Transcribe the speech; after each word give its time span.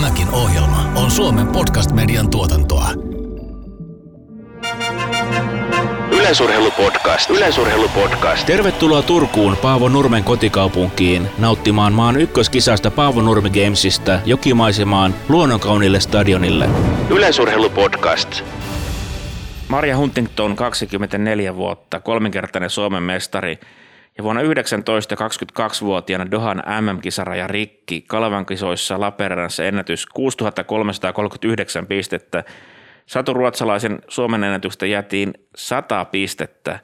Tämäkin 0.00 0.30
ohjelma 0.30 0.92
on 0.94 1.10
Suomen 1.10 1.46
podcast-median 1.46 2.30
tuotantoa. 2.30 2.88
Yleisurheilupodcast. 6.12 7.30
Yleisurheilupodcast. 7.30 8.46
Tervetuloa 8.46 9.02
Turkuun 9.02 9.56
Paavo 9.56 9.88
Nurmen 9.88 10.24
kotikaupunkiin 10.24 11.28
nauttimaan 11.38 11.92
maan 11.92 12.20
ykköskisasta 12.20 12.90
Paavo 12.90 13.22
Nurmi 13.22 13.50
Gamesista 13.50 14.18
jokimaisemaan 14.24 15.14
luonnonkaunille 15.28 16.00
stadionille. 16.00 16.68
Yleisurheilupodcast. 17.10 18.42
Marja 19.68 19.96
Huntington, 19.96 20.56
24 20.56 21.56
vuotta, 21.56 22.00
kolminkertainen 22.00 22.70
Suomen 22.70 23.02
mestari 23.02 23.58
ja 24.20 24.24
vuonna 24.24 24.42
19 24.42 25.14
22-vuotiaana 25.14 26.30
Dohan 26.30 26.62
MM-kisaraja 26.80 27.46
rikki 27.46 28.04
Kalevan 28.08 28.46
kisoissa 28.46 29.00
Lappeenrannassa 29.00 29.64
ennätys 29.64 30.06
6339 30.06 31.86
pistettä. 31.86 32.44
Satu 33.06 33.34
Ruotsalaisen 33.34 33.98
Suomen 34.08 34.44
ennätyksestä 34.44 34.86
jätiin 34.86 35.32
100 35.56 36.04
pistettä 36.04 36.78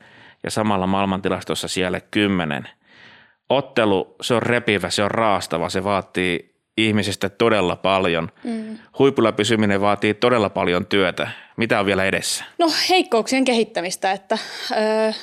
ja 0.44 0.50
samalla 0.50 0.86
maailmantilastossa 0.86 1.68
siellä 1.68 2.00
10. 2.00 2.68
Ottelu, 3.48 4.16
se 4.20 4.34
on 4.34 4.42
repivä, 4.42 4.90
se 4.90 5.02
on 5.02 5.10
raastava, 5.10 5.68
se 5.68 5.84
vaatii 5.84 6.55
ihmisistä 6.76 7.28
todella 7.28 7.76
paljon. 7.76 8.30
Mm. 8.44 8.78
Huipulla 8.98 9.32
pysyminen 9.32 9.80
vaatii 9.80 10.14
todella 10.14 10.50
paljon 10.50 10.86
työtä. 10.86 11.28
Mitä 11.56 11.80
on 11.80 11.86
vielä 11.86 12.04
edessä? 12.04 12.44
No 12.58 12.72
heikkouksien 12.88 13.44
kehittämistä, 13.44 14.12
että 14.12 14.38
ö, 14.70 14.76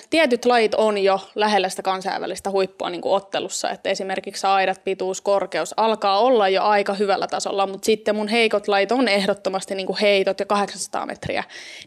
tietyt 0.10 0.46
lajit 0.46 0.76
on 0.76 0.98
jo 0.98 1.20
lähellä 1.36 1.70
sitä 1.70 1.82
kansainvälistä 1.82 2.50
huippua 2.50 2.90
niin 2.90 3.02
kuin 3.02 3.14
ottelussa, 3.14 3.70
että 3.70 3.90
esimerkiksi 3.90 4.48
aidat, 4.48 4.84
pituus, 4.84 5.22
korkeus 5.22 5.74
alkaa 5.78 6.20
olla 6.20 6.50
jo 6.50 6.64
aika 6.64 6.94
hyvällä 6.94 7.28
tasolla, 7.28 7.68
mutta 7.68 7.86
sitten 7.86 8.16
mun 8.16 8.28
heikot 8.28 8.68
lajit 8.68 8.92
on 8.92 9.08
ehdottomasti 9.08 9.76
niin 9.76 9.88
kuin 9.88 10.00
heitot 10.02 10.40
ja 10.40 10.46
800 10.46 11.06
metriä, 11.06 11.44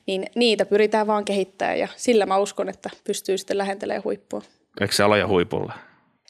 niin 0.06 0.26
niitä 0.34 0.66
pyritään 0.66 1.06
vaan 1.06 1.24
kehittämään 1.24 1.78
ja 1.78 1.88
sillä 1.96 2.26
mä 2.26 2.36
uskon, 2.36 2.68
että 2.68 2.90
pystyy 3.04 3.38
sitten 3.38 3.58
lähentelemään 3.58 4.04
huippua. 4.04 4.42
Eikö 4.80 4.94
se 4.94 5.04
ole 5.04 5.18
jo 5.18 5.28
huipulla? 5.28 5.72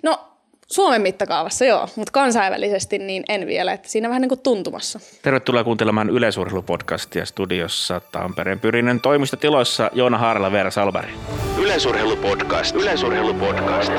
No 0.03 0.36
Suomen 0.73 1.03
mittakaavassa 1.03 1.65
joo, 1.65 1.89
mutta 1.97 2.13
kansainvälisesti 2.13 2.99
niin 2.99 3.25
en 3.29 3.47
vielä, 3.47 3.73
että 3.73 3.89
siinä 3.89 4.09
vähän 4.09 4.23
niin 4.23 4.29
kuin 4.29 4.41
tuntumassa. 4.41 5.01
Tervetuloa 5.23 5.65
kuuntelemaan 5.65 6.11
yleisurheilupodcastia 6.11 7.27
studiossa 7.27 8.01
Tampereen 8.13 8.61
Pyrinen 8.61 9.01
toimistotiloissa 9.01 9.91
Joona 9.93 10.19
Haarala, 10.19 10.53
Veera 10.53 10.71
Salbari. 10.71 11.13
Yleisurheilupodcast. 11.59 12.77
Yleisurheilupodcast. 12.77 13.93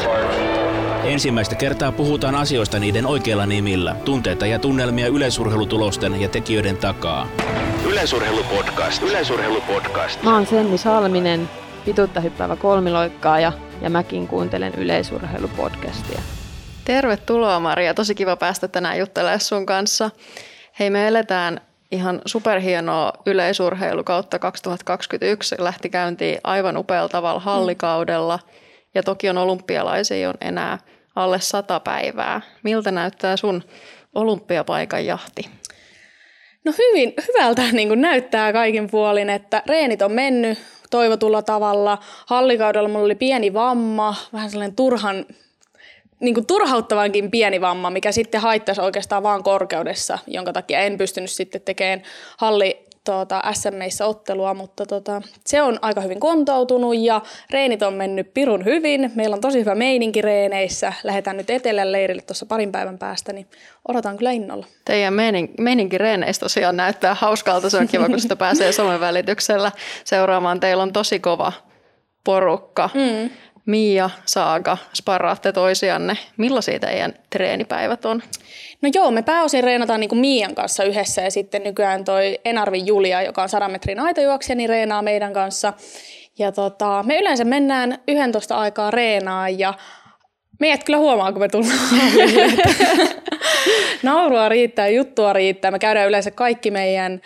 Ensimmäistä 1.03 1.55
kertaa 1.55 1.91
puhutaan 1.91 2.35
asioista 2.35 2.79
niiden 2.79 3.05
oikeilla 3.05 3.45
nimillä, 3.45 3.95
tunteita 4.05 4.45
ja 4.45 4.59
tunnelmia 4.59 5.07
yleisurheilutulosten 5.07 6.21
ja 6.21 6.29
tekijöiden 6.29 6.77
takaa. 6.77 7.27
Yleisurheilupodcast. 7.85 9.03
Yleisurheilupodcast. 9.03 10.23
Mä 10.23 10.33
oon 10.33 10.45
Senni 10.45 10.77
Salminen, 10.77 11.49
pituutta 11.85 12.19
hyppäävä 12.19 12.55
kolmiloikkaaja 12.55 13.53
ja 13.81 13.89
mäkin 13.89 14.27
kuuntelen 14.27 14.73
yleisurheilupodcastia. 14.75 16.19
Tervetuloa 16.87 17.59
Maria, 17.59 17.93
tosi 17.93 18.15
kiva 18.15 18.35
päästä 18.35 18.67
tänään 18.67 18.99
juttelemaan 18.99 19.39
sun 19.39 19.65
kanssa. 19.65 20.09
Hei 20.79 20.89
me 20.89 21.07
eletään 21.07 21.61
ihan 21.91 22.21
superhienoa 22.25 23.13
yleisurheilukautta 23.25 24.39
2021. 24.39 25.49
Se 25.49 25.55
lähti 25.59 25.89
käyntiin 25.89 26.37
aivan 26.43 26.77
upealla 26.77 27.09
tavalla 27.09 27.39
hallikaudella 27.39 28.39
ja 28.95 29.03
Tokion 29.03 29.37
olympialaisia 29.37 30.29
on 30.29 30.35
enää 30.41 30.77
alle 31.15 31.39
sata 31.41 31.79
päivää. 31.79 32.41
Miltä 32.63 32.91
näyttää 32.91 33.37
sun 33.37 33.63
olympiapaikan 34.15 35.05
jahti? 35.05 35.49
No 36.65 36.73
hyvin, 36.77 37.13
hyvältä 37.27 37.63
niin 37.71 37.87
kuin 37.87 38.01
näyttää 38.01 38.53
kaikin 38.53 38.89
puolin, 38.89 39.29
että 39.29 39.63
reenit 39.65 40.01
on 40.01 40.11
mennyt 40.11 40.57
toivotulla 40.89 41.41
tavalla. 41.41 41.97
Hallikaudella 42.27 42.89
mulla 42.89 43.05
oli 43.05 43.15
pieni 43.15 43.53
vamma, 43.53 44.15
vähän 44.33 44.49
sellainen 44.49 44.75
turhan 44.75 45.25
niin 46.19 46.33
kuin 46.33 46.47
turhauttavankin 46.47 47.31
pieni 47.31 47.61
vamma, 47.61 47.89
mikä 47.89 48.11
sitten 48.11 48.41
haittaisi 48.41 48.81
oikeastaan 48.81 49.23
vaan 49.23 49.43
korkeudessa, 49.43 50.19
jonka 50.27 50.53
takia 50.53 50.79
en 50.79 50.97
pystynyt 50.97 51.31
sitten 51.31 51.61
tekemään 51.61 52.03
halli 52.37 52.87
tuota, 53.11 53.41
SMEissä 53.53 54.05
ottelua, 54.05 54.53
mutta 54.53 54.85
tota, 54.85 55.21
se 55.45 55.61
on 55.61 55.79
aika 55.81 56.01
hyvin 56.01 56.19
kontoutunut 56.19 56.95
ja 56.97 57.21
reenit 57.49 57.81
on 57.81 57.93
mennyt 57.93 58.33
pirun 58.33 58.65
hyvin. 58.65 59.11
Meillä 59.15 59.33
on 59.33 59.41
tosi 59.41 59.59
hyvä 59.59 59.75
meininki 59.75 60.21
reeneissä. 60.21 60.93
Lähdetään 61.03 61.37
nyt 61.37 61.49
etelän 61.49 61.91
leirille 61.91 62.21
tuossa 62.21 62.45
parin 62.45 62.71
päivän 62.71 62.97
päästä, 62.97 63.33
niin 63.33 63.47
odotan 63.87 64.17
kyllä 64.17 64.31
innolla. 64.31 64.65
Teidän 64.85 65.13
meinin, 65.13 65.53
meininki 65.59 65.97
reeneissä 65.97 66.39
tosiaan 66.39 66.77
näyttää 66.77 67.13
hauskalta. 67.13 67.69
Se 67.69 67.77
on 67.77 67.87
kiva, 67.87 68.09
kun 68.09 68.19
sitä 68.19 68.35
pääsee 68.45 68.71
somen 68.71 68.99
välityksellä 68.99 69.71
seuraamaan. 70.03 70.59
Teillä 70.59 70.83
on 70.83 70.93
tosi 70.93 71.19
kova 71.19 71.53
porukka. 72.23 72.89
Mm. 72.93 73.29
Mia, 73.67 74.09
Saaga, 74.25 74.77
sparraatte 74.93 75.51
toisianne. 75.51 76.17
Millaisia 76.37 76.79
teidän 76.79 77.13
treenipäivät 77.29 78.05
on? 78.05 78.23
No 78.81 78.89
joo, 78.93 79.11
me 79.11 79.21
pääosin 79.21 79.63
reenataan 79.63 79.99
niin 79.99 80.09
kuin 80.09 80.19
Mian 80.19 80.55
kanssa 80.55 80.83
yhdessä 80.83 81.21
ja 81.21 81.31
sitten 81.31 81.63
nykyään 81.63 82.05
toi 82.05 82.39
Enarvi 82.45 82.85
Julia, 82.85 83.21
joka 83.21 83.43
on 83.43 83.49
100 83.49 83.67
metrin 83.67 83.99
aitojuoksija, 83.99 84.55
niin 84.55 84.69
reenaa 84.69 85.01
meidän 85.01 85.33
kanssa. 85.33 85.73
Ja 86.39 86.51
tota, 86.51 87.03
me 87.07 87.19
yleensä 87.19 87.43
mennään 87.43 87.99
11 88.07 88.57
aikaa 88.57 88.91
reenaa 88.91 89.49
ja 89.49 89.73
meidät 90.59 90.83
kyllä 90.83 90.97
huomaa, 90.97 91.31
kun 91.31 91.41
me 91.41 91.47
tullaan 91.47 91.79
Naurua 94.03 94.49
riittää, 94.49 94.87
juttua 94.87 95.33
riittää. 95.33 95.71
Me 95.71 95.79
käydään 95.79 96.07
yleensä 96.07 96.31
kaikki 96.31 96.71
meidän 96.71 97.21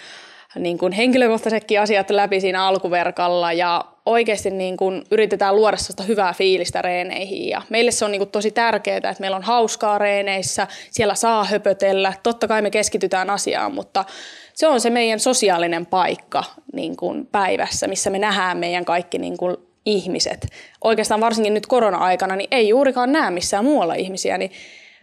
niin 0.55 0.77
kuin 0.77 0.93
henkilökohtaisetkin 0.93 1.81
asiat 1.81 2.09
läpi 2.09 2.41
siinä 2.41 2.65
alkuverkalla 2.65 3.53
ja 3.53 3.85
oikeasti 4.05 4.49
niin 4.49 4.77
kuin 4.77 5.03
yritetään 5.11 5.55
luoda 5.55 5.77
sellaista 5.77 6.03
hyvää 6.03 6.33
fiilistä 6.33 6.81
reeneihin. 6.81 7.49
Ja 7.49 7.61
meille 7.69 7.91
se 7.91 8.05
on 8.05 8.11
niin 8.11 8.19
kuin 8.19 8.31
tosi 8.31 8.51
tärkeää, 8.51 8.97
että 8.97 9.15
meillä 9.19 9.37
on 9.37 9.43
hauskaa 9.43 9.97
reeneissä, 9.97 10.67
siellä 10.91 11.15
saa 11.15 11.43
höpötellä. 11.43 12.13
Totta 12.23 12.47
kai 12.47 12.61
me 12.61 12.69
keskitytään 12.69 13.29
asiaan, 13.29 13.73
mutta 13.73 14.05
se 14.53 14.67
on 14.67 14.81
se 14.81 14.89
meidän 14.89 15.19
sosiaalinen 15.19 15.85
paikka 15.85 16.43
niin 16.73 16.97
kuin 16.97 17.25
päivässä, 17.25 17.87
missä 17.87 18.09
me 18.09 18.19
nähdään 18.19 18.57
meidän 18.57 18.85
kaikki 18.85 19.17
niin 19.17 19.37
kuin 19.37 19.57
ihmiset. 19.85 20.47
Oikeastaan 20.83 21.21
varsinkin 21.21 21.53
nyt 21.53 21.67
korona-aikana, 21.67 22.35
niin 22.35 22.47
ei 22.51 22.69
juurikaan 22.69 23.11
näe 23.11 23.31
missään 23.31 23.65
muualla 23.65 23.93
ihmisiä, 23.93 24.37
niin 24.37 24.51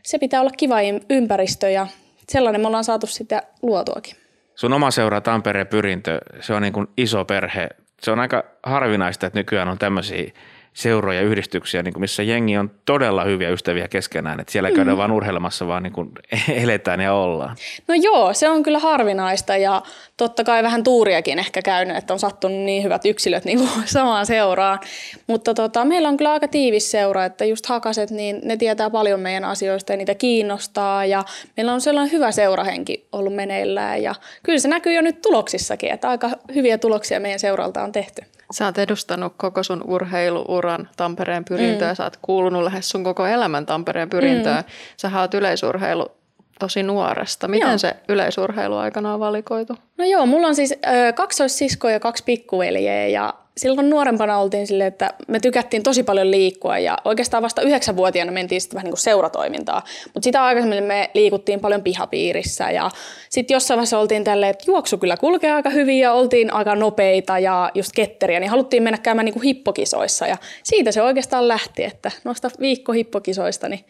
se 0.03 0.19
pitää 0.19 0.41
olla 0.41 0.50
kiva 0.56 0.76
ympäristö 1.10 1.70
ja 1.70 1.87
sellainen 2.28 2.60
me 2.60 2.66
ollaan 2.66 2.84
saatu 2.84 3.06
sitten 3.06 3.42
luotuakin. 3.62 4.16
Sun 4.54 4.72
oma 4.72 4.91
seura 4.91 5.20
Tampereen 5.20 5.66
pyrintö, 5.66 6.20
se 6.41 6.54
on 6.54 6.62
niin 6.62 6.72
kuin 6.72 6.87
iso 6.97 7.25
perhe. 7.25 7.69
Se 8.03 8.10
on 8.10 8.20
aika 8.20 8.44
harvinaista, 8.62 9.26
että 9.26 9.38
nykyään 9.38 9.69
on 9.69 9.78
tämmöisiä 9.78 10.32
seuroja, 10.72 11.20
yhdistyksiä, 11.20 11.82
niin 11.82 11.94
kuin 11.94 12.00
missä 12.00 12.22
jengi 12.22 12.56
on 12.56 12.70
todella 12.84 13.24
hyviä 13.24 13.50
ystäviä 13.50 13.88
keskenään. 13.88 14.40
Että 14.40 14.52
siellä 14.52 14.70
käydään 14.70 14.96
mm. 14.96 14.98
vaan 14.98 15.12
urheilemassa, 15.12 15.66
vaan 15.66 15.82
niin 15.82 15.92
kuin 15.92 16.10
eletään 16.62 17.00
ja 17.00 17.14
ollaan. 17.14 17.56
No 17.88 17.94
joo, 17.94 18.34
se 18.34 18.48
on 18.48 18.62
kyllä 18.62 18.78
harvinaista 18.78 19.56
ja 19.56 19.82
totta 20.16 20.44
kai 20.44 20.62
vähän 20.62 20.84
tuuriakin 20.84 21.38
ehkä 21.38 21.62
käynyt, 21.62 21.96
että 21.96 22.12
on 22.12 22.18
sattunut 22.18 22.58
niin 22.58 22.82
hyvät 22.82 23.06
yksilöt 23.06 23.44
niin 23.44 23.58
kuin 23.58 23.70
samaan 23.84 24.26
seuraan. 24.26 24.78
Mutta 25.26 25.54
tota, 25.54 25.84
meillä 25.84 26.08
on 26.08 26.16
kyllä 26.16 26.32
aika 26.32 26.48
tiivis 26.48 26.90
seura, 26.90 27.24
että 27.24 27.44
just 27.44 27.66
hakaset, 27.66 28.10
niin 28.10 28.40
ne 28.44 28.56
tietää 28.56 28.90
paljon 28.90 29.20
meidän 29.20 29.44
asioista 29.44 29.92
ja 29.92 29.96
niitä 29.96 30.14
kiinnostaa 30.14 31.04
ja 31.04 31.24
meillä 31.56 31.72
on 31.72 31.80
sellainen 31.80 32.12
hyvä 32.12 32.32
seurahenki 32.32 33.06
ollut 33.12 33.34
meneillään 33.34 34.02
ja 34.02 34.14
kyllä 34.42 34.58
se 34.58 34.68
näkyy 34.68 34.92
jo 34.92 35.02
nyt 35.02 35.22
tuloksissakin, 35.22 35.92
että 35.92 36.08
aika 36.08 36.30
hyviä 36.54 36.78
tuloksia 36.78 37.20
meidän 37.20 37.38
seuralta 37.38 37.82
on 37.82 37.92
tehty. 37.92 38.22
Sä 38.50 38.64
oot 38.64 38.78
edustanut 38.78 39.32
koko 39.36 39.62
sun 39.62 39.82
urheiluuran 39.86 40.88
Tampereen 40.97 41.44
pyrintöä. 41.44 41.92
Mm. 41.92 41.97
Sä 41.97 42.04
oot 42.04 42.19
kuulunut 42.22 42.62
lähes 42.62 42.91
sun 42.91 43.04
koko 43.04 43.26
elämän 43.26 43.66
Tampereen 43.66 44.10
pyrintöön. 44.10 44.56
Mm. 44.56 44.64
Sä 44.97 45.20
oot 45.20 45.34
yleisurheilu 45.34 46.18
tosi 46.58 46.82
nuoresta. 46.82 47.49
Miten 47.49 47.69
joo. 47.69 47.78
se 47.78 47.96
yleisurheilu 48.08 48.76
aikana 48.76 49.14
on 49.14 49.20
valikoitu? 49.20 49.75
No 49.99 50.05
joo, 50.05 50.26
mulla 50.26 50.46
on 50.46 50.55
siis 50.55 50.72
ö, 50.72 51.12
kaksoissisko 51.12 51.88
ja 51.88 52.00
kaksi 52.00 52.25
pikkuveljeä 52.25 53.06
ja 53.06 53.34
silloin 53.58 53.90
nuorempana 53.90 54.38
oltiin 54.38 54.66
silleen, 54.66 54.88
että 54.88 55.10
me 55.28 55.40
tykättiin 55.40 55.82
tosi 55.82 56.02
paljon 56.02 56.31
liikkua 56.31 56.78
ja 56.78 56.99
oikeastaan 57.05 57.43
vasta 57.43 57.62
yhdeksänvuotiaana 57.62 58.32
mentiin 58.32 58.60
sitten 58.60 58.76
vähän 58.76 58.84
niin 58.84 58.93
kuin 58.93 59.00
seuratoimintaa. 59.00 59.82
Mutta 60.14 60.25
sitä 60.25 60.44
aikaisemmin 60.44 60.84
me 60.84 61.10
liikuttiin 61.14 61.60
paljon 61.60 61.82
pihapiirissä 61.82 62.70
ja 62.70 62.90
sitten 63.28 63.55
jossain 63.55 63.78
vaiheessa 63.78 63.99
oltiin 63.99 64.25
tälleen, 64.25 64.50
että 64.50 64.64
juoksu 64.66 64.99
kyllä 64.99 65.16
kulkee 65.16 65.52
aika 65.52 65.70
hyvin 65.70 66.00
ja 66.00 66.12
oltiin 66.12 66.52
aika 66.52 66.75
nopeita 66.75 67.38
ja 67.38 67.70
just 67.75 67.93
ketteriä, 67.94 68.40
niin 68.40 68.50
haluttiin 68.50 68.82
mennä 68.82 68.99
käymään 68.99 69.25
niin 69.25 69.32
kuin 69.32 69.44
hippokisoissa 69.44 70.26
ja 70.26 70.37
siitä 70.62 70.93
se 70.93 71.02
oikeastaan 71.02 71.49
lähti, 71.49 71.84
että 71.84 72.10
noista 72.25 72.50
viikkohippokisoista 72.60 73.69
niin 73.69 73.84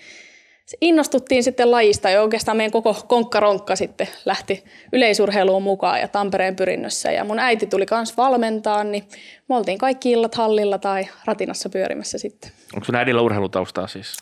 innostuttiin 0.80 1.42
sitten 1.42 1.70
lajista 1.70 2.10
ja 2.10 2.22
oikeastaan 2.22 2.56
meidän 2.56 2.72
koko 2.72 2.96
konkkaronkka 3.08 3.76
sitten 3.76 4.08
lähti 4.24 4.64
yleisurheiluun 4.92 5.62
mukaan 5.62 6.00
ja 6.00 6.08
Tampereen 6.08 6.56
pyrinnössä. 6.56 7.12
Ja 7.12 7.24
mun 7.24 7.38
äiti 7.38 7.66
tuli 7.66 7.86
myös 7.90 8.16
valmentaa, 8.16 8.84
niin 8.84 9.04
me 9.48 9.56
oltiin 9.56 9.78
kaikki 9.78 10.10
illat 10.10 10.34
hallilla 10.34 10.78
tai 10.78 11.06
ratinassa 11.24 11.68
pyörimässä 11.68 12.18
sitten. 12.18 12.50
Onko 12.74 12.84
sun 12.84 12.94
äidillä 12.94 13.22
urheilutaustaa 13.22 13.86
siis? 13.86 14.16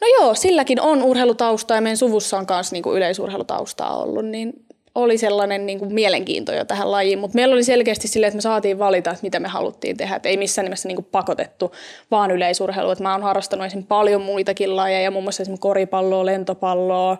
No 0.00 0.06
joo, 0.06 0.34
silläkin 0.34 0.80
on 0.80 1.02
urheilutaustaa 1.02 1.76
ja 1.76 1.80
meidän 1.80 1.96
suvussa 1.96 2.38
on 2.38 2.46
myös 2.50 2.72
niinku 2.72 2.94
yleisurheilutaustaa 2.94 3.98
ollut, 3.98 4.24
niin 4.24 4.52
oli 4.94 5.18
sellainen 5.18 5.66
niin 5.66 5.78
kuin 5.78 5.94
mielenkiinto 5.94 6.52
jo 6.52 6.64
tähän 6.64 6.90
lajiin, 6.90 7.18
mutta 7.18 7.34
meillä 7.34 7.52
oli 7.52 7.64
selkeästi 7.64 8.08
silleen, 8.08 8.28
että 8.28 8.36
me 8.36 8.40
saatiin 8.40 8.78
valita, 8.78 9.10
että 9.10 9.22
mitä 9.22 9.40
me 9.40 9.48
haluttiin 9.48 9.96
tehdä, 9.96 10.16
että 10.16 10.28
ei 10.28 10.36
missään 10.36 10.64
nimessä 10.64 10.88
niin 10.88 10.96
kuin 10.96 11.08
pakotettu 11.12 11.72
vaan 12.10 12.30
yleisurheilu. 12.30 12.90
Että 12.90 13.04
mä 13.04 13.12
oon 13.12 13.22
harrastanut 13.22 13.66
esimerkiksi 13.66 13.88
paljon 13.88 14.22
muitakin 14.22 14.76
lajeja, 14.76 15.10
muun 15.10 15.24
muassa 15.24 15.42
esimerkiksi 15.42 15.62
koripalloa, 15.62 16.26
lentopalloa, 16.26 17.18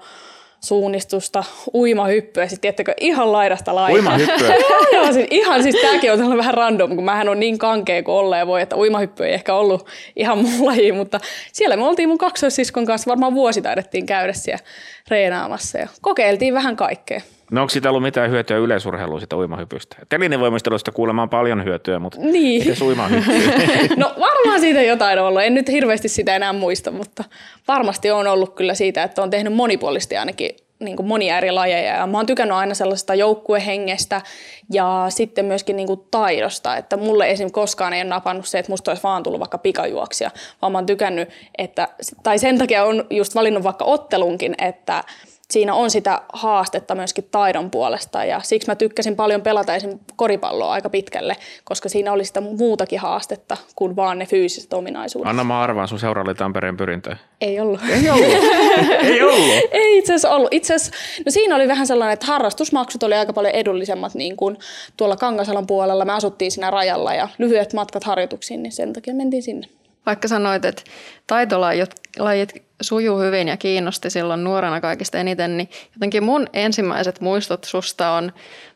suunnistusta, 0.64 1.44
uimahyppyä, 1.74 2.48
sitten 2.48 2.60
tiettäkö, 2.60 2.94
ihan 3.00 3.32
laidasta 3.32 3.74
laitaan. 3.74 3.94
Uimahyppyä? 3.94 4.54
Joo, 4.92 5.12
siis 5.12 5.26
ihan 5.30 5.62
siis 5.62 5.76
tämäkin 5.82 6.12
on 6.12 6.18
sellainen 6.18 6.38
vähän 6.38 6.54
random, 6.54 6.94
kun 6.94 7.04
mähän 7.04 7.28
on 7.28 7.40
niin 7.40 7.58
kankea 7.58 8.02
kuin 8.02 8.14
olleen 8.14 8.46
voi, 8.46 8.62
että 8.62 8.76
uimahyppy 8.76 9.24
ei 9.24 9.34
ehkä 9.34 9.54
ollut 9.54 9.86
ihan 10.16 10.38
mun 10.38 10.66
laji, 10.66 10.92
mutta 10.92 11.20
siellä 11.52 11.76
me 11.76 11.84
oltiin 11.84 12.08
mun 12.08 12.18
kaksoissiskon 12.18 12.86
kanssa, 12.86 13.10
varmaan 13.10 13.34
vuosi 13.34 13.62
taidettiin 13.62 14.06
käydä 14.06 14.32
siellä 14.32 14.64
reenaamassa 15.08 15.78
ja 15.78 15.88
kokeiltiin 16.00 16.54
vähän 16.54 16.76
kaikkea. 16.76 17.20
No 17.50 17.60
onko 17.60 17.70
siitä 17.70 17.88
ollut 17.88 18.02
mitään 18.02 18.30
hyötyä 18.30 18.56
yleisurheiluun 18.56 19.20
sitä 19.20 19.36
uimahypystä? 19.36 19.96
Telinevoimistelusta 20.08 20.92
kuulemaan 20.92 21.28
paljon 21.28 21.64
hyötyä, 21.64 21.98
mutta 21.98 22.18
Niin. 22.20 22.76
uimahyppy? 22.82 23.30
No 23.96 24.14
varmaan 24.20 24.60
siitä 24.60 24.82
jotain 24.82 25.18
on 25.18 25.26
ollut. 25.26 25.42
En 25.42 25.54
nyt 25.54 25.68
hirveästi 25.68 26.08
sitä 26.08 26.36
enää 26.36 26.52
muista, 26.52 26.90
mutta 26.90 27.24
varmasti 27.68 28.10
on 28.10 28.26
ollut 28.26 28.54
kyllä 28.54 28.74
siitä, 28.74 29.02
että 29.02 29.22
on 29.22 29.30
tehnyt 29.30 29.52
monipuolisesti 29.52 30.16
ainakin 30.16 30.50
niin 30.80 30.96
kuin 30.96 31.06
monia 31.06 31.38
eri 31.38 31.50
lajeja. 31.50 31.94
Ja 31.96 32.06
mä 32.06 32.18
oon 32.18 32.26
tykännyt 32.26 32.56
aina 32.56 32.74
sellaisesta 32.74 33.14
joukkuehengestä 33.14 34.20
ja 34.72 35.06
sitten 35.08 35.44
myöskin 35.44 35.76
niin 35.76 35.86
kuin 35.86 36.00
taidosta. 36.10 36.76
Että 36.76 36.96
mulle 36.96 37.30
esim. 37.30 37.50
koskaan 37.50 37.92
ei 37.92 38.02
ole 38.02 38.08
napannut 38.08 38.46
se, 38.46 38.58
että 38.58 38.72
musta 38.72 38.90
olisi 38.90 39.02
vaan 39.02 39.22
tullut 39.22 39.40
vaikka 39.40 39.58
pikajuoksia, 39.58 40.30
vaan 40.62 40.72
mä 40.72 40.78
oon 40.78 40.86
tykännyt, 40.86 41.28
että, 41.58 41.88
tai 42.22 42.38
sen 42.38 42.58
takia 42.58 42.84
on 42.84 43.04
just 43.10 43.34
valinnut 43.34 43.62
vaikka 43.62 43.84
ottelunkin, 43.84 44.54
että 44.58 45.04
siinä 45.50 45.74
on 45.74 45.90
sitä 45.90 46.22
haastetta 46.32 46.94
myöskin 46.94 47.28
taidon 47.30 47.70
puolesta 47.70 48.24
ja 48.24 48.40
siksi 48.42 48.70
mä 48.70 48.74
tykkäsin 48.74 49.16
paljon 49.16 49.42
pelata 49.42 49.74
esim. 49.74 49.98
koripalloa 50.16 50.72
aika 50.72 50.90
pitkälle, 50.90 51.36
koska 51.64 51.88
siinä 51.88 52.12
oli 52.12 52.24
sitä 52.24 52.40
muutakin 52.40 53.00
haastetta 53.00 53.56
kuin 53.74 53.96
vaan 53.96 54.18
ne 54.18 54.26
fyysiset 54.26 54.72
ominaisuudet. 54.72 55.30
Anna 55.30 55.44
mä 55.44 55.60
arvaan, 55.60 55.88
sun 55.88 55.98
seura 55.98 56.22
oli 56.22 56.34
Tampereen 56.34 56.76
pyrintöä. 56.76 57.16
Ei 57.40 57.60
ollut. 57.60 57.80
Ei 57.90 58.10
ollut. 58.10 58.24
Ei 59.02 59.22
ollut. 59.22 59.70
Ei 59.70 59.98
itse 59.98 60.12
asiassa 60.12 60.30
ollut. 60.30 60.54
Itse 60.54 60.74
asiassa, 60.74 60.92
no 61.26 61.30
siinä 61.30 61.56
oli 61.56 61.68
vähän 61.68 61.86
sellainen, 61.86 62.12
että 62.12 62.26
harrastusmaksut 62.26 63.02
oli 63.02 63.14
aika 63.14 63.32
paljon 63.32 63.54
edullisemmat 63.54 64.14
niin 64.14 64.36
kuin 64.36 64.56
tuolla 64.96 65.16
Kangasalan 65.16 65.66
puolella. 65.66 66.04
Me 66.04 66.12
asuttiin 66.12 66.52
siinä 66.52 66.70
rajalla 66.70 67.14
ja 67.14 67.28
lyhyet 67.38 67.72
matkat 67.72 68.04
harjoituksiin, 68.04 68.62
niin 68.62 68.72
sen 68.72 68.92
takia 68.92 69.14
mentiin 69.14 69.42
sinne. 69.42 69.66
Vaikka 70.06 70.28
sanoit, 70.28 70.64
että 70.64 70.82
taitolajit 71.26 71.90
lajit 72.18 72.63
sujuu 72.80 73.18
hyvin 73.18 73.48
ja 73.48 73.56
kiinnosti 73.56 74.10
silloin 74.10 74.44
nuorena 74.44 74.80
kaikista 74.80 75.18
eniten, 75.18 75.56
niin 75.56 75.70
jotenkin 75.94 76.24
mun 76.24 76.46
ensimmäiset 76.52 77.20
muistot 77.20 77.64
susta 77.64 78.10
on 78.10 78.32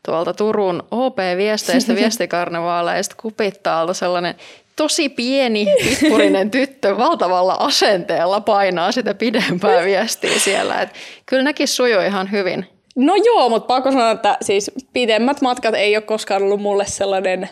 tuolta 0.06 0.34
Turun 0.34 0.82
OP-viesteistä, 0.90 1.94
viestikarnevaaleista, 2.00 3.14
kupittaalta 3.18 3.94
sellainen 3.94 4.34
tosi 4.76 5.08
pieni, 5.08 5.66
pippurinen 5.84 6.50
tyttö 6.60 6.96
valtavalla 6.96 7.54
asenteella 7.54 8.40
painaa 8.40 8.92
sitä 8.92 9.14
pidempää 9.14 9.84
viestiä 9.84 10.38
siellä. 10.38 10.82
Et 10.82 10.88
kyllä 11.26 11.42
nekin 11.42 11.68
sujuu 11.68 12.02
ihan 12.02 12.30
hyvin. 12.30 12.66
No 12.96 13.14
joo, 13.24 13.48
mutta 13.48 13.66
pakko 13.66 13.92
sanoa, 13.92 14.10
että 14.10 14.36
siis 14.40 14.70
pidemmät 14.92 15.40
matkat 15.40 15.74
ei 15.74 15.96
ole 15.96 16.02
koskaan 16.02 16.42
ollut 16.42 16.60
mulle 16.60 16.86
sellainen 16.86 17.48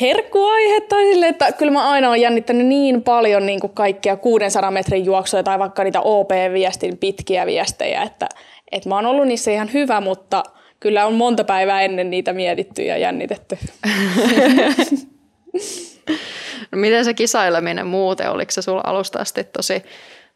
herkkuaihe 0.00 0.80
tai 0.80 1.04
sille, 1.04 1.28
että 1.28 1.52
kyllä 1.52 1.72
mä 1.72 1.90
aina 1.90 2.08
olen 2.08 2.20
jännittänyt 2.20 2.66
niin 2.66 3.02
paljon 3.02 3.46
niin 3.46 3.60
kuin 3.60 3.74
kaikkia 3.74 4.16
600 4.16 4.70
metrin 4.70 5.04
juoksuja 5.04 5.42
tai 5.42 5.58
vaikka 5.58 5.84
niitä 5.84 6.00
OP-viestin 6.00 6.98
pitkiä 6.98 7.46
viestejä, 7.46 8.02
että, 8.02 8.28
että 8.72 8.88
mä 8.88 8.94
oon 8.94 9.06
ollut 9.06 9.26
niissä 9.26 9.50
ihan 9.50 9.72
hyvä, 9.72 10.00
mutta 10.00 10.42
kyllä 10.80 11.06
on 11.06 11.14
monta 11.14 11.44
päivää 11.44 11.82
ennen 11.82 12.10
niitä 12.10 12.32
mietitty 12.32 12.82
ja 12.82 12.96
jännitetty. 12.96 13.58
No 16.72 16.78
miten 16.84 17.04
se 17.04 17.14
kisaileminen 17.14 17.86
muuten, 17.86 18.30
oliko 18.30 18.50
se 18.50 18.62
sulla 18.62 18.82
alusta 18.84 19.18
asti 19.18 19.44
tosi, 19.44 19.82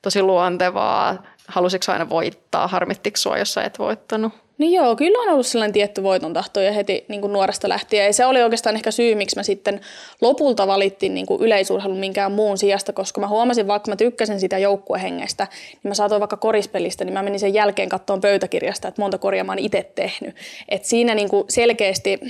tosi 0.02 0.22
luontevaa? 0.22 1.22
Halusitko 1.48 1.92
aina 1.92 2.08
voittaa? 2.08 2.68
Harmittiko 2.68 3.16
sua, 3.16 3.38
jos 3.38 3.54
sä 3.54 3.62
et 3.62 3.78
voittanut? 3.78 4.47
No 4.58 4.66
joo, 4.66 4.96
kyllä 4.96 5.18
on 5.18 5.28
ollut 5.32 5.46
sellainen 5.46 5.72
tietty 5.72 6.02
voiton 6.02 6.32
tahto 6.32 6.60
ja 6.60 6.72
heti 6.72 7.04
niin 7.08 7.20
kuin 7.20 7.32
nuoresta 7.32 7.68
lähtien. 7.68 8.06
Ja 8.06 8.12
se 8.12 8.26
oli 8.26 8.42
oikeastaan 8.42 8.76
ehkä 8.76 8.90
syy, 8.90 9.14
miksi 9.14 9.36
mä 9.36 9.42
sitten 9.42 9.80
lopulta 10.20 10.66
valittiin 10.66 11.14
niin 11.14 11.26
kuin 11.26 11.42
yleisurheilun 11.42 11.98
minkään 11.98 12.32
muun 12.32 12.58
sijasta, 12.58 12.92
koska 12.92 13.20
mä 13.20 13.28
huomasin, 13.28 13.66
vaikka 13.66 13.90
mä 13.90 13.96
tykkäsin 13.96 14.40
sitä 14.40 14.58
joukkuehengestä, 14.58 15.46
niin 15.70 15.90
mä 15.90 15.94
saatoin 15.94 16.20
vaikka 16.20 16.36
korispelistä, 16.36 17.04
niin 17.04 17.12
mä 17.12 17.22
menin 17.22 17.40
sen 17.40 17.54
jälkeen 17.54 17.88
kattoon 17.88 18.20
pöytäkirjasta, 18.20 18.88
että 18.88 19.02
monta 19.02 19.18
koria 19.18 19.44
mä 19.44 19.52
oon 19.52 19.58
itse 19.58 19.90
tehnyt. 19.94 20.36
Et 20.68 20.84
siinä 20.84 21.14
niin 21.14 21.28
kuin 21.28 21.44
selkeästi 21.48 22.20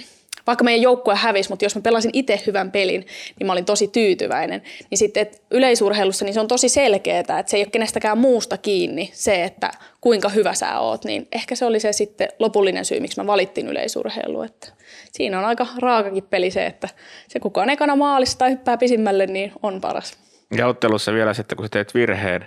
vaikka 0.49 0.65
meidän 0.65 0.83
joukkue 0.83 1.15
hävisi, 1.15 1.51
mutta 1.51 1.65
jos 1.65 1.75
mä 1.75 1.81
pelasin 1.81 2.11
itse 2.15 2.41
hyvän 2.47 2.71
pelin, 2.71 3.07
niin 3.39 3.47
mä 3.47 3.53
olin 3.53 3.65
tosi 3.65 3.89
tyytyväinen. 3.89 4.63
Niin 4.91 4.99
sitten 4.99 5.21
et 5.21 5.43
yleisurheilussa 5.51 6.25
niin 6.25 6.35
se 6.35 6.41
on 6.41 6.49
tosi 6.49 6.69
selkeää, 6.69 7.21
että 7.21 7.43
se 7.47 7.57
ei 7.57 7.63
ole 7.63 7.71
kenestäkään 7.71 8.19
muusta 8.19 8.57
kiinni 8.57 9.11
se, 9.13 9.45
että 9.45 9.71
kuinka 10.01 10.29
hyvä 10.29 10.55
sä 10.55 10.81
oot. 10.81 11.05
Niin 11.05 11.29
ehkä 11.33 11.55
se 11.55 11.65
oli 11.65 11.81
se 11.81 11.93
sitten 11.93 12.29
lopullinen 12.39 12.85
syy, 12.85 13.01
miksi 13.01 13.21
mä 13.21 13.27
valittiin 13.27 13.69
yleisurheilu. 13.69 14.43
Että 14.43 14.69
siinä 15.13 15.39
on 15.39 15.45
aika 15.45 15.67
raakakin 15.79 16.25
peli 16.25 16.51
se, 16.51 16.67
että 16.67 16.89
se 17.29 17.41
kukaan 17.41 17.71
ekana 17.71 17.97
maalissa 17.97 18.39
tai 18.39 18.51
hyppää 18.51 18.77
pisimmälle, 18.77 19.27
niin 19.27 19.53
on 19.63 19.81
paras. 19.81 20.19
Ja 20.57 20.67
ottelussa 20.67 21.13
vielä 21.13 21.35
sitten, 21.35 21.57
kun 21.57 21.65
sä 21.65 21.69
teet 21.71 21.95
virheen, 21.95 22.47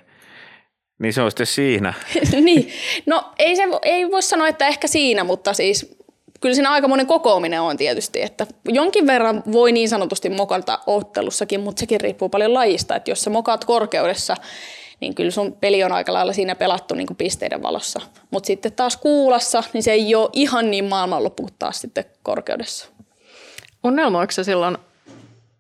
niin 1.02 1.14
se 1.14 1.22
on 1.22 1.32
sitten 1.32 1.48
siinä. 1.48 1.94
niin, 2.42 2.70
no 3.06 3.24
ei, 3.40 3.56
se, 3.56 3.64
ei 3.82 4.12
voi 4.12 4.22
sanoa, 4.22 4.48
että 4.48 4.68
ehkä 4.68 4.88
siinä, 4.88 5.24
mutta 5.24 5.54
siis 5.54 6.01
kyllä 6.42 6.56
siinä 6.56 6.72
aikamoinen 6.72 7.08
kokoaminen 7.08 7.62
on 7.62 7.78
tietysti, 7.78 8.22
että 8.22 8.48
jonkin 8.66 9.08
verran 9.08 9.44
voi 9.52 9.72
niin 9.72 9.90
sanotusti 9.90 10.30
mokata 10.30 10.80
ottelussakin, 10.88 11.60
mutta 11.60 11.80
sekin 11.80 12.02
riippuu 12.02 12.30
paljon 12.30 12.54
lajista, 12.54 12.96
että 12.96 13.12
jos 13.12 13.22
sä 13.22 13.30
mokaat 13.30 13.66
korkeudessa, 13.66 14.36
niin 15.00 15.16
kyllä 15.16 15.32
sun 15.32 15.54
peli 15.54 15.84
on 15.84 15.92
aika 15.92 16.14
lailla 16.14 16.34
siinä 16.34 16.56
pelattu 16.56 16.96
niin 16.96 17.08
pisteiden 17.18 17.62
valossa. 17.62 18.02
Mutta 18.32 18.48
sitten 18.48 18.74
taas 18.74 18.98
kuulassa, 18.98 19.64
niin 19.74 19.84
se 19.84 19.92
ei 19.92 20.16
ole 20.16 20.30
ihan 20.34 20.72
niin 20.72 20.86
maailmanloppu 20.86 21.50
taas 21.60 21.82
sitten 21.82 22.06
korkeudessa. 22.24 22.88
Unelmoiko 23.84 24.32
se 24.32 24.44
silloin 24.44 24.78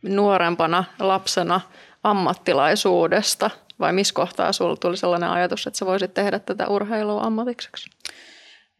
nuorempana 0.02 0.84
lapsena 1.00 1.62
ammattilaisuudesta 2.04 3.50
vai 3.80 3.94
missä 3.94 4.14
kohtaa 4.14 4.54
sulla 4.54 4.78
tuli 4.78 4.98
sellainen 4.98 5.30
ajatus, 5.30 5.68
että 5.68 5.80
sä 5.80 5.86
voisit 5.86 6.14
tehdä 6.14 6.40
tätä 6.40 6.68
urheilua 6.68 7.22
ammatikseksi? 7.22 7.90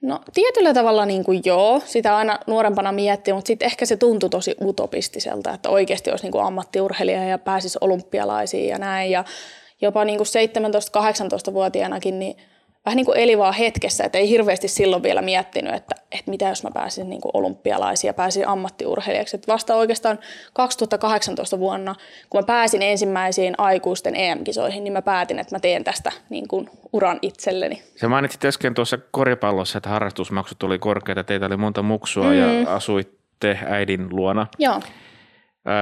No 0.02 0.20
tietyllä 0.34 0.74
tavalla 0.74 1.06
niin 1.06 1.24
kuin 1.24 1.42
joo, 1.46 1.82
sitä 1.86 2.18
aina 2.18 2.40
nuorempana 2.48 2.92
miettii, 2.92 3.34
mutta 3.34 3.48
sitten 3.48 3.66
ehkä 3.66 3.86
se 3.86 3.98
tuntui 3.98 4.30
tosi 4.30 4.56
utopistiselta, 4.62 5.54
että 5.54 5.70
oikeasti 5.70 6.10
olisi 6.10 6.26
niin 6.26 6.32
kuin 6.32 6.44
ammattiurheilija 6.44 7.24
ja 7.24 7.38
pääsisi 7.38 7.78
olympialaisiin 7.82 8.68
ja 8.68 8.78
näin. 8.78 9.12
Ja 9.12 9.24
jopa 9.82 10.06
niin 10.06 10.18
kuin 10.18 10.28
17-18-vuotiaanakin 10.28 12.20
niin 12.20 12.38
vähän 12.86 12.98
niin 12.98 13.06
kuin 13.06 13.18
eli 13.18 13.38
vaan 13.38 13.54
hetkessä, 13.54 14.04
että 14.04 14.18
ei 14.18 14.30
hirveästi 14.30 14.68
silloin 14.68 15.04
vielä 15.04 15.22
miettinyt, 15.22 15.74
että, 15.74 15.96
että 16.12 16.32
mitä 16.32 16.50
jos 16.50 16.64
mä 16.64 16.70
pääsin 16.74 17.10
niin 17.10 17.22
kuin 17.22 17.32
olympialaisiin 17.34 18.10
ja 18.10 18.14
pääsin 18.14 18.48
ammattiurheilijaksi. 18.48 19.36
Että 19.36 19.54
vasta 19.54 19.76
oikeastaan 19.76 20.20
2018 20.54 21.60
vuonna, 21.60 21.96
kun 22.30 22.42
mä 22.42 22.46
pääsin 22.46 22.82
ensimmäisiin 22.82 23.56
aikuisten 23.58 24.16
EM-kisoihin, 24.16 24.84
niin 24.84 24.94
mä 24.94 25.02
päätin, 25.02 25.40
että 25.40 25.56
mä 25.56 25.60
teen 25.60 25.84
tästä 25.84 26.12
niin 26.30 26.48
kuin 26.48 26.70
uran 26.94 27.20
itselleni. 27.22 27.82
Se 27.96 28.08
mainitsit 28.08 28.46
äsken 28.46 28.74
tuossa 28.74 28.98
koripallossa, 29.12 29.78
että 29.78 29.90
harrastusmaksut 29.90 30.60
tuli 30.60 30.80
korkeita, 30.80 31.24
teitä 31.24 31.46
oli 31.46 31.58
monta 31.58 31.82
muksua 31.82 32.26
mm. 32.26 32.34
ja 32.34 32.76
asuitte 32.76 33.60
äidin 33.66 34.08
luona. 34.12 34.48
Joo. 34.60 34.82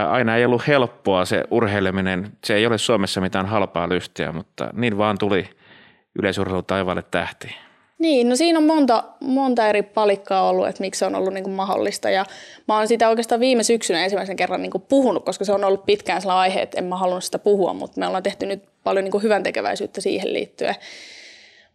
Aina 0.10 0.36
ei 0.36 0.46
ollut 0.46 0.68
helppoa 0.68 1.26
se 1.26 1.44
urheileminen. 1.52 2.32
Se 2.44 2.56
ei 2.56 2.66
ole 2.66 2.78
Suomessa 2.78 3.22
mitään 3.22 3.46
halpaa 3.46 3.90
lystiä, 3.90 4.32
mutta 4.32 4.70
niin 4.74 4.98
vaan 4.98 5.18
tuli 5.18 5.50
yleisurheilu 6.20 6.64
taivaalle 6.64 7.04
tähti. 7.12 7.56
Niin, 8.00 8.30
no 8.30 8.36
siinä 8.36 8.60
on 8.60 8.66
monta, 8.66 9.04
monta 9.20 9.68
eri 9.68 9.84
palikkaa 9.84 10.50
ollut, 10.50 10.68
että 10.68 10.82
miksi 10.82 11.00
se 11.00 11.06
on 11.06 11.16
ollut 11.16 11.34
niin 11.34 11.44
kuin 11.44 11.54
mahdollista. 11.54 12.10
Ja 12.10 12.26
mä 12.68 12.78
oon 12.78 12.88
sitä 12.88 13.10
oikeastaan 13.10 13.42
viime 13.42 13.64
syksynä 13.64 14.04
ensimmäisen 14.04 14.36
kerran 14.36 14.62
niin 14.62 14.72
kuin 14.72 14.84
puhunut, 14.90 15.26
koska 15.26 15.46
se 15.46 15.54
on 15.54 15.64
ollut 15.64 15.86
pitkään 15.86 16.22
sellainen 16.22 16.42
aihe, 16.42 16.62
että 16.62 16.78
en 16.78 16.84
mä 16.84 16.98
halunnut 16.98 17.24
sitä 17.24 17.40
puhua, 17.40 17.74
mutta 17.74 18.00
me 18.00 18.08
ollaan 18.08 18.24
tehty 18.24 18.46
nyt 18.46 18.64
paljon 18.84 19.04
niin 19.04 19.12
kuin 19.12 19.24
hyvän 19.24 19.44
tekeväisyyttä 19.44 20.02
siihen 20.02 20.34
liittyen. 20.34 20.76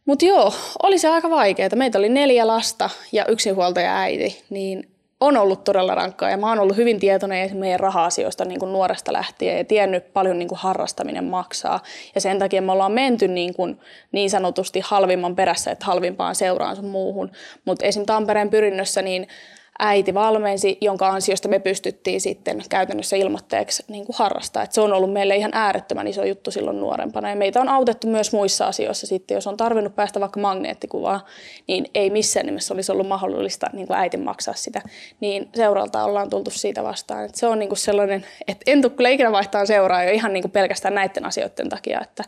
Mutta 0.05 0.25
joo, 0.25 0.53
oli 0.83 0.99
se 0.99 1.09
aika 1.09 1.31
vaikeaa. 1.31 1.69
Meitä 1.75 1.99
oli 1.99 2.09
neljä 2.09 2.47
lasta 2.47 2.91
ja 3.13 3.27
yksinhuoltaja 3.27 3.99
äiti, 3.99 4.43
niin 4.51 4.94
on 5.25 5.37
ollut 5.37 5.65
todella 5.65 5.95
rankkaa 5.95 6.31
ja 6.31 6.37
mä 6.37 6.49
oon 6.49 6.59
ollut 6.59 6.77
hyvin 6.77 7.01
tietoinen 7.01 7.57
meidän 7.57 7.81
raha-asioista 7.81 8.45
niin 8.45 8.61
kuin 8.61 8.73
nuoresta 8.73 9.13
lähtien 9.13 9.59
ja 9.59 9.65
tiennyt 9.65 10.13
paljon 10.13 10.39
niin 10.39 10.49
kuin 10.49 10.59
harrastaminen 10.59 11.25
maksaa. 11.25 11.83
Ja 12.15 12.21
sen 12.21 12.39
takia 12.39 12.63
me 12.63 12.73
ollaan 12.73 12.93
menty 12.93 13.29
niin, 13.29 13.55
kuin 13.55 13.81
niin 14.13 14.31
sanotusti 14.31 14.81
halvimman 14.85 15.37
perässä, 15.37 15.71
että 15.71 15.87
halvimpaan 15.87 16.35
seuraan 16.35 16.77
sun 16.77 16.89
muuhun. 16.89 17.31
Mutta 17.65 17.87
esim. 17.87 18.05
Tampereen 18.07 18.51
pyrinnössä 18.51 19.03
niin 19.03 19.29
äiti 19.79 20.15
valmensi, 20.15 20.79
jonka 20.81 21.09
ansiosta 21.09 21.49
me 21.49 21.59
pystyttiin 21.59 22.21
sitten 22.21 22.63
käytännössä 22.71 23.17
ilmoitteeksi 23.17 23.85
niin 23.89 24.07
kuin 24.07 24.17
harrastaa. 24.19 24.63
Et 24.63 24.73
se 24.73 24.81
on 24.81 24.93
ollut 24.93 25.13
meille 25.13 25.37
ihan 25.37 25.51
äärettömän 25.55 26.09
iso 26.09 26.25
juttu 26.25 26.51
silloin 26.51 26.81
nuorempana. 26.81 27.31
Ja 27.31 27.37
meitä 27.37 27.61
on 27.61 27.69
autettu 27.69 28.07
myös 28.07 28.33
muissa 28.33 28.67
asioissa 28.67 29.07
sitten, 29.07 29.35
jos 29.35 29.47
on 29.47 29.57
tarvinnut 29.57 29.97
päästä 29.97 30.21
vaikka 30.21 30.41
magneettikuvaan, 30.41 31.21
niin 31.67 31.87
ei 31.95 32.11
missään 32.11 32.47
nimessä 32.47 32.75
olisi 32.75 32.93
ollut 32.93 33.09
mahdollista 33.09 33.67
niin 33.73 33.87
kuin 33.87 33.97
äitin 33.97 34.21
maksaa 34.21 34.55
sitä. 34.55 34.83
Niin 35.21 35.49
seuralta 35.55 36.05
ollaan 36.05 36.31
tultu 36.31 36.51
siitä 36.51 36.85
vastaan. 36.85 37.25
Et 37.25 37.35
se 37.35 37.47
on 37.47 37.59
niin 37.59 37.69
kuin 37.69 37.79
sellainen, 37.79 38.27
että 38.49 38.71
en 38.71 38.83
tule 38.83 38.93
kyllä 38.93 39.09
ikinä 39.09 39.33
vaihtaa 39.33 39.67
seuraa 39.67 40.05
jo 40.05 40.11
ihan 40.11 40.33
niin 40.33 40.43
kuin 40.43 40.53
pelkästään 40.53 40.95
näiden 40.95 41.27
asioiden 41.27 41.69
takia, 41.69 42.01
että 42.01 42.25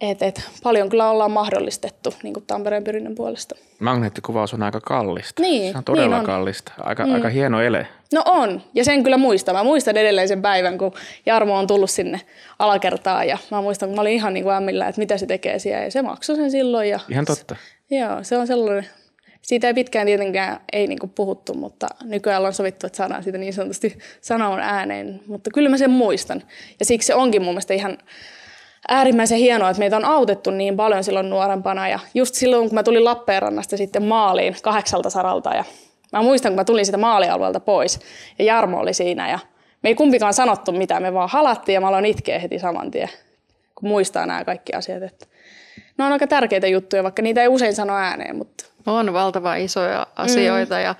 et, 0.00 0.22
et, 0.22 0.42
paljon 0.62 0.88
kyllä 0.88 1.10
ollaan 1.10 1.30
mahdollistettu 1.30 2.14
niin 2.22 2.34
kuin 2.34 2.46
Tampereen 2.46 2.84
pyrinnän 2.84 3.14
puolesta. 3.14 3.54
Magneettikuvaus 3.78 4.54
on 4.54 4.62
aika 4.62 4.80
kallista. 4.80 5.42
Niin, 5.42 5.72
se 5.72 5.78
on 5.78 5.84
todella 5.84 6.08
niin 6.08 6.20
on. 6.20 6.26
kallista. 6.26 6.72
Aika, 6.78 7.06
mm. 7.06 7.14
aika 7.14 7.28
hieno 7.28 7.60
ele. 7.60 7.86
No 8.12 8.22
on, 8.26 8.62
ja 8.74 8.84
sen 8.84 9.02
kyllä 9.02 9.16
muistan. 9.16 9.54
Mä 9.54 9.64
muistan 9.64 9.96
edelleen 9.96 10.28
sen 10.28 10.42
päivän, 10.42 10.78
kun 10.78 10.92
Jarmo 11.26 11.58
on 11.58 11.66
tullut 11.66 11.90
sinne 11.90 12.20
alakertaan 12.58 13.28
ja 13.28 13.38
mä 13.50 13.60
muistan, 13.60 13.88
kun 13.88 13.96
mä 13.96 14.00
olin 14.00 14.12
ihan 14.12 14.34
niin 14.34 14.44
kuin 14.44 14.54
ämmillä, 14.54 14.88
että 14.88 14.98
mitä 14.98 15.18
se 15.18 15.26
tekee 15.26 15.58
siellä 15.58 15.84
ja 15.84 15.90
se 15.90 16.02
maksoi 16.02 16.36
sen 16.36 16.50
silloin. 16.50 16.88
Ja 16.88 17.00
Ihan 17.08 17.24
totta. 17.24 17.56
Joo, 17.90 18.22
se 18.22 18.36
on 18.36 18.46
sellainen, 18.46 18.86
siitä 19.42 19.66
ei 19.66 19.74
pitkään 19.74 20.06
tietenkään 20.06 20.60
ei 20.72 20.86
niin 20.86 20.98
kuin 20.98 21.10
puhuttu, 21.10 21.54
mutta 21.54 21.86
nykyään 22.04 22.44
on 22.44 22.52
sovittu, 22.52 22.86
että 22.86 22.96
saadaan 22.96 23.22
siitä 23.22 23.38
niin 23.38 23.52
sanotusti 23.52 23.98
sanoa 24.20 24.58
ääneen. 24.60 25.20
Mutta 25.26 25.50
kyllä 25.54 25.68
mä 25.68 25.78
sen 25.78 25.90
muistan. 25.90 26.42
Ja 26.80 26.86
siksi 26.86 27.06
se 27.06 27.14
onkin 27.14 27.42
mun 27.42 27.54
mielestä 27.54 27.74
ihan 27.74 27.98
äärimmäisen 28.88 29.38
hienoa, 29.38 29.70
että 29.70 29.78
meitä 29.78 29.96
on 29.96 30.04
autettu 30.04 30.50
niin 30.50 30.76
paljon 30.76 31.04
silloin 31.04 31.30
nuorempana. 31.30 31.88
Ja 31.88 31.98
just 32.14 32.34
silloin, 32.34 32.68
kun 32.68 32.74
mä 32.74 32.82
tulin 32.82 33.04
Lappeenrannasta 33.04 33.76
sitten 33.76 34.04
maaliin 34.04 34.56
kahdeksalta 34.62 35.10
saralta 35.10 35.54
ja 35.54 35.64
mä 36.12 36.22
muistan, 36.22 36.52
kun 36.52 36.56
mä 36.56 36.64
tulin 36.64 36.84
siitä 36.84 36.98
maalialueelta 36.98 37.60
pois 37.60 38.00
ja 38.38 38.44
Jarmo 38.44 38.80
oli 38.80 38.94
siinä 38.94 39.30
ja 39.30 39.38
me 39.82 39.88
ei 39.88 39.94
kumpikaan 39.94 40.34
sanottu 40.34 40.72
mitään, 40.72 41.02
me 41.02 41.14
vaan 41.14 41.28
halattiin 41.32 41.74
ja 41.74 41.80
mä 41.80 41.88
aloin 41.88 42.04
itkeä 42.04 42.38
heti 42.38 42.58
saman 42.58 42.90
tien, 42.90 43.08
kun 43.74 43.88
muistaa 43.88 44.26
nämä 44.26 44.44
kaikki 44.44 44.72
asiat. 44.72 45.02
Että 45.02 45.26
ne 45.98 46.04
on 46.04 46.12
aika 46.12 46.26
tärkeitä 46.26 46.66
juttuja, 46.66 47.02
vaikka 47.02 47.22
niitä 47.22 47.42
ei 47.42 47.48
usein 47.48 47.74
sano 47.74 47.96
ääneen, 47.96 48.36
mutta 48.36 48.64
On 48.86 49.12
valtavan 49.12 49.60
isoja 49.60 50.06
asioita 50.16 50.74
mm. 50.74 50.80
ja 50.80 50.94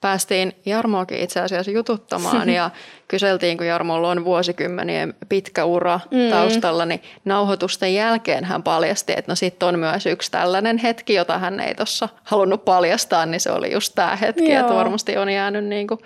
päästiin 0.00 0.52
Jarmoakin 0.66 1.18
itse 1.18 1.40
asiassa 1.40 1.70
jututtamaan 1.70 2.48
ja 2.48 2.70
kyseltiin, 3.08 3.56
kun 3.56 3.66
Jarmolla 3.66 4.10
on 4.10 4.24
vuosikymmenien 4.24 5.14
pitkä 5.28 5.64
ura 5.64 6.00
mm. 6.10 6.30
taustalla, 6.30 6.84
niin 6.84 7.02
nauhoitusten 7.24 7.94
jälkeen 7.94 8.44
hän 8.44 8.62
paljasti, 8.62 9.12
että 9.16 9.32
no 9.32 9.36
sitten 9.36 9.68
on 9.68 9.78
myös 9.78 10.06
yksi 10.06 10.30
tällainen 10.30 10.78
hetki, 10.78 11.14
jota 11.14 11.38
hän 11.38 11.60
ei 11.60 11.74
tuossa 11.74 12.08
halunnut 12.24 12.64
paljastaa, 12.64 13.26
niin 13.26 13.40
se 13.40 13.50
oli 13.50 13.72
just 13.72 13.92
tämä 13.94 14.16
hetki, 14.16 14.50
Joo. 14.50 14.60
että 14.60 14.74
varmasti 14.74 15.16
on 15.16 15.30
jäänyt 15.30 15.64
niin 15.64 15.86
kuin 15.86 16.00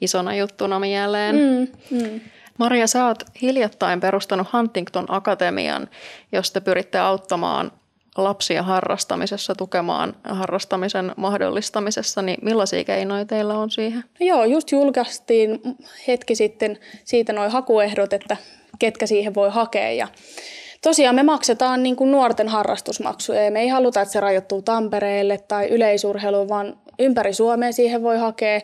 isona 0.00 0.34
juttuna 0.34 0.78
mieleen. 0.78 1.36
mm, 1.36 1.98
mm. 1.98 2.20
Maria, 2.58 2.86
sä 2.86 3.06
oot 3.06 3.22
hiljattain 3.42 4.00
perustanut 4.00 4.52
Huntington 4.52 5.06
Akatemian, 5.08 5.88
josta 6.32 6.60
pyritte 6.60 6.98
auttamaan 6.98 7.72
lapsia 8.16 8.62
harrastamisessa, 8.62 9.54
tukemaan 9.54 10.16
harrastamisen 10.24 11.12
mahdollistamisessa, 11.16 12.22
niin 12.22 12.38
millaisia 12.42 12.84
keinoja 12.84 13.24
teillä 13.24 13.54
on 13.54 13.70
siihen? 13.70 14.04
No 14.20 14.26
joo, 14.26 14.44
just 14.44 14.72
julkaistiin 14.72 15.60
hetki 16.08 16.34
sitten 16.34 16.78
siitä 17.04 17.32
noin 17.32 17.50
hakuehdot, 17.50 18.12
että 18.12 18.36
ketkä 18.78 19.06
siihen 19.06 19.34
voi 19.34 19.50
hakea. 19.50 19.92
Ja 19.92 20.08
tosiaan 20.82 21.14
me 21.14 21.22
maksetaan 21.22 21.82
niin 21.82 21.96
kuin 21.96 22.12
nuorten 22.12 22.48
harrastusmaksuja 22.48 23.44
ja 23.44 23.50
me 23.50 23.60
ei 23.60 23.68
haluta, 23.68 24.00
että 24.00 24.12
se 24.12 24.20
rajoittuu 24.20 24.62
Tampereelle 24.62 25.38
tai 25.38 25.68
yleisurheiluun, 25.68 26.48
vaan 26.48 26.76
ympäri 26.98 27.32
Suomea 27.32 27.72
siihen 27.72 28.02
voi 28.02 28.18
hakea. 28.18 28.60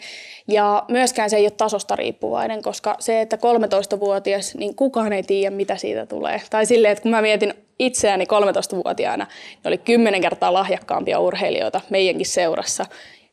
Ja 0.48 0.84
myöskään 0.88 1.30
se 1.30 1.36
ei 1.36 1.44
ole 1.44 1.50
tasosta 1.50 1.96
riippuvainen, 1.96 2.62
koska 2.62 2.96
se, 2.98 3.20
että 3.20 3.36
13-vuotias, 3.36 4.54
niin 4.54 4.74
kukaan 4.74 5.12
ei 5.12 5.22
tiedä, 5.22 5.56
mitä 5.56 5.76
siitä 5.76 6.06
tulee. 6.06 6.42
Tai 6.50 6.66
silleen, 6.66 6.92
että 6.92 7.02
kun 7.02 7.10
mä 7.10 7.22
mietin 7.22 7.54
itseäni 7.78 8.24
13-vuotiaana, 8.24 9.24
niin 9.24 9.68
oli 9.68 9.78
kymmenen 9.78 10.20
kertaa 10.20 10.52
lahjakkaampia 10.52 11.20
urheilijoita 11.20 11.80
meidänkin 11.90 12.26
seurassa, 12.26 12.86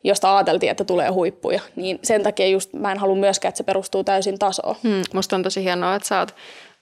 josta 0.03 0.37
ajateltiin, 0.37 0.71
että 0.71 0.83
tulee 0.83 1.09
huippuja. 1.09 1.59
Niin 1.75 1.99
sen 2.03 2.23
takia 2.23 2.47
just 2.47 2.73
mä 2.73 2.91
en 2.91 2.97
halua 2.97 3.15
myöskään, 3.15 3.49
että 3.49 3.57
se 3.57 3.63
perustuu 3.63 4.03
täysin 4.03 4.39
tasoon. 4.39 4.75
Hmm, 4.83 5.01
musta 5.13 5.35
on 5.35 5.43
tosi 5.43 5.63
hienoa, 5.63 5.95
että 5.95 6.07
sä 6.07 6.19
oot 6.19 6.35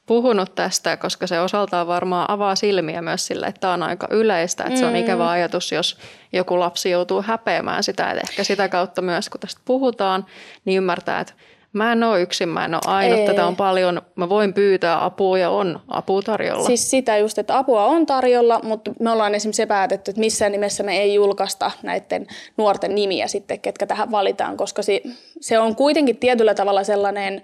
puhunut 0.05 0.55
tästä, 0.55 0.97
koska 0.97 1.27
se 1.27 1.39
osaltaan 1.39 1.87
varmaan 1.87 2.31
avaa 2.31 2.55
silmiä 2.55 3.01
myös 3.01 3.27
sille, 3.27 3.45
että 3.45 3.59
tämä 3.59 3.73
on 3.73 3.83
aika 3.83 4.07
yleistä, 4.11 4.63
että 4.63 4.79
se 4.79 4.85
on 4.85 4.95
ikävä 4.95 5.29
ajatus, 5.29 5.71
jos 5.71 5.97
joku 6.33 6.59
lapsi 6.59 6.89
joutuu 6.89 7.21
häpeämään 7.21 7.83
sitä, 7.83 8.11
että 8.11 8.21
ehkä 8.29 8.43
sitä 8.43 8.69
kautta 8.69 9.01
myös, 9.01 9.29
kun 9.29 9.39
tästä 9.39 9.61
puhutaan, 9.65 10.25
niin 10.65 10.77
ymmärtää, 10.77 11.19
että 11.19 11.33
mä 11.73 11.91
en 11.91 12.03
ole 12.03 12.21
yksin, 12.21 12.49
mä 12.49 12.65
en 12.65 12.73
ole 12.73 12.81
ainut, 12.85 13.19
Ei. 13.19 13.27
tätä 13.27 13.45
on 13.45 13.55
paljon, 13.55 14.01
mä 14.15 14.29
voin 14.29 14.53
pyytää 14.53 15.05
apua 15.05 15.37
ja 15.37 15.49
on 15.49 15.79
apua 15.87 16.21
tarjolla. 16.21 16.65
Siis 16.65 16.89
sitä 16.89 17.17
just, 17.17 17.37
että 17.37 17.57
apua 17.57 17.85
on 17.85 18.05
tarjolla, 18.05 18.59
mutta 18.63 18.91
me 18.99 19.11
ollaan 19.11 19.35
esimerkiksi 19.35 19.57
se 19.61 19.65
päätetty, 19.65 20.11
että 20.11 20.19
missään 20.19 20.51
nimessä 20.51 20.83
me 20.83 20.97
ei 20.97 21.13
julkaista 21.13 21.71
näiden 21.83 22.27
nuorten 22.57 22.95
nimiä 22.95 23.27
sitten, 23.27 23.59
ketkä 23.59 23.85
tähän 23.85 24.11
valitaan, 24.11 24.57
koska 24.57 24.81
se, 24.81 25.01
se 25.41 25.59
on 25.59 25.75
kuitenkin 25.75 26.17
tietyllä 26.17 26.53
tavalla 26.53 26.83
sellainen 26.83 27.41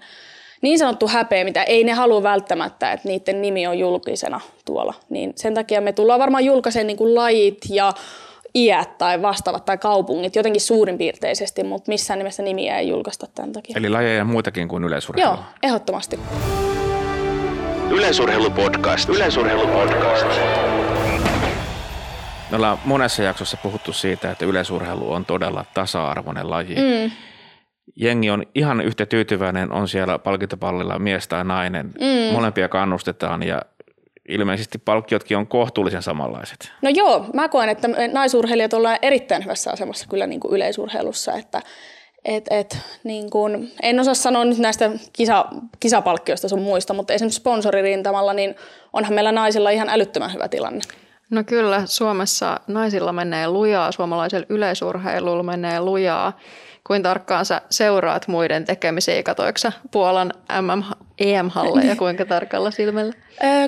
niin 0.62 0.78
sanottu 0.78 1.08
häpeä, 1.08 1.44
mitä 1.44 1.62
ei 1.62 1.84
ne 1.84 1.92
halua 1.92 2.22
välttämättä, 2.22 2.92
että 2.92 3.08
niiden 3.08 3.42
nimi 3.42 3.66
on 3.66 3.78
julkisena 3.78 4.40
tuolla. 4.64 4.94
Niin 5.10 5.32
sen 5.36 5.54
takia 5.54 5.80
me 5.80 5.92
tullaan 5.92 6.20
varmaan 6.20 6.44
julkaisemaan 6.44 6.86
niin 6.86 6.96
kuin 6.96 7.14
lajit 7.14 7.58
ja 7.70 7.92
iät 8.54 8.98
tai 8.98 9.22
vastaavat 9.22 9.64
tai 9.64 9.78
kaupungit 9.78 10.36
jotenkin 10.36 10.60
suurinpiirteisesti, 10.60 11.64
mutta 11.64 11.88
missään 11.88 12.18
nimessä 12.18 12.42
nimiä 12.42 12.78
ei 12.78 12.88
julkaista 12.88 13.26
tämän 13.34 13.52
takia. 13.52 13.74
Eli 13.78 13.88
lajeja 13.88 14.24
muitakin 14.24 14.68
kuin 14.68 14.84
yleisurheilua. 14.84 15.34
Joo, 15.34 15.44
ehdottomasti. 15.62 16.18
Yleisurheilupodcast. 17.90 19.08
Yleisurheilupodcast. 19.08 20.26
Me 22.50 22.56
ollaan 22.56 22.78
monessa 22.84 23.22
jaksossa 23.22 23.56
puhuttu 23.56 23.92
siitä, 23.92 24.30
että 24.30 24.44
yleisurheilu 24.44 25.12
on 25.12 25.24
todella 25.24 25.64
tasa-arvoinen 25.74 26.50
laji. 26.50 26.74
Mm. 26.74 27.10
Jengi 27.96 28.30
on 28.30 28.42
ihan 28.54 28.80
yhtä 28.80 29.06
tyytyväinen, 29.06 29.72
on 29.72 29.88
siellä 29.88 30.18
palkintopallilla 30.18 30.98
mies 30.98 31.28
tai 31.28 31.44
nainen. 31.44 31.86
Mm. 31.86 32.32
Molempia 32.32 32.68
kannustetaan 32.68 33.42
ja 33.42 33.62
ilmeisesti 34.28 34.78
palkkiotkin 34.78 35.36
on 35.36 35.46
kohtuullisen 35.46 36.02
samanlaiset. 36.02 36.72
No 36.82 36.90
joo, 36.90 37.26
mä 37.34 37.48
koen, 37.48 37.68
että 37.68 37.88
naisurheilijat 38.12 38.72
ollaan 38.72 38.98
erittäin 39.02 39.44
hyvässä 39.44 39.70
asemassa 39.70 40.06
kyllä 40.10 40.26
niin 40.26 40.40
kuin 40.40 40.54
yleisurheilussa, 40.54 41.32
että 41.32 41.62
et, 42.24 42.44
et, 42.50 42.78
niin 43.04 43.30
kuin, 43.30 43.72
en 43.82 44.00
osaa 44.00 44.14
sanoa 44.14 44.44
nyt 44.44 44.58
näistä 44.58 44.90
kisa, 45.12 45.44
kisapalkkioista 45.80 46.48
sun 46.48 46.62
muista, 46.62 46.94
mutta 46.94 47.12
esimerkiksi 47.12 47.40
sponsoririntamalla, 47.40 48.32
niin 48.32 48.54
onhan 48.92 49.14
meillä 49.14 49.32
naisilla 49.32 49.70
ihan 49.70 49.88
älyttömän 49.88 50.32
hyvä 50.32 50.48
tilanne. 50.48 50.80
No 51.30 51.44
kyllä, 51.44 51.82
Suomessa 51.86 52.60
naisilla 52.66 53.12
menee 53.12 53.48
lujaa, 53.48 53.92
suomalaisella 53.92 54.46
yleisurheilulla 54.48 55.42
menee 55.42 55.80
lujaa. 55.80 56.38
Kuin 56.86 57.02
tarkkaan 57.02 57.46
sä 57.46 57.62
seuraat 57.70 58.28
muiden 58.28 58.64
tekemisiä, 58.64 59.22
katoiko 59.22 59.58
sä 59.58 59.72
Puolan 59.90 60.32
MM, 60.60 60.82
EM-halleja 61.18 61.96
kuinka 61.96 62.24
tarkalla 62.24 62.70
silmällä? 62.70 63.12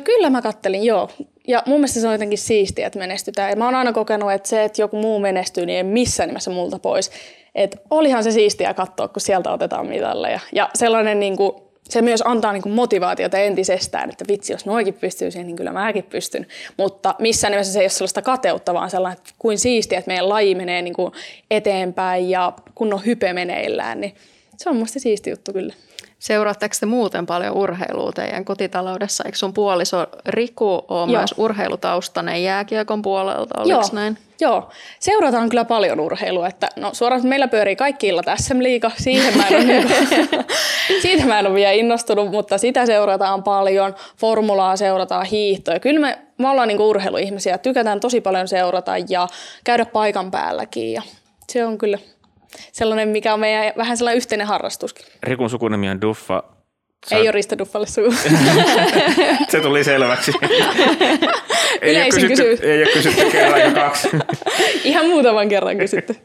Kyllä 0.05 0.31
mä 0.31 0.43
kattelin, 0.43 0.85
joo. 0.85 1.11
Ja 1.49 1.63
mun 1.67 1.77
mielestä 1.77 2.01
se 2.01 2.07
on 2.07 2.15
jotenkin 2.15 2.39
siistiä, 2.39 2.87
että 2.87 2.99
menestytään. 2.99 3.51
Ja 3.51 3.57
mä 3.57 3.65
oon 3.65 3.75
aina 3.75 3.93
kokenut, 3.93 4.33
että 4.33 4.49
se, 4.49 4.65
että 4.65 4.83
joku 4.83 4.97
muu 4.97 5.19
menestyy, 5.19 5.67
niin 5.67 5.77
ei 5.77 5.83
missään 5.83 6.29
nimessä 6.29 6.51
multa 6.51 6.79
pois. 6.79 7.11
Et 7.55 7.77
olihan 7.91 8.25
se 8.25 8.31
siistiä 8.31 8.75
katsoa, 8.75 9.09
kun 9.09 9.21
sieltä 9.21 9.53
otetaan 9.53 9.87
mitalleja. 9.87 10.41
Ja 10.53 10.71
sellainen 10.75 11.21
niin 11.21 11.37
kuin, 11.37 11.53
se 11.89 12.03
myös 12.03 12.23
antaa 12.25 12.53
niin 12.53 12.63
kuin 12.63 12.75
motivaatiota 12.75 13.39
entisestään, 13.39 14.11
että 14.11 14.25
vitsi, 14.29 14.53
jos 14.53 14.67
noikin 14.67 14.95
pystyy 14.95 15.31
siihen, 15.31 15.47
niin 15.47 15.57
kyllä 15.57 15.73
mäkin 15.73 16.05
pystyn. 16.05 16.47
Mutta 16.77 17.15
missään 17.19 17.51
nimessä 17.51 17.73
se 17.73 17.79
ei 17.79 17.85
ole 17.85 17.89
sellaista 17.89 18.23
kateutta, 18.23 18.75
vaan 18.75 18.91
sellainen, 18.91 19.19
että 19.19 19.35
kuin 19.39 19.59
siistiä, 19.59 19.99
että 19.99 20.11
meidän 20.11 20.29
laji 20.29 20.55
menee 20.55 20.83
niin 20.83 20.95
kuin 20.95 21.13
eteenpäin 21.51 22.31
ja 22.31 22.53
kun 22.75 22.95
on 22.95 23.05
hype 23.07 23.33
meneillään, 23.33 24.01
niin 24.01 24.15
se 24.57 24.71
on 24.71 24.77
musta 24.77 25.01
siisti 25.01 25.31
juttu 25.31 25.53
kyllä. 25.53 25.75
Seuraatteko 26.25 26.75
te 26.81 26.87
muuten 26.87 27.27
paljon 27.27 27.55
urheilua 27.55 28.13
teidän 28.13 28.45
kotitaloudessa? 28.45 29.25
Eikö 29.27 29.39
sun 29.39 29.55
puoliso 29.55 30.07
Riku 30.27 30.85
ole 30.89 30.99
Joo. 30.99 31.07
myös 31.07 31.35
urheilutaustainen 31.37 32.43
jääkiekon 32.43 33.03
puolelta? 33.03 33.61
Oliko 33.61 33.71
Joo, 33.71 33.83
näin? 33.93 34.19
joo, 34.41 34.71
seurataan 35.01 35.49
kyllä 35.49 35.65
paljon 35.65 36.01
urheilua. 36.01 36.47
Että, 36.49 36.69
no, 36.77 36.95
suoraan 36.95 37.19
että 37.19 37.29
meillä 37.29 37.49
pyörii 37.49 37.77
kaikki 37.77 38.09
illat 38.09 38.27
SM-liiga. 38.43 38.91
Siihen 38.97 39.37
mä 39.37 39.47
en 39.49 39.57
ole, 39.57 39.65
niinku- 39.65 40.53
siitä 41.03 41.27
mä 41.27 41.39
en 41.39 41.47
ole 41.47 41.55
vielä 41.55 41.73
innostunut, 41.73 42.31
mutta 42.31 42.59
sitä 42.59 42.87
seurataan 42.87 43.43
paljon. 43.43 43.95
Formulaa 44.17 44.77
seurataan, 44.77 45.27
hiihtoa. 45.27 45.79
Kyllä 45.79 46.01
me, 46.01 46.19
me 46.39 46.49
ollaan 46.49 46.69
niinku 46.69 46.89
urheiluihmisiä. 46.89 47.59
Tykätään 47.59 48.01
tosi 48.01 48.21
paljon 48.21 48.49
seurata 48.49 48.93
ja 49.09 49.29
käydä 49.65 49.87
paikan 49.87 50.31
päälläkin. 50.31 50.93
Ja 50.93 51.03
se 51.53 51.65
on 51.65 51.79
kyllä 51.79 51.99
sellainen, 52.73 53.09
mikä 53.09 53.35
on 53.35 53.41
meidän 53.41 53.73
vähän 53.77 53.97
sellainen 53.97 54.17
yhteinen 54.17 54.47
harrastuskin. 54.47 55.07
Rikun 55.23 55.51
sukunimi 55.51 55.91
on 55.91 56.01
Duffa. 56.01 56.43
Ei 57.11 57.23
ole 57.23 57.33
Risto 57.33 57.59
Duffalle 57.59 57.87
suu. 57.87 58.15
Se 59.49 59.61
tuli 59.61 59.85
selväksi. 59.85 60.33
ei, 61.83 61.97
ole 61.97 62.01
Yleisin 62.01 62.21
kysytty, 62.21 62.29
kysymys. 62.29 62.61
ei 62.61 62.83
ole 62.83 62.93
kysytty 62.93 63.31
kerran 63.31 63.61
ja 63.61 63.71
kaksi. 63.71 64.09
Ihan 64.85 65.07
muutaman 65.07 65.49
kerran 65.49 65.79
kysytty. 65.79 66.17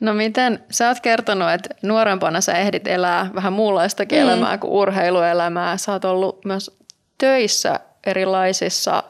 No 0.00 0.14
miten, 0.14 0.64
sä 0.70 0.88
oot 0.88 1.00
kertonut, 1.00 1.50
että 1.50 1.68
nuorempana 1.82 2.40
sä 2.40 2.52
ehdit 2.52 2.86
elää 2.86 3.30
vähän 3.34 3.52
muunlaistakin 3.52 4.18
mm. 4.18 4.22
elämää 4.22 4.58
kuin 4.58 4.70
urheiluelämää. 4.70 5.76
Sä 5.76 5.92
oot 5.92 6.04
ollut 6.04 6.44
myös 6.44 6.78
töissä 7.18 7.80
erilaisissa 8.06 9.02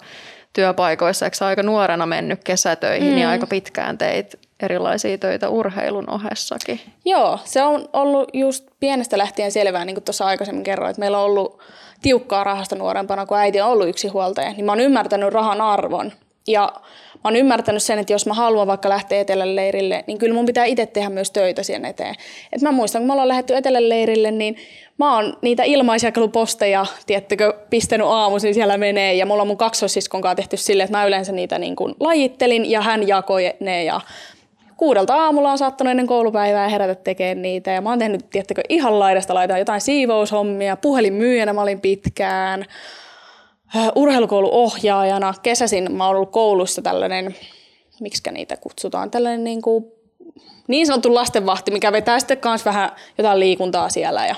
työpaikoissa, 0.52 1.26
eikö 1.26 1.36
sä 1.36 1.46
aika 1.46 1.62
nuorena 1.62 2.06
mennyt 2.06 2.44
kesätöihin 2.44 3.12
mm. 3.12 3.18
ja 3.18 3.30
aika 3.30 3.46
pitkään 3.46 3.98
teit 3.98 4.47
erilaisia 4.62 5.18
töitä 5.18 5.48
urheilun 5.48 6.10
ohessakin. 6.10 6.80
Joo, 7.04 7.38
se 7.44 7.62
on 7.62 7.88
ollut 7.92 8.30
just 8.32 8.66
pienestä 8.80 9.18
lähtien 9.18 9.52
selvää, 9.52 9.84
niin 9.84 9.94
kuin 9.94 10.04
tuossa 10.04 10.26
aikaisemmin 10.26 10.64
kerroin, 10.64 10.90
että 10.90 11.00
meillä 11.00 11.18
on 11.18 11.24
ollut 11.24 11.60
tiukkaa 12.02 12.44
rahasta 12.44 12.76
nuorempana, 12.76 13.26
kun 13.26 13.36
äiti 13.36 13.60
on 13.60 13.70
ollut 13.70 13.88
yksi 13.88 14.08
huoltaja, 14.08 14.52
niin 14.52 14.64
mä 14.64 14.72
oon 14.72 14.80
ymmärtänyt 14.80 15.32
rahan 15.32 15.60
arvon. 15.60 16.12
Ja 16.46 16.72
mä 17.14 17.20
oon 17.24 17.36
ymmärtänyt 17.36 17.82
sen, 17.82 17.98
että 17.98 18.12
jos 18.12 18.26
mä 18.26 18.34
haluan 18.34 18.66
vaikka 18.66 18.88
lähteä 18.88 19.20
etelän 19.20 19.56
leirille, 19.56 20.04
niin 20.06 20.18
kyllä 20.18 20.34
mun 20.34 20.46
pitää 20.46 20.64
itse 20.64 20.86
tehdä 20.86 21.08
myös 21.08 21.30
töitä 21.30 21.62
siihen 21.62 21.84
eteen. 21.84 22.14
Et 22.52 22.62
mä 22.62 22.72
muistan, 22.72 23.00
kun 23.02 23.06
me 23.06 23.12
ollaan 23.12 23.28
lähdetty 23.28 23.56
etelän 23.56 23.88
leirille, 23.88 24.30
niin 24.30 24.56
mä 24.98 25.14
oon 25.14 25.36
niitä 25.42 25.62
ilmaisjakeluposteja, 25.62 26.86
tiettekö, 27.06 27.54
pistänyt 27.70 28.06
aamuisin 28.06 28.54
siellä 28.54 28.78
menee. 28.78 29.14
Ja 29.14 29.26
mulla 29.26 29.42
on 29.42 29.48
mun 29.48 29.56
kaksossiskon 29.56 30.20
kanssa 30.20 30.36
tehty 30.36 30.56
silleen, 30.56 30.84
että 30.84 30.98
mä 30.98 31.06
yleensä 31.06 31.32
niitä 31.32 31.58
niin 31.58 31.76
kuin 31.76 31.94
lajittelin 32.00 32.70
ja 32.70 32.80
hän 32.80 33.08
jakoi 33.08 33.54
ne 33.60 33.84
ja 33.84 34.00
kuudelta 34.78 35.14
aamulla 35.14 35.52
on 35.52 35.58
saattanut 35.58 35.90
ennen 35.90 36.06
koulupäivää 36.06 36.68
herätä 36.68 36.94
tekemään 36.94 37.42
niitä. 37.42 37.70
Ja 37.70 37.80
mä 37.80 37.88
oon 37.88 37.98
tehnyt, 37.98 38.30
tiettäkö, 38.30 38.62
ihan 38.68 38.98
laidasta 38.98 39.34
laitaan 39.34 39.58
jotain 39.58 39.80
siivoushommia, 39.80 40.76
puhelinmyyjänä 40.76 41.52
mä 41.52 41.62
olin 41.62 41.80
pitkään, 41.80 42.64
äh, 43.76 43.88
urheilukouluohjaajana. 43.94 45.34
Kesäsin 45.42 45.92
mä 45.92 46.06
oon 46.06 46.16
ollut 46.16 46.32
koulussa 46.32 46.82
tällainen, 46.82 47.36
miksi 48.00 48.30
niitä 48.30 48.56
kutsutaan, 48.56 49.10
tällainen 49.10 49.44
niin, 49.44 49.62
kuin, 49.62 49.84
niin 50.68 50.86
sanottu 50.86 51.14
lastenvahti, 51.14 51.70
mikä 51.70 51.92
vetää 51.92 52.18
sitten 52.18 52.38
kanssa 52.38 52.70
vähän 52.70 52.90
jotain 53.18 53.40
liikuntaa 53.40 53.88
siellä. 53.88 54.26
Ja 54.26 54.34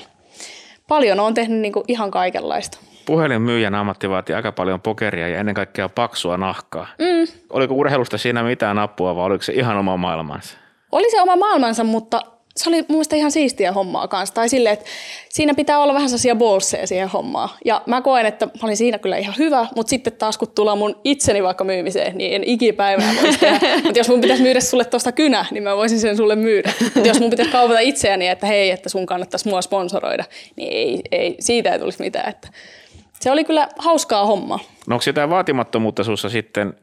paljon 0.87 1.19
on 1.19 1.33
tehnyt 1.33 1.59
niin 1.59 1.73
kuin 1.73 1.85
ihan 1.87 2.11
kaikenlaista. 2.11 2.77
Puhelinmyyjän 3.05 3.75
ammatti 3.75 4.09
vaatii 4.09 4.35
aika 4.35 4.51
paljon 4.51 4.81
pokeria 4.81 5.27
ja 5.27 5.39
ennen 5.39 5.55
kaikkea 5.55 5.89
paksua 5.89 6.37
nahkaa. 6.37 6.87
Mm. 6.99 7.41
Oliko 7.49 7.73
urheilusta 7.73 8.17
siinä 8.17 8.43
mitään 8.43 8.79
apua 8.79 9.15
vai 9.15 9.25
oliko 9.25 9.43
se 9.43 9.53
ihan 9.53 9.77
oma 9.77 9.97
maailmansa? 9.97 10.57
Oli 10.91 11.11
se 11.11 11.21
oma 11.21 11.35
maailmansa, 11.35 11.83
mutta 11.83 12.21
se 12.57 12.69
oli 12.69 12.77
mun 12.77 12.85
mielestä 12.89 13.15
ihan 13.15 13.31
siistiä 13.31 13.71
hommaa 13.71 14.07
kanssa. 14.07 14.35
Tai 14.35 14.49
silleen, 14.49 14.73
että 14.73 14.85
siinä 15.29 15.53
pitää 15.53 15.79
olla 15.79 15.93
vähän 15.93 16.09
sellaisia 16.09 16.35
bolseja 16.35 16.87
siihen 16.87 17.07
hommaan. 17.07 17.49
Ja 17.65 17.81
mä 17.85 18.01
koen, 18.01 18.25
että 18.25 18.45
mä 18.45 18.51
olin 18.63 18.77
siinä 18.77 18.99
kyllä 18.99 19.17
ihan 19.17 19.35
hyvä, 19.37 19.67
mutta 19.75 19.89
sitten 19.89 20.13
taas 20.13 20.37
kun 20.37 20.47
tullaan 20.47 20.77
mun 20.77 20.99
itseni 21.03 21.43
vaikka 21.43 21.63
myymiseen, 21.63 22.17
niin 22.17 22.33
en 22.35 22.43
ikipäivänä 22.43 23.21
voisi 23.21 23.39
tehdä. 23.39 23.67
mutta 23.83 23.99
jos 23.99 24.09
mun 24.09 24.21
pitäisi 24.21 24.43
myydä 24.43 24.59
sulle 24.59 24.85
tuosta 24.85 25.11
kynä, 25.11 25.45
niin 25.51 25.63
mä 25.63 25.77
voisin 25.77 25.99
sen 25.99 26.17
sulle 26.17 26.35
myydä. 26.35 26.73
Mutta 26.83 27.07
jos 27.07 27.19
mun 27.19 27.29
pitäisi 27.29 27.51
kaupata 27.51 27.79
itseäni, 27.79 28.27
että 28.27 28.47
hei, 28.47 28.71
että 28.71 28.89
sun 28.89 29.05
kannattaisi 29.05 29.49
mua 29.49 29.61
sponsoroida, 29.61 30.23
niin 30.55 30.73
ei, 30.73 31.01
ei 31.11 31.35
siitä 31.39 31.71
ei 31.71 31.79
tulisi 31.79 32.03
mitään. 32.03 32.29
Että 32.29 32.47
se 33.23 33.31
oli 33.31 33.43
kyllä 33.43 33.67
hauskaa 33.77 34.25
hommaa. 34.25 34.59
No 34.87 34.95
onko 34.95 35.03
jotain 35.07 35.29
vaatimattomuutta 35.29 36.03
sussa 36.03 36.29
sitten, 36.29 36.73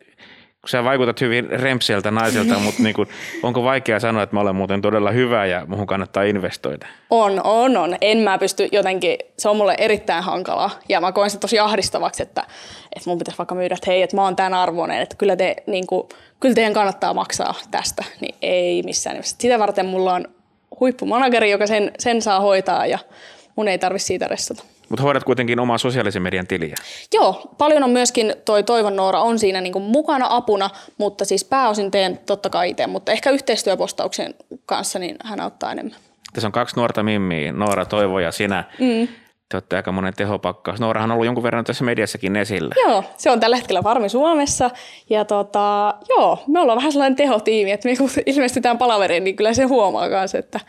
kun 0.61 0.69
sä 0.69 0.85
vaikutat 0.85 1.21
hyvin 1.21 1.51
rempsieltä 1.51 2.11
naiselta, 2.11 2.59
mutta 2.65 2.83
niin 2.83 2.95
kuin, 2.95 3.09
onko 3.43 3.65
vaikea 3.65 4.01
sanoa, 4.01 4.23
että 4.23 4.37
mä 4.37 4.41
olen 4.41 4.57
muuten 4.57 4.83
todella 4.83 5.11
hyvä 5.11 5.47
ja 5.47 5.67
muhun 5.67 5.87
kannattaa 5.87 6.23
investoida? 6.23 6.87
On, 7.11 7.41
on, 7.45 7.77
on. 7.77 7.97
En 8.01 8.19
mä 8.19 8.39
pysty 8.39 8.69
jotenkin, 8.73 9.17
se 9.39 9.49
on 9.49 9.57
mulle 9.57 9.75
erittäin 9.79 10.25
hankalaa 10.25 10.71
ja 10.89 11.01
mä 11.01 11.13
koen 11.13 11.31
sen 11.31 11.41
tosi 11.41 11.59
ahdistavaksi, 11.59 12.23
että, 12.23 12.41
että 12.97 13.11
mun 13.11 13.19
pitäisi 13.19 13.39
vaikka 13.39 13.55
myydä, 13.55 13.75
että 13.75 13.91
hei, 13.91 14.03
että 14.03 14.17
mä 14.17 14.23
oon 14.23 14.37
tämän 14.37 14.55
arvoinen, 14.55 15.01
että 15.01 15.17
kyllä, 15.17 15.37
te, 15.37 15.57
niin 15.67 15.87
kuin, 15.87 16.09
kyllä 16.41 16.55
teidän 16.55 16.75
kannattaa 16.75 17.15
maksaa 17.15 17.55
tästä, 17.71 18.05
niin 18.21 18.35
ei 18.43 18.83
missään 18.83 19.15
nimessä. 19.15 19.37
Sitä 19.39 19.59
varten 19.59 19.87
mulla 19.87 20.15
on 20.15 20.29
huippumanageri, 20.81 21.51
joka 21.51 21.67
sen, 21.67 21.93
sen 21.99 22.23
saa 22.23 22.41
hoitaa 22.41 22.87
ja 22.87 22.99
mun 23.57 23.69
ei 23.69 23.79
tarvi 23.79 23.99
siitä 23.99 24.29
ressata. 24.29 24.65
Mutta 24.89 25.03
hoidat 25.03 25.25
kuitenkin 25.25 25.61
omaa 25.61 25.79
sosiaalisen 25.79 26.23
median 26.23 26.47
tiliä. 26.47 26.75
Joo, 27.15 27.43
paljon 27.59 27.83
on 27.85 27.91
myöskin 27.91 28.35
toi 28.45 28.63
Toivon 28.63 28.97
Noora 28.97 29.21
on 29.21 29.39
siinä 29.39 29.61
niin 29.61 29.83
mukana 29.83 30.27
apuna, 30.31 30.71
mutta 30.99 31.25
siis 31.25 31.45
pääosin 31.45 31.91
teen 31.91 32.21
totta 32.27 32.51
kai 32.51 32.71
itse, 32.71 32.87
mutta 32.87 33.13
ehkä 33.13 33.31
yhteistyöpostauksen 33.31 34.35
kanssa 34.67 34.99
niin 34.99 35.17
hän 35.25 35.41
auttaa 35.41 35.73
enemmän. 35.73 35.97
Tässä 36.33 36.49
on 36.49 36.53
kaksi 36.53 36.77
nuorta 36.77 37.03
mimmiä, 37.03 37.53
Noora 37.53 37.85
Toivo 37.85 38.19
ja 38.19 38.33
sinä. 38.33 38.65
Mm. 38.79 39.09
Te 39.49 39.57
olette 39.57 39.77
aika 39.77 39.93
monen 39.93 40.15
tehopakkaus. 40.17 40.81
Noorahan 40.81 41.11
on 41.11 41.15
ollut 41.15 41.27
jonkun 41.27 41.43
verran 41.43 41.65
tässä 41.65 41.85
mediassakin 41.85 42.37
esillä. 42.37 42.75
Joo, 42.87 43.05
se 43.17 43.31
on 43.31 43.41
tällä 43.41 43.57
hetkellä 43.57 43.83
Farmi 43.83 44.09
Suomessa. 44.09 44.71
Ja 45.11 45.25
tota, 45.25 45.95
joo, 46.09 46.39
me 46.47 46.61
ollaan 46.61 46.77
vähän 46.77 46.93
sellainen 46.93 47.17
tehotiimi, 47.17 47.71
että 47.71 47.89
me 47.89 47.97
kun 47.97 48.11
ilmestytään 48.27 48.79
palaveriin, 48.79 49.25
niin 49.25 49.37
kyllä 49.37 49.55
se 49.55 49.65
huomaa 49.65 50.09
myös, 50.09 50.35
että 50.35 50.61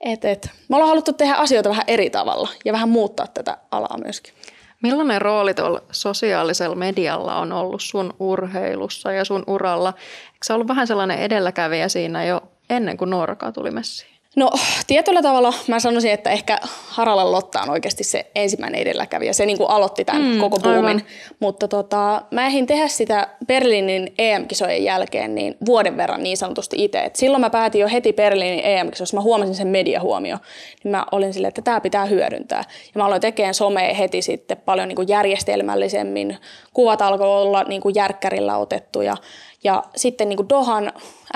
et, 0.00 0.24
et. 0.24 0.50
me 0.68 0.76
ollaan 0.76 0.88
haluttu 0.88 1.12
tehdä 1.12 1.34
asioita 1.34 1.68
vähän 1.68 1.84
eri 1.86 2.10
tavalla 2.10 2.48
ja 2.64 2.72
vähän 2.72 2.88
muuttaa 2.88 3.26
tätä 3.26 3.58
alaa 3.70 3.98
myöskin. 4.04 4.34
Millainen 4.82 5.22
rooli 5.22 5.54
tuolla 5.54 5.82
sosiaalisella 5.90 6.76
medialla 6.76 7.36
on 7.36 7.52
ollut 7.52 7.82
sun 7.82 8.14
urheilussa 8.18 9.12
ja 9.12 9.24
sun 9.24 9.44
uralla? 9.46 9.94
Eikö 10.26 10.44
sä 10.44 10.54
ollut 10.54 10.68
vähän 10.68 10.86
sellainen 10.86 11.18
edelläkävijä 11.18 11.88
siinä 11.88 12.24
jo 12.24 12.42
ennen 12.70 12.96
kuin 12.96 13.10
Noorakaan 13.10 13.52
tuli 13.52 13.70
messiin? 13.70 14.17
No 14.38 14.50
tietyllä 14.86 15.22
tavalla 15.22 15.54
mä 15.66 15.80
sanoisin, 15.80 16.10
että 16.10 16.30
ehkä 16.30 16.58
Haralan 16.88 17.32
Lotta 17.32 17.62
on 17.62 17.70
oikeasti 17.70 18.04
se 18.04 18.26
ensimmäinen 18.34 18.80
edelläkävijä. 18.80 19.32
Se 19.32 19.46
niin 19.46 19.58
kuin 19.58 19.70
aloitti 19.70 20.04
tämän 20.04 20.22
mm, 20.22 20.40
koko 20.40 20.58
boomin. 20.58 20.84
Aivan. 20.84 21.02
Mutta 21.40 21.68
tota, 21.68 22.22
mä 22.30 22.46
ehdin 22.46 22.66
tehdä 22.66 22.88
sitä 22.88 23.28
Berliinin 23.46 24.14
EM-kisojen 24.18 24.84
jälkeen 24.84 25.34
niin 25.34 25.56
vuoden 25.66 25.96
verran 25.96 26.22
niin 26.22 26.36
sanotusti 26.36 26.84
itse. 26.84 26.98
Et 27.00 27.16
silloin 27.16 27.40
mä 27.40 27.50
päätin 27.50 27.80
jo 27.80 27.88
heti 27.88 28.12
Berliinin 28.12 28.64
EM-kisoissa, 28.64 29.16
mä 29.16 29.22
huomasin 29.22 29.54
sen 29.54 29.68
mediahuomio. 29.68 30.36
Niin 30.84 30.90
mä 30.90 31.06
olin 31.12 31.32
silleen, 31.32 31.48
että 31.48 31.62
tämä 31.62 31.80
pitää 31.80 32.04
hyödyntää. 32.04 32.64
Ja 32.68 32.92
mä 32.94 33.06
aloin 33.06 33.20
tekemään 33.20 33.54
somea 33.54 33.94
heti 33.94 34.22
sitten 34.22 34.56
paljon 34.56 34.88
niin 34.88 34.96
kuin 34.96 35.08
järjestelmällisemmin. 35.08 36.36
Kuvat 36.72 37.02
alkoi 37.02 37.28
olla 37.28 37.64
niin 37.64 37.80
kuin 37.80 37.94
järkkärillä 37.94 38.56
otettuja. 38.56 39.16
Ja 39.64 39.84
sitten 39.96 40.28
niin 40.28 40.36
kuin 40.36 40.48
Dohan 40.48 40.92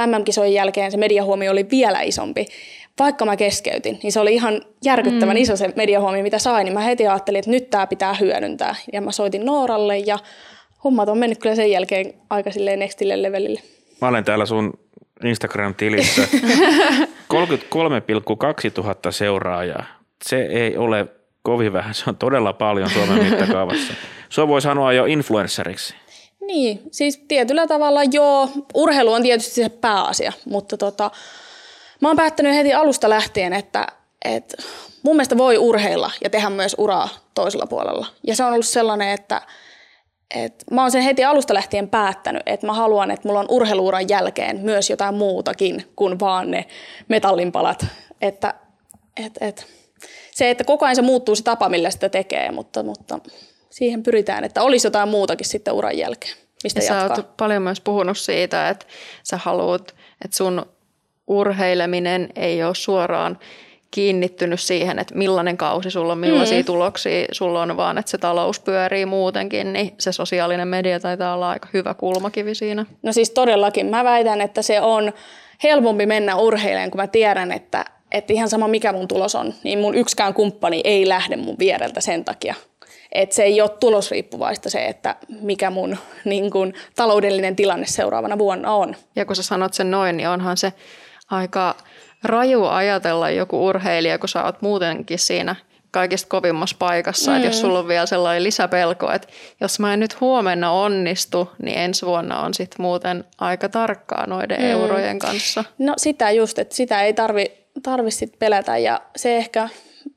MM-kisojen 0.07 0.55
jälkeen 0.55 0.91
se 0.91 0.97
mediahuomio 0.97 1.53
oli 1.53 1.67
vielä 1.71 2.01
isompi 2.01 2.47
vaikka 2.99 3.25
mä 3.25 3.37
keskeytin, 3.37 3.99
niin 4.03 4.13
se 4.13 4.21
oli 4.21 4.35
ihan 4.35 4.63
järkyttävän 4.85 5.37
mm. 5.37 5.43
iso 5.43 5.57
se 5.57 5.73
mediahuomio, 5.77 6.23
mitä 6.23 6.39
sain, 6.39 6.65
niin 6.65 6.75
mä 6.75 6.81
heti 6.81 7.07
ajattelin, 7.07 7.39
että 7.39 7.51
nyt 7.51 7.71
tämä 7.71 7.87
pitää 7.87 8.15
hyödyntää. 8.15 8.75
Ja 8.93 9.01
mä 9.01 9.13
soitin 9.13 9.47
Nooralle 9.47 9.99
ja 9.99 10.19
hommat 10.85 11.09
on 11.09 11.19
mennyt 11.19 11.39
kyllä 11.39 11.55
sen 11.55 11.71
jälkeen 11.71 12.15
aika 12.31 12.51
silleen 12.51 12.79
nextille 12.79 13.23
levelille. 13.23 13.61
Mä 14.01 14.09
olen 14.09 14.25
täällä 14.25 14.47
sun 14.47 14.73
Instagram-tilissä 15.25 16.23
33,2 18.67 18.71
tuhatta 18.75 19.13
seuraajaa. 19.13 19.85
Se 20.25 20.43
ei 20.43 20.77
ole 20.77 21.07
kovin 21.43 21.73
vähän, 21.73 21.95
se 21.95 22.05
on 22.07 22.17
todella 22.17 22.53
paljon 22.53 22.91
Suomen 22.91 23.23
mittakaavassa. 23.31 23.93
Sua 24.29 24.49
voi 24.49 24.63
sanoa 24.63 24.93
jo 24.93 25.05
influenceriksi. 25.05 25.95
Niin, 26.41 26.83
siis 26.91 27.25
tietyllä 27.29 27.67
tavalla 27.67 28.01
joo. 28.13 28.49
Urheilu 28.75 29.13
on 29.13 29.23
tietysti 29.23 29.55
se 29.55 29.69
pääasia, 29.69 30.33
mutta 30.45 30.77
tota, 30.77 31.11
mä 32.03 32.09
oon 32.09 32.17
päättänyt 32.17 32.55
heti 32.55 32.75
alusta 32.75 33.11
lähtien, 33.11 33.53
että, 33.53 33.87
että 34.25 34.63
mun 35.03 35.17
mielestä 35.17 35.39
voi 35.39 35.59
urheilla 35.59 36.11
ja 36.25 36.31
tehdä 36.31 36.51
myös 36.51 36.75
uraa 36.79 37.09
toisella 37.35 37.67
puolella. 37.67 38.07
Ja 38.27 38.37
se 38.37 38.45
on 38.45 38.53
ollut 38.53 38.67
sellainen, 38.67 39.09
että, 39.09 39.43
että 40.35 40.65
mä 40.71 40.83
oon 40.83 40.91
sen 40.91 41.03
heti 41.03 41.25
alusta 41.25 41.55
lähtien 41.55 41.89
päättänyt, 41.89 42.43
että 42.47 42.67
mä 42.67 42.73
haluan, 42.73 43.11
että 43.11 43.29
mulla 43.29 43.41
on 43.41 43.47
urheiluuran 43.49 44.09
jälkeen 44.09 44.61
myös 44.61 44.91
jotain 44.91 45.15
muutakin 45.15 45.93
kuin 45.97 46.21
vaan 46.21 46.51
ne 46.51 46.67
metallinpalat. 47.09 47.87
Että, 48.21 48.55
et, 49.25 49.33
et. 49.41 49.67
Se, 50.31 50.51
että 50.51 50.65
koko 50.65 50.85
ajan 50.85 50.97
se 50.97 51.03
muuttuu 51.03 51.37
se 51.37 51.43
tapa, 51.43 51.69
millä 51.69 51.91
sitä 51.91 52.09
tekee, 52.09 52.51
mutta, 52.51 52.83
mutta 52.83 53.19
siihen 53.71 54.03
pyritään, 54.03 54.45
että 54.45 54.63
olisi 54.63 54.87
jotain 54.87 55.09
muutakin 55.09 55.47
sitten 55.47 55.75
uran 55.75 55.99
jälkeen, 55.99 56.37
mistä 56.65 56.81
ja 56.81 56.85
jatkaa. 56.85 57.17
Sä 57.17 57.23
oot 57.23 57.37
paljon 57.37 57.63
myös 57.63 57.81
puhunut 57.81 58.19
siitä, 58.19 58.69
että 58.69 58.87
sä 59.23 59.37
haluat, 59.37 59.95
että 60.25 60.37
sun 60.37 60.67
urheileminen 61.27 62.29
ei 62.37 62.65
ole 62.65 62.75
suoraan 62.75 63.39
kiinnittynyt 63.91 64.61
siihen, 64.61 64.99
että 64.99 65.15
millainen 65.15 65.57
kausi 65.57 65.91
sulla 65.91 66.13
on, 66.13 66.19
millaisia 66.19 66.59
mm. 66.59 66.65
tuloksia 66.65 67.27
sulla 67.33 67.63
on, 67.63 67.77
vaan 67.77 67.99
että 67.99 68.11
se 68.11 68.19
talous 68.19 68.61
pyörii 68.61 69.07
muutenkin, 69.07 69.73
niin 69.73 69.95
se 69.99 70.13
sosiaalinen 70.13 70.69
media 70.69 71.01
taitaa 71.01 71.35
olla 71.35 71.51
aika 71.51 71.69
hyvä 71.75 71.95
kulmakivi 71.95 72.55
siinä. 72.55 72.87
No 73.03 73.13
siis 73.13 73.31
todellakin. 73.31 73.87
Mä 73.87 74.05
väitän, 74.05 74.41
että 74.41 74.63
se 74.63 74.81
on 74.81 75.13
helpompi 75.63 76.07
mennä 76.07 76.37
urheileen, 76.37 76.91
kun 76.91 77.01
mä 77.01 77.07
tiedän, 77.07 77.53
että, 77.53 77.85
että 78.13 78.33
ihan 78.33 78.49
sama 78.49 78.69
mikä 78.69 78.93
mun 78.93 79.09
tulos 79.09 79.35
on, 79.35 79.55
niin 79.65 79.79
mun 79.79 79.95
yksikään 79.95 80.35
kumppani 80.35 80.81
ei 80.85 81.09
lähde 81.09 81.37
mun 81.37 81.59
viereltä 81.59 82.01
sen 82.01 82.25
takia. 82.25 82.55
Että 83.13 83.35
se 83.35 83.43
ei 83.43 83.61
ole 83.61 83.71
tulosriippuvaista 83.81 84.71
se, 84.71 84.87
että 84.87 85.17
mikä 85.41 85.71
mun 85.71 85.97
niin 86.25 86.51
kun, 86.51 86.73
taloudellinen 86.97 87.57
tilanne 87.57 87.87
seuraavana 87.87 88.39
vuonna 88.39 88.75
on. 88.75 88.97
Ja 89.17 89.25
kun 89.25 89.37
sä 89.37 89.43
sanot 89.43 89.75
sen 89.75 89.91
noin, 89.91 90.17
niin 90.17 90.29
onhan 90.29 90.57
se 90.57 90.73
aika 91.33 91.75
raju 92.23 92.65
ajatella 92.65 93.31
joku 93.31 93.67
urheilija, 93.67 94.19
kun 94.19 94.29
sä 94.29 94.45
oot 94.45 94.63
muutenkin 94.63 95.19
siinä 95.19 95.57
kaikista 95.91 96.29
kovimmassa 96.29 96.77
paikassa. 96.79 97.31
Mm. 97.31 97.37
Että 97.37 97.49
jos 97.49 97.61
sulla 97.61 97.79
on 97.79 97.89
vielä 97.89 98.07
sellainen 98.07 98.43
lisäpelko, 98.43 99.13
että 99.13 99.29
jos 99.61 99.81
mä 99.81 99.93
en 99.93 100.01
nyt 100.01 100.21
huomenna 100.21 100.71
onnistu, 100.71 101.51
niin 101.63 101.79
ensi 101.79 102.07
vuonna 102.07 102.41
on 102.41 102.55
sitten 102.55 102.83
muuten 102.83 103.25
aika 103.39 103.69
tarkkaa 103.69 104.27
noiden 104.27 104.61
mm. 104.61 104.67
eurojen 104.67 105.19
kanssa. 105.19 105.65
No 105.79 105.95
sitä 105.97 106.31
just, 106.31 106.59
että 106.59 106.75
sitä 106.75 107.03
ei 107.03 107.13
tarvi, 107.13 107.53
tarvi 107.83 108.11
sit 108.11 108.39
pelätä 108.39 108.79
ja 108.79 109.01
se 109.17 109.37
ehkä 109.37 109.69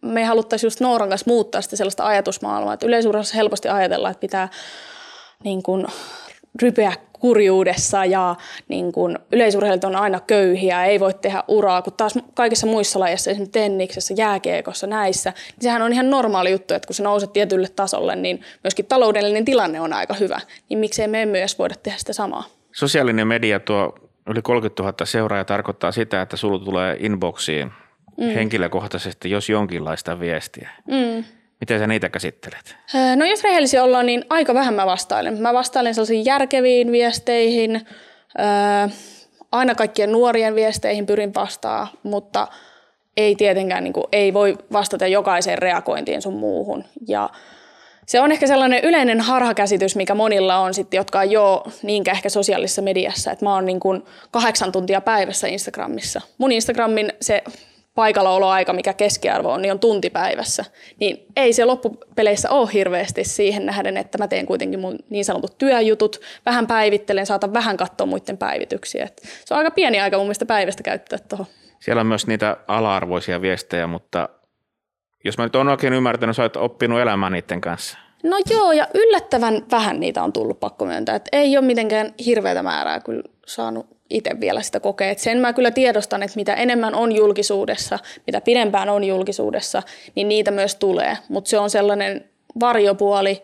me 0.01 0.23
haluttaisiin 0.23 0.67
just 0.67 0.79
Nooran 0.79 1.09
kanssa 1.09 1.29
muuttaa 1.29 1.61
sitä 1.61 1.75
sellaista 1.75 2.05
ajatusmaailmaa, 2.05 2.73
että 2.73 2.87
yleisurheilussa 2.87 3.35
helposti 3.35 3.69
ajatellaan, 3.69 4.11
että 4.11 4.21
pitää 4.21 4.49
niin 5.43 5.63
kuin 5.63 5.85
rypeä 6.61 6.93
kurjuudessa 7.19 8.05
ja 8.05 8.35
niin 8.67 8.91
kuin 8.91 9.19
yleisurheilijat 9.31 9.83
on 9.83 9.95
aina 9.95 10.19
köyhiä, 10.19 10.85
ei 10.85 10.99
voi 10.99 11.13
tehdä 11.13 11.43
uraa, 11.47 11.81
kun 11.81 11.93
taas 11.93 12.19
kaikissa 12.33 12.67
muissa 12.67 12.99
lajeissa, 12.99 13.31
esimerkiksi 13.31 13.51
tenniksessä, 13.51 14.13
jääkiekossa, 14.17 14.87
näissä, 14.87 15.29
niin 15.29 15.63
sehän 15.63 15.81
on 15.81 15.93
ihan 15.93 16.09
normaali 16.09 16.51
juttu, 16.51 16.73
että 16.73 16.87
kun 16.87 16.95
se 16.95 17.03
nouset 17.03 17.33
tietylle 17.33 17.67
tasolle, 17.75 18.15
niin 18.15 18.41
myöskin 18.63 18.85
taloudellinen 18.85 19.45
tilanne 19.45 19.81
on 19.81 19.93
aika 19.93 20.13
hyvä, 20.13 20.39
niin 20.69 20.79
miksei 20.79 21.07
me 21.07 21.21
edes 21.21 21.59
voida 21.59 21.75
tehdä 21.83 21.97
sitä 21.97 22.13
samaa. 22.13 22.43
Sosiaalinen 22.71 23.27
media 23.27 23.59
tuo 23.59 23.95
yli 24.27 24.41
30 24.41 24.83
000 24.83 25.05
seuraajaa 25.05 25.45
tarkoittaa 25.45 25.91
sitä, 25.91 26.21
että 26.21 26.37
sulla 26.37 26.59
tulee 26.59 26.97
inboxiin 26.99 27.71
mm. 28.17 28.25
henkilökohtaisesti, 28.25 29.31
jos 29.31 29.49
jonkinlaista 29.49 30.19
viestiä. 30.19 30.69
Mm. 30.87 31.23
Miten 31.59 31.79
sä 31.79 31.87
niitä 31.87 32.09
käsittelet? 32.09 32.75
No 33.15 33.25
jos 33.25 33.43
rehellisiä 33.43 33.83
ollaan, 33.83 34.05
niin 34.05 34.25
aika 34.29 34.53
vähän 34.53 34.73
mä 34.73 34.85
vastailen. 34.85 35.41
Mä 35.41 35.53
vastailen 35.53 35.95
sellaisiin 35.95 36.25
järkeviin 36.25 36.91
viesteihin, 36.91 37.87
aina 39.51 39.75
kaikkien 39.75 40.11
nuorien 40.11 40.55
viesteihin 40.55 41.05
pyrin 41.05 41.33
vastaa, 41.33 41.87
mutta 42.03 42.47
ei 43.17 43.35
tietenkään, 43.35 43.83
niin 43.83 43.93
kuin, 43.93 44.05
ei 44.11 44.33
voi 44.33 44.57
vastata 44.73 45.07
jokaiseen 45.07 45.57
reagointiin 45.57 46.21
sun 46.21 46.33
muuhun. 46.33 46.83
Ja 47.07 47.29
se 48.05 48.19
on 48.19 48.31
ehkä 48.31 48.47
sellainen 48.47 48.83
yleinen 48.83 49.21
harhakäsitys, 49.21 49.95
mikä 49.95 50.15
monilla 50.15 50.57
on 50.57 50.73
sitten, 50.73 50.97
jotka 50.97 51.21
ei 51.21 51.37
ole 51.37 51.73
niinkään 51.83 52.15
ehkä 52.15 52.29
sosiaalisessa 52.29 52.81
mediassa, 52.81 53.31
että 53.31 53.45
mä 53.45 53.53
oon 53.53 53.65
niin 53.65 53.79
kuin 53.79 54.03
kahdeksan 54.31 54.71
tuntia 54.71 55.01
päivässä 55.01 55.47
Instagramissa. 55.47 56.21
Mun 56.37 56.51
Instagramin 56.51 57.13
se 57.21 57.43
paikallaoloaika, 57.95 58.73
mikä 58.73 58.93
keskiarvo 58.93 59.51
on, 59.51 59.61
niin 59.61 59.71
on 59.71 59.79
tuntipäivässä. 59.79 60.65
Niin 60.99 61.25
ei 61.35 61.53
se 61.53 61.65
loppupeleissä 61.65 62.49
ole 62.49 62.69
hirveästi 62.73 63.23
siihen 63.23 63.65
nähden, 63.65 63.97
että 63.97 64.17
mä 64.17 64.27
teen 64.27 64.45
kuitenkin 64.45 64.79
mun 64.79 64.95
niin 65.09 65.25
sanotut 65.25 65.57
työjutut, 65.57 66.21
vähän 66.45 66.67
päivittelen, 66.67 67.25
saatan 67.25 67.53
vähän 67.53 67.77
katsoa 67.77 68.07
muiden 68.07 68.37
päivityksiä. 68.37 69.05
Et 69.05 69.21
se 69.45 69.53
on 69.53 69.57
aika 69.57 69.71
pieni 69.71 69.99
aika 69.99 70.17
mun 70.17 70.25
mielestä 70.25 70.45
päivästä 70.45 70.83
käyttää 70.83 71.19
tuohon. 71.19 71.45
Siellä 71.79 71.99
on 71.99 72.07
myös 72.07 72.27
niitä 72.27 72.57
ala-arvoisia 72.67 73.41
viestejä, 73.41 73.87
mutta 73.87 74.29
jos 75.23 75.37
mä 75.37 75.43
nyt 75.43 75.55
oon 75.55 75.67
oikein 75.67 75.93
ymmärtänyt, 75.93 76.35
sä 76.35 76.43
oot 76.43 76.57
oppinut 76.57 76.99
elämään 76.99 77.31
niiden 77.31 77.61
kanssa. 77.61 77.97
No 78.23 78.37
joo, 78.49 78.71
ja 78.71 78.87
yllättävän 78.93 79.65
vähän 79.71 79.99
niitä 79.99 80.23
on 80.23 80.33
tullut 80.33 80.59
pakko 80.59 80.85
myöntää. 80.85 81.15
Et 81.15 81.29
ei 81.31 81.57
ole 81.57 81.65
mitenkään 81.65 82.13
hirveätä 82.25 82.63
määrää 82.63 82.99
kyllä 82.99 83.23
saanut 83.47 83.94
itse 84.09 84.39
vielä 84.39 84.61
sitä 84.61 84.79
kokea. 84.79 85.09
Et 85.09 85.19
sen 85.19 85.37
mä 85.37 85.53
kyllä 85.53 85.71
tiedostan, 85.71 86.23
että 86.23 86.35
mitä 86.35 86.53
enemmän 86.53 86.95
on 86.95 87.11
julkisuudessa, 87.11 87.99
mitä 88.27 88.41
pidempään 88.41 88.89
on 88.89 89.03
julkisuudessa, 89.03 89.83
niin 90.15 90.27
niitä 90.27 90.51
myös 90.51 90.75
tulee. 90.75 91.17
Mutta 91.29 91.49
se 91.49 91.59
on 91.59 91.69
sellainen 91.69 92.25
varjopuoli, 92.59 93.43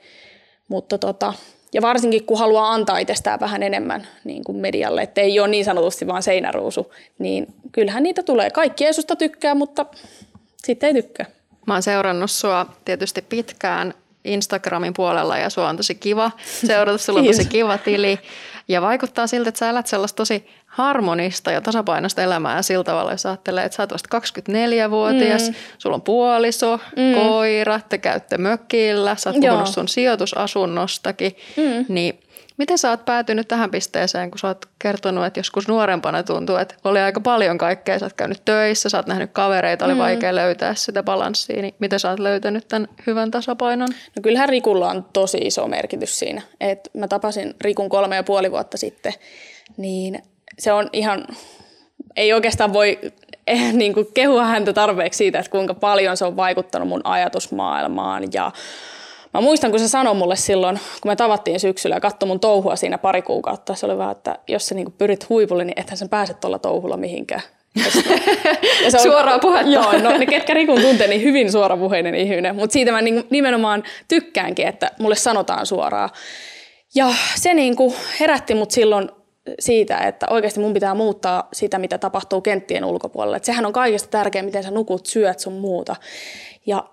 mutta 0.68 0.98
tota, 0.98 1.34
ja 1.74 1.82
varsinkin 1.82 2.26
kun 2.26 2.40
haluaa 2.40 2.74
antaa 2.74 2.98
itsestään 2.98 3.40
vähän 3.40 3.64
enemmän 3.64 4.08
niin 4.24 4.44
kuin 4.44 4.58
medialle, 4.58 5.02
että 5.02 5.22
ei 5.22 5.40
ole 5.40 5.48
niin 5.48 5.66
sanotusti 5.66 6.08
vaan 6.08 6.24
seinäruusu, 6.24 6.94
niin 7.20 7.48
kyllähän 7.72 8.04
niitä 8.04 8.24
tulee. 8.24 8.50
Kaikki 8.50 8.86
ei 8.86 8.94
susta 8.94 9.16
tykkää, 9.16 9.56
mutta 9.56 9.86
sitten 10.64 10.88
ei 10.88 10.94
tykkää. 10.94 11.26
Mä 11.68 11.74
oon 11.74 11.84
seurannut 11.84 12.32
sua 12.32 12.66
tietysti 12.86 13.22
pitkään 13.22 13.94
Instagramin 14.26 14.94
puolella 14.94 15.38
ja 15.38 15.50
sua 15.50 15.70
on 15.70 15.78
tosi 15.78 15.96
kiva 15.96 16.32
seurata. 16.68 16.98
Sulla 16.98 17.20
on 17.20 17.26
tosi 17.26 17.46
kiva 17.46 17.78
tili. 17.78 18.20
Ja 18.68 18.82
vaikuttaa 18.82 19.28
siltä, 19.28 19.50
että 19.50 19.60
sä 19.60 19.70
elät 19.70 19.88
sellaista 19.88 20.18
tosi 20.18 20.48
harmonista 20.66 21.52
ja 21.52 21.62
tasapainoista 21.62 22.22
elämää 22.22 22.62
sillä 22.62 22.84
tavalla, 22.84 23.12
jos 23.12 23.26
ajattelee, 23.26 23.66
että 23.66 23.76
sä 23.76 23.84
oot 23.84 23.94
vasta 23.94 24.18
24-vuotias, 24.18 25.50
mm. 25.50 25.56
sulla 25.78 25.96
on 25.96 26.02
puoliso, 26.02 26.80
mm. 26.96 27.14
koira, 27.14 27.80
te 27.90 27.98
käytte 27.98 28.38
mökillä, 28.38 29.16
sä 29.16 29.30
oot 29.30 29.44
Joo. 29.44 29.54
puhunut 29.54 29.74
sun 29.74 29.88
sijoitusasunnostakin, 29.88 31.36
mm. 31.58 31.86
niin– 31.88 32.20
Miten 32.62 32.78
sä 32.78 32.90
oot 32.90 33.06
päätynyt 33.06 33.48
tähän 33.48 33.72
pisteeseen, 33.72 34.32
kun 34.32 34.40
sä 34.40 34.48
oot 34.48 34.66
kertonut, 34.80 35.26
että 35.26 35.40
joskus 35.40 35.68
nuorempana 35.68 36.24
tuntuu, 36.24 36.56
että 36.56 36.76
oli 36.84 37.00
aika 37.00 37.20
paljon 37.20 37.58
kaikkea. 37.58 38.00
Sä 38.00 38.06
oot 38.06 38.14
käynyt 38.14 38.46
töissä, 38.46 38.90
sä 38.90 38.98
oot 38.98 39.08
nähnyt 39.08 39.32
kavereita, 39.34 39.86
oli 39.86 39.94
mm. 39.94 40.00
vaikea 40.00 40.36
löytää 40.36 40.76
sitä 40.76 41.04
balanssia. 41.04 41.62
Niin 41.62 41.76
miten 41.80 42.00
sä 42.00 42.10
oot 42.10 42.20
löytänyt 42.20 42.68
tämän 42.68 42.88
hyvän 43.08 43.32
tasapainon? 43.32 43.88
No 44.16 44.22
kyllähän 44.22 44.50
Rikulla 44.50 44.90
on 44.90 45.06
tosi 45.14 45.38
iso 45.38 45.68
merkitys 45.68 46.20
siinä. 46.20 46.42
Et 46.60 46.90
mä 46.94 47.08
tapasin 47.08 47.56
Rikun 47.62 47.90
kolme 47.90 48.16
ja 48.16 48.24
puoli 48.24 48.52
vuotta 48.52 48.78
sitten, 48.78 49.14
niin 49.78 50.24
se 50.60 50.74
on 50.74 50.90
ihan, 50.94 51.28
ei 52.16 52.34
oikeastaan 52.34 52.74
voi 52.74 53.00
eh, 53.48 53.74
niin 53.74 53.94
kuin 53.94 54.08
kehua 54.14 54.46
häntä 54.46 54.74
tarpeeksi 54.74 55.18
siitä, 55.18 55.40
että 55.40 55.52
kuinka 55.52 55.74
paljon 55.74 56.18
se 56.18 56.26
on 56.26 56.36
vaikuttanut 56.36 56.88
mun 56.88 57.02
ajatusmaailmaan 57.04 58.24
ja 58.34 58.52
Mä 59.34 59.42
muistan, 59.42 59.72
kun 59.72 59.80
se 59.80 59.88
sanoi 59.88 60.16
mulle 60.16 60.36
silloin, 60.36 60.80
kun 61.02 61.12
me 61.12 61.16
tavattiin 61.16 61.60
syksyllä 61.60 61.96
ja 61.96 62.00
katsoi 62.00 62.28
mun 62.28 62.40
touhua 62.40 62.76
siinä 62.76 62.98
pari 62.98 63.22
kuukautta. 63.22 63.76
Se 63.76 63.86
oli 63.86 63.98
vaan, 63.98 64.12
että 64.12 64.40
jos 64.48 64.68
sä 64.68 64.76
niinku 64.76 64.94
pyrit 64.98 65.30
huipulle, 65.30 65.66
niin 65.66 65.80
ethän 65.80 65.98
sen 65.98 66.10
pääse 66.10 66.34
tuolla 66.34 66.60
touhulla 66.60 66.98
mihinkään. 66.98 67.42
Ja 68.84 68.92
se 68.92 68.98
on, 68.98 69.04
Suoraa 69.04 69.40
puhetta. 69.40 69.72
Joo, 69.72 69.92
no 69.92 70.18
ne 70.18 70.26
ketkä 70.26 70.54
Rikun 70.54 70.82
tuntee, 70.82 71.08
niin 71.08 71.22
hyvin 71.22 71.52
suorapuheinen 71.52 72.16
ihminen. 72.16 72.56
Mutta 72.56 72.74
siitä 72.74 72.92
mä 72.92 73.02
niinku 73.02 73.28
nimenomaan 73.30 73.84
tykkäänkin, 74.08 74.68
että 74.68 74.92
mulle 75.00 75.16
sanotaan 75.16 75.66
suoraan. 75.66 76.10
Ja 76.96 77.08
se 77.36 77.54
niinku 77.54 77.96
herätti 78.20 78.56
mut 78.56 78.72
silloin 78.72 79.10
siitä, 79.60 79.98
että 79.98 80.28
oikeasti 80.30 80.60
mun 80.60 80.74
pitää 80.74 80.94
muuttaa 80.94 81.48
sitä, 81.54 81.80
mitä 81.80 81.98
tapahtuu 81.98 82.42
kenttien 82.42 82.86
ulkopuolella. 82.86 83.38
Et 83.38 83.44
sehän 83.44 83.66
on 83.66 83.74
kaikista 83.74 84.10
tärkeää, 84.10 84.46
miten 84.46 84.64
sä 84.64 84.72
nukut, 84.72 85.06
syöt 85.06 85.40
sun 85.40 85.54
muuta. 85.54 85.96
Ja 86.66 86.84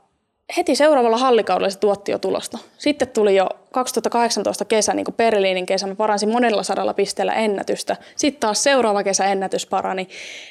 heti 0.56 0.76
seuraavalla 0.76 1.18
hallikaudella 1.18 1.70
se 1.70 1.78
tuotti 1.78 2.12
jo 2.12 2.18
tulosta. 2.18 2.58
Sitten 2.78 3.08
tuli 3.08 3.36
jo 3.36 3.48
2018 3.72 4.64
kesä, 4.64 4.94
niin 4.94 5.04
kuin 5.04 5.14
Berliinin 5.14 5.66
kesä, 5.66 5.86
mä 5.86 5.94
paransin 5.94 6.28
monella 6.28 6.62
sadalla 6.62 6.94
pisteellä 6.94 7.32
ennätystä. 7.32 7.96
Sitten 8.16 8.40
taas 8.40 8.62
seuraava 8.62 9.02
kesä 9.02 9.24
ennätys 9.24 9.66
parani. 9.66 10.08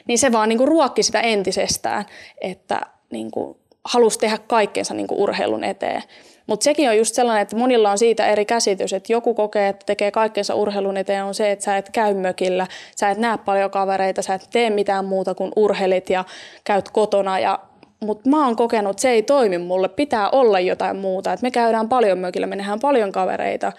Niin 0.07 0.19
se 0.19 0.31
vaan 0.31 0.49
niin 0.49 0.57
kuin 0.57 0.67
ruokki 0.67 1.03
sitä 1.03 1.21
entisestään, 1.21 2.05
että 2.41 2.81
niin 3.11 3.31
kuin 3.31 3.57
halusi 3.85 4.19
tehdä 4.19 4.37
kaikkeensa 4.37 4.93
niin 4.93 5.07
kuin 5.07 5.19
urheilun 5.19 5.63
eteen. 5.63 6.03
Mutta 6.47 6.63
sekin 6.63 6.89
on 6.89 6.97
just 6.97 7.15
sellainen, 7.15 7.41
että 7.41 7.55
monilla 7.55 7.91
on 7.91 7.97
siitä 7.97 8.27
eri 8.27 8.45
käsitys, 8.45 8.93
että 8.93 9.13
joku 9.13 9.33
kokee, 9.33 9.67
että 9.69 9.85
tekee 9.85 10.11
kaikkensa 10.11 10.55
urheilun 10.55 10.97
eteen 10.97 11.23
on 11.23 11.33
se, 11.33 11.51
että 11.51 11.65
sä 11.65 11.77
et 11.77 11.89
käy 11.89 12.13
mökillä, 12.13 12.67
sä 12.95 13.09
et 13.09 13.17
näe 13.17 13.37
paljon 13.37 13.71
kavereita, 13.71 14.21
sä 14.21 14.33
et 14.33 14.47
tee 14.51 14.69
mitään 14.69 15.05
muuta 15.05 15.35
kuin 15.35 15.51
urheilit 15.55 16.09
ja 16.09 16.25
käyt 16.63 16.89
kotona 16.89 17.39
ja 17.39 17.59
mutta 17.99 18.29
mä 18.29 18.45
oon 18.45 18.55
kokenut, 18.55 18.91
että 18.91 19.01
se 19.01 19.09
ei 19.09 19.23
toimi 19.23 19.57
mulle, 19.57 19.89
pitää 19.89 20.29
olla 20.29 20.59
jotain 20.59 20.97
muuta. 20.97 21.33
Et 21.33 21.41
me 21.41 21.51
käydään 21.51 21.89
paljon 21.89 22.19
mökillä, 22.19 22.47
me 22.47 22.55
nähdään 22.55 22.79
paljon 22.79 23.11
kavereita. 23.11 23.71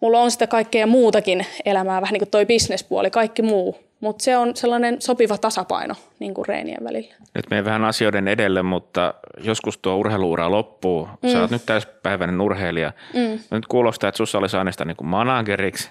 Mulla 0.00 0.20
on 0.20 0.30
sitä 0.30 0.46
kaikkea 0.46 0.86
muutakin 0.86 1.46
elämää, 1.64 2.00
vähän 2.00 2.12
niin 2.12 2.20
kuin 2.20 2.30
toi 2.30 2.46
bisnespuoli, 2.46 3.10
kaikki 3.10 3.42
muu. 3.42 3.76
Mutta 4.00 4.24
se 4.24 4.36
on 4.36 4.56
sellainen 4.56 5.02
sopiva 5.02 5.38
tasapaino 5.38 5.94
niin 6.18 6.34
kuin 6.34 6.48
reenien 6.48 6.84
välillä. 6.84 7.14
Nyt 7.34 7.50
menen 7.50 7.64
vähän 7.64 7.84
asioiden 7.84 8.28
edelle, 8.28 8.62
mutta 8.62 9.14
joskus 9.40 9.78
tuo 9.78 9.96
urheiluura 9.96 10.50
loppuu. 10.50 11.08
Mm. 11.22 11.28
Sä 11.28 11.40
oot 11.40 11.50
nyt 11.50 11.66
täyspäiväinen 11.66 12.40
urheilija. 12.40 12.92
Mm. 13.14 13.38
Nyt 13.50 13.66
kuulostaa, 13.66 14.08
että 14.08 14.16
sussa 14.16 14.38
olisi 14.38 14.56
aina 14.56 14.70
niin 14.84 14.96
kuin 14.96 15.08
manageriksi, 15.08 15.90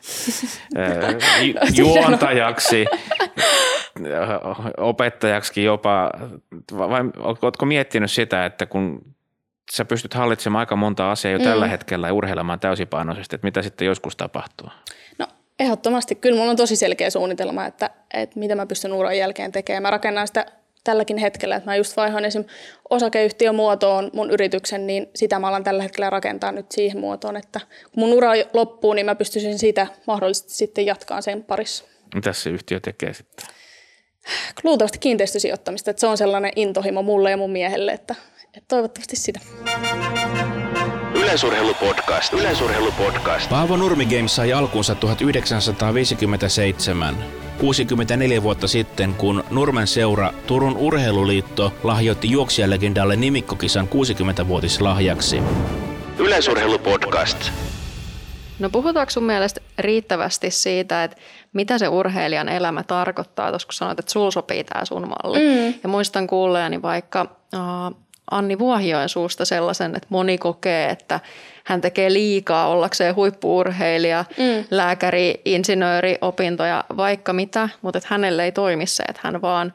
juontajaksi, 1.78 2.86
opettajaksi 4.78 5.64
jopa. 5.64 6.12
Vai 6.78 7.02
oletko 7.42 7.66
miettinyt 7.66 8.12
sitä, 8.12 8.46
että 8.46 8.66
kun 8.66 9.16
sä 9.72 9.86
pystyt 9.86 10.14
hallitsemaan 10.14 10.60
aika 10.60 10.76
monta 10.76 11.12
asiaa 11.12 11.32
jo 11.32 11.38
mm. 11.38 11.44
tällä 11.44 11.68
hetkellä 11.68 12.08
ja 12.08 12.14
urheilemaan 12.14 12.60
täysipainoisesti, 12.60 13.36
että 13.36 13.48
mitä 13.48 13.62
sitten 13.62 13.86
joskus 13.86 14.16
tapahtuu? 14.16 14.70
No 15.18 15.28
ehdottomasti. 15.60 16.16
Kyllä 16.16 16.38
mulla 16.38 16.52
on 16.52 16.58
tosi 16.58 16.76
selkeä 16.76 17.10
suunnitelma, 17.10 17.66
että, 17.66 17.90
että 18.14 18.40
mitä 18.40 18.56
mä 18.56 18.66
pystyn 18.66 18.94
uran 18.94 19.18
jälkeen 19.18 19.52
tekemään. 19.52 19.84
Mä 19.84 19.90
rakennan 19.90 20.28
sitä 20.28 20.46
tälläkin 20.84 21.18
hetkellä, 21.18 21.56
että 21.56 21.70
mä 21.70 21.76
just 21.76 21.98
vaihoin 21.98 22.26
esim. 22.26 22.46
osakeyhtiömuotoon 22.90 24.10
mun 24.14 24.32
yrityksen, 24.32 24.88
niin 24.88 25.10
sitä 25.16 25.40
mä 25.40 25.48
alan 25.48 25.64
tällä 25.64 25.84
hetkellä 25.84 26.10
rakentaa 26.10 26.52
nyt 26.52 26.72
siihen 26.72 27.00
muotoon, 27.00 27.38
että 27.38 27.60
kun 27.92 28.04
mun 28.04 28.14
ura 28.14 28.32
loppuu, 28.54 28.94
niin 28.94 29.06
mä 29.06 29.16
pystyisin 29.16 29.60
sitä 29.60 29.88
mahdollisesti 30.08 30.54
sitten 30.54 30.86
jatkaa 30.86 31.22
sen 31.22 31.44
parissa. 31.44 31.86
Mitä 32.16 32.34
se 32.34 32.50
yhtiö 32.50 32.80
tekee 32.80 33.14
sitten? 33.14 33.48
Luultavasti 34.64 35.00
kiinteistösijoittamista, 35.00 35.92
että 35.92 36.00
se 36.00 36.08
on 36.08 36.18
sellainen 36.18 36.52
intohimo 36.56 37.02
mulle 37.02 37.32
ja 37.32 37.38
mun 37.38 37.52
miehelle, 37.52 37.92
että, 37.92 38.16
että 38.44 38.68
toivottavasti 38.68 39.16
sitä. 39.16 39.40
Yleisurheilupodcast. 41.14 42.34
Yleisurheilupodcast. 42.34 43.50
Paavo 43.50 43.78
Nurmi 43.78 44.06
Games 44.06 44.36
sai 44.36 44.54
alkuunsa 44.54 44.96
1957. 44.96 47.16
64 47.58 48.44
vuotta 48.44 48.68
sitten, 48.68 49.14
kun 49.14 49.44
Nurmen 49.52 49.88
seura 49.88 50.34
Turun 50.48 50.78
Urheiluliitto 50.78 51.74
lahjoitti 51.84 52.32
juoksijalegendalle 52.32 53.16
nimikkokisan 53.16 53.88
60-vuotislahjaksi. 53.88 55.42
Yleisurheilupodcast. 56.18 57.52
No 58.60 58.70
puhutaanko 58.70 59.12
sun 59.12 59.24
mielestä 59.24 59.62
riittävästi 59.80 60.52
siitä, 60.52 61.04
että 61.04 61.18
mitä 61.58 61.78
se 61.78 61.88
urheilijan 61.88 62.50
elämä 62.50 62.84
tarkoittaa, 62.84 63.50
tuossa 63.50 63.68
kun 63.68 63.74
sanoit, 63.74 64.00
että 64.00 64.12
sul 64.12 64.32
sopii 64.32 64.64
tämä 64.64 64.86
sun 64.86 65.08
malli. 65.08 65.40
Mm. 65.40 65.74
Ja 65.84 65.90
muistan 65.90 66.28
kuulleeni 66.28 66.82
vaikka 66.82 67.22
uh, 67.22 67.98
Anni 68.32 68.60
Vuohioen 68.60 69.10
suusta 69.10 69.46
sellaisen, 69.46 69.96
että 69.96 70.08
moni 70.10 70.38
kokee, 70.38 70.90
että 70.90 71.20
hän 71.64 71.82
tekee 71.82 72.14
liikaa 72.14 72.68
ollakseen 72.68 73.16
huippuurheilija, 73.16 74.26
mm. 74.38 74.66
lääkäri, 74.72 75.42
insinööri, 75.46 76.18
opintoja, 76.22 76.84
vaikka 76.98 77.34
mitä, 77.34 77.70
mutta 77.82 77.98
että 77.98 78.08
hänelle 78.12 78.44
ei 78.44 78.52
toimi 78.52 78.86
se, 78.86 79.04
että 79.04 79.22
hän 79.24 79.42
vaan 79.42 79.74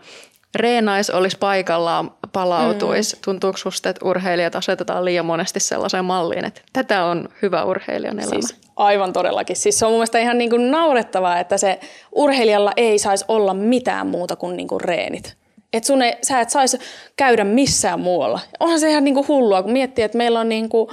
reenais, 0.55 1.11
olisi 1.11 1.37
paikallaan, 1.39 2.11
palautuisi. 2.33 3.17
Mm. 3.17 3.21
Tuntuuko 3.25 3.59
susta, 3.59 3.89
että 3.89 4.05
urheilijat 4.05 4.57
asetetaan 4.57 5.05
liian 5.05 5.27
monesti 5.27 5.61
sellaiseen 5.61 6.05
malliin, 6.05 6.45
että 6.45 6.61
tätä 6.73 7.05
on 7.05 7.29
hyvä 7.43 7.65
urheilijan 7.65 8.19
elämä? 8.19 8.31
Siis 8.31 8.57
aivan 8.77 9.13
todellakin. 9.13 9.57
Siis 9.57 9.79
se 9.79 9.87
on 9.87 9.93
mun 9.93 9.99
mielestä 9.99 10.19
ihan 10.19 10.39
niin 10.39 10.51
kuin 10.51 10.71
naurettavaa, 10.71 11.39
että 11.39 11.59
se 11.59 11.81
urheilijalla 12.13 12.73
ei 12.77 12.99
saisi 12.99 13.25
olla 13.29 13.55
mitään 13.55 14.07
muuta 14.07 14.37
kuin, 14.37 14.57
niin 14.57 14.69
kuin 14.69 14.81
reenit. 14.81 15.37
Että 15.73 15.87
sun 15.87 16.03
ei, 16.03 16.17
sä 16.23 16.41
et 16.41 16.51
saisi 16.51 16.79
käydä 17.17 17.45
missään 17.45 18.01
muualla. 18.01 18.41
Onhan 18.61 18.81
se 18.81 18.91
ihan 18.91 19.05
niin 19.05 19.15
kuin 19.15 19.29
hullua, 19.29 19.63
kun 19.63 19.73
miettii, 19.73 20.05
että 20.05 20.19
meillä 20.19 20.41
on 20.41 20.49
niin 20.49 20.69
kuin 20.69 20.89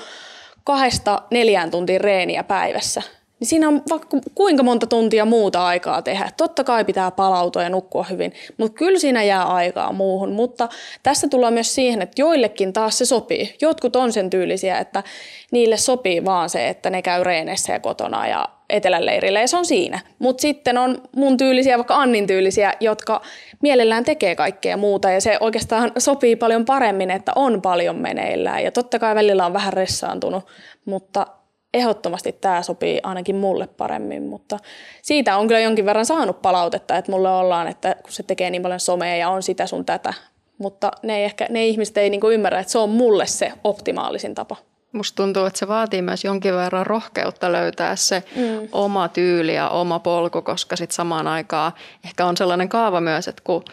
kahdesta 0.64 1.22
neljään 1.32 1.72
tuntia 1.72 2.00
reeniä 2.00 2.44
päivässä– 2.44 3.02
niin 3.40 3.48
siinä 3.48 3.68
on 3.68 3.82
vaikka 3.90 4.18
kuinka 4.36 4.64
monta 4.64 4.88
tuntia 4.88 5.26
muuta 5.26 5.66
aikaa 5.66 6.02
tehdä. 6.02 6.30
Totta 6.38 6.64
kai 6.64 6.86
pitää 6.86 7.12
palautua 7.12 7.64
ja 7.64 7.70
nukkua 7.70 8.04
hyvin, 8.04 8.34
mutta 8.58 8.78
kyllä 8.78 9.00
siinä 9.00 9.24
jää 9.24 9.44
aikaa 9.44 9.94
muuhun. 9.94 10.32
Mutta 10.32 10.70
tässä 11.04 11.28
tullaan 11.28 11.54
myös 11.54 11.76
siihen, 11.76 12.02
että 12.02 12.22
joillekin 12.22 12.74
taas 12.74 12.98
se 12.98 13.06
sopii. 13.06 13.56
Jotkut 13.62 13.96
on 13.96 14.14
sen 14.14 14.30
tyylisiä, 14.30 14.78
että 14.78 15.04
niille 15.52 15.78
sopii 15.78 16.26
vaan 16.26 16.50
se, 16.50 16.70
että 16.70 16.90
ne 16.90 17.02
käy 17.02 17.24
reeneissä 17.24 17.74
ja 17.74 17.80
kotona 17.80 18.28
ja 18.28 18.50
eteläleirillä 18.70 19.42
ja 19.42 19.48
se 19.48 19.58
on 19.58 19.66
siinä. 19.66 20.00
Mutta 20.20 20.42
sitten 20.42 20.78
on 20.78 21.02
mun 21.16 21.38
tyylisiä, 21.38 21.78
vaikka 21.78 21.96
Annin 21.96 22.28
tyylisiä, 22.28 22.74
jotka 22.80 23.22
mielellään 23.62 24.04
tekee 24.04 24.36
kaikkea 24.36 24.78
muuta 24.78 25.12
ja 25.12 25.22
se 25.22 25.38
oikeastaan 25.40 25.92
sopii 25.98 26.36
paljon 26.36 26.66
paremmin, 26.66 27.12
että 27.12 27.32
on 27.36 27.62
paljon 27.62 27.96
meneillään 27.96 28.64
ja 28.64 28.72
totta 28.72 29.00
kai 29.00 29.16
välillä 29.16 29.46
on 29.46 29.54
vähän 29.54 29.74
ressaantunut, 29.74 30.44
mutta 30.86 31.28
ehdottomasti 31.74 32.32
tämä 32.32 32.62
sopii 32.62 33.00
ainakin 33.04 33.36
mulle 33.36 33.68
paremmin, 33.68 34.24
mutta 34.24 34.58
siitä 35.02 35.38
on 35.38 35.48
kyllä 35.48 35.60
jonkin 35.60 35.86
verran 35.86 36.06
saanut 36.06 36.42
palautetta, 36.42 36.98
että 36.98 37.12
mulle 37.12 37.30
ollaan, 37.30 37.68
että 37.68 37.96
kun 38.04 38.12
se 38.12 38.24
tekee 38.24 38.50
niin 38.50 38.62
paljon 38.62 38.80
somea 38.80 39.16
ja 39.16 39.30
on 39.30 39.44
sitä 39.44 39.68
sun 39.68 39.86
tätä, 39.86 40.14
mutta 40.58 40.92
ne, 41.04 41.18
ei 41.18 41.24
ehkä, 41.24 41.48
ne 41.50 41.66
ihmiset 41.66 41.98
ei 41.98 42.10
niinku 42.10 42.30
ymmärrä, 42.30 42.60
että 42.60 42.72
se 42.72 42.78
on 42.78 42.90
mulle 42.90 43.26
se 43.26 43.52
optimaalisin 43.64 44.36
tapa. 44.36 44.56
Musta 44.92 45.16
tuntuu, 45.16 45.46
että 45.46 45.60
se 45.60 45.68
vaatii 45.68 46.02
myös 46.02 46.24
jonkin 46.24 46.56
verran 46.56 46.86
rohkeutta 46.86 47.52
löytää 47.52 47.96
se 47.96 48.24
mm. 48.36 48.68
oma 48.72 49.08
tyyli 49.08 49.56
ja 49.56 49.70
oma 49.70 50.00
polku, 50.00 50.42
koska 50.42 50.76
sitten 50.76 50.96
samaan 50.96 51.28
aikaan 51.28 51.72
ehkä 52.06 52.26
on 52.26 52.38
sellainen 52.38 52.70
kaava 52.70 53.02
myös, 53.02 53.28
että 53.28 53.42
kun 53.46 53.64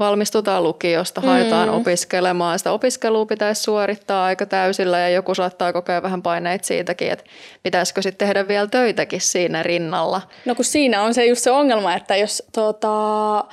valmistutaan 0.00 0.62
lukiosta, 0.62 1.20
haetaan 1.20 1.68
mm. 1.68 1.74
opiskelemaan. 1.74 2.58
Sitä 2.58 2.72
opiskelua 2.72 3.26
pitäisi 3.26 3.62
suorittaa 3.62 4.24
aika 4.24 4.46
täysillä 4.46 4.98
ja 4.98 5.08
joku 5.08 5.34
saattaa 5.34 5.72
kokea 5.72 6.02
vähän 6.02 6.22
paineita 6.22 6.66
siitäkin, 6.66 7.10
että 7.10 7.24
pitäisikö 7.62 8.02
sitten 8.02 8.28
tehdä 8.28 8.48
vielä 8.48 8.66
töitäkin 8.66 9.20
siinä 9.20 9.62
rinnalla. 9.62 10.22
No 10.44 10.54
kun 10.54 10.64
siinä 10.64 11.02
on 11.02 11.14
se 11.14 11.26
just 11.26 11.42
se 11.42 11.50
ongelma, 11.50 11.94
että 11.94 12.16
jos 12.16 12.42
tota, 12.52 13.44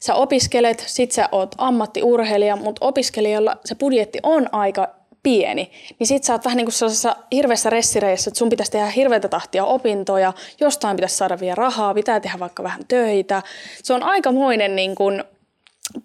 sä 0.00 0.14
opiskelet, 0.14 0.84
sit 0.86 1.12
sä 1.12 1.28
oot 1.32 1.54
ammattiurheilija, 1.58 2.56
mutta 2.56 2.86
opiskelijalla 2.86 3.56
se 3.64 3.74
budjetti 3.74 4.18
on 4.22 4.48
aika 4.52 4.88
pieni, 5.22 5.70
niin 5.98 6.06
sit 6.06 6.24
sä 6.24 6.32
oot 6.32 6.44
vähän 6.44 6.56
niin 6.56 6.66
kuin 6.66 6.72
sellaisessa 6.72 7.16
hirveässä 7.32 7.70
ressireissä, 7.70 8.30
että 8.30 8.38
sun 8.38 8.48
pitäisi 8.48 8.72
tehdä 8.72 8.86
hirveätä 8.86 9.28
tahtia 9.28 9.64
opintoja, 9.64 10.32
jostain 10.60 10.96
pitäisi 10.96 11.16
saada 11.16 11.40
vielä 11.40 11.54
rahaa, 11.54 11.94
pitää 11.94 12.20
tehdä 12.20 12.38
vaikka 12.38 12.62
vähän 12.62 12.82
töitä. 12.88 13.42
Se 13.82 13.92
on 13.92 14.02
aikamoinen 14.02 14.76
niin 14.76 14.94
kuin 14.94 15.24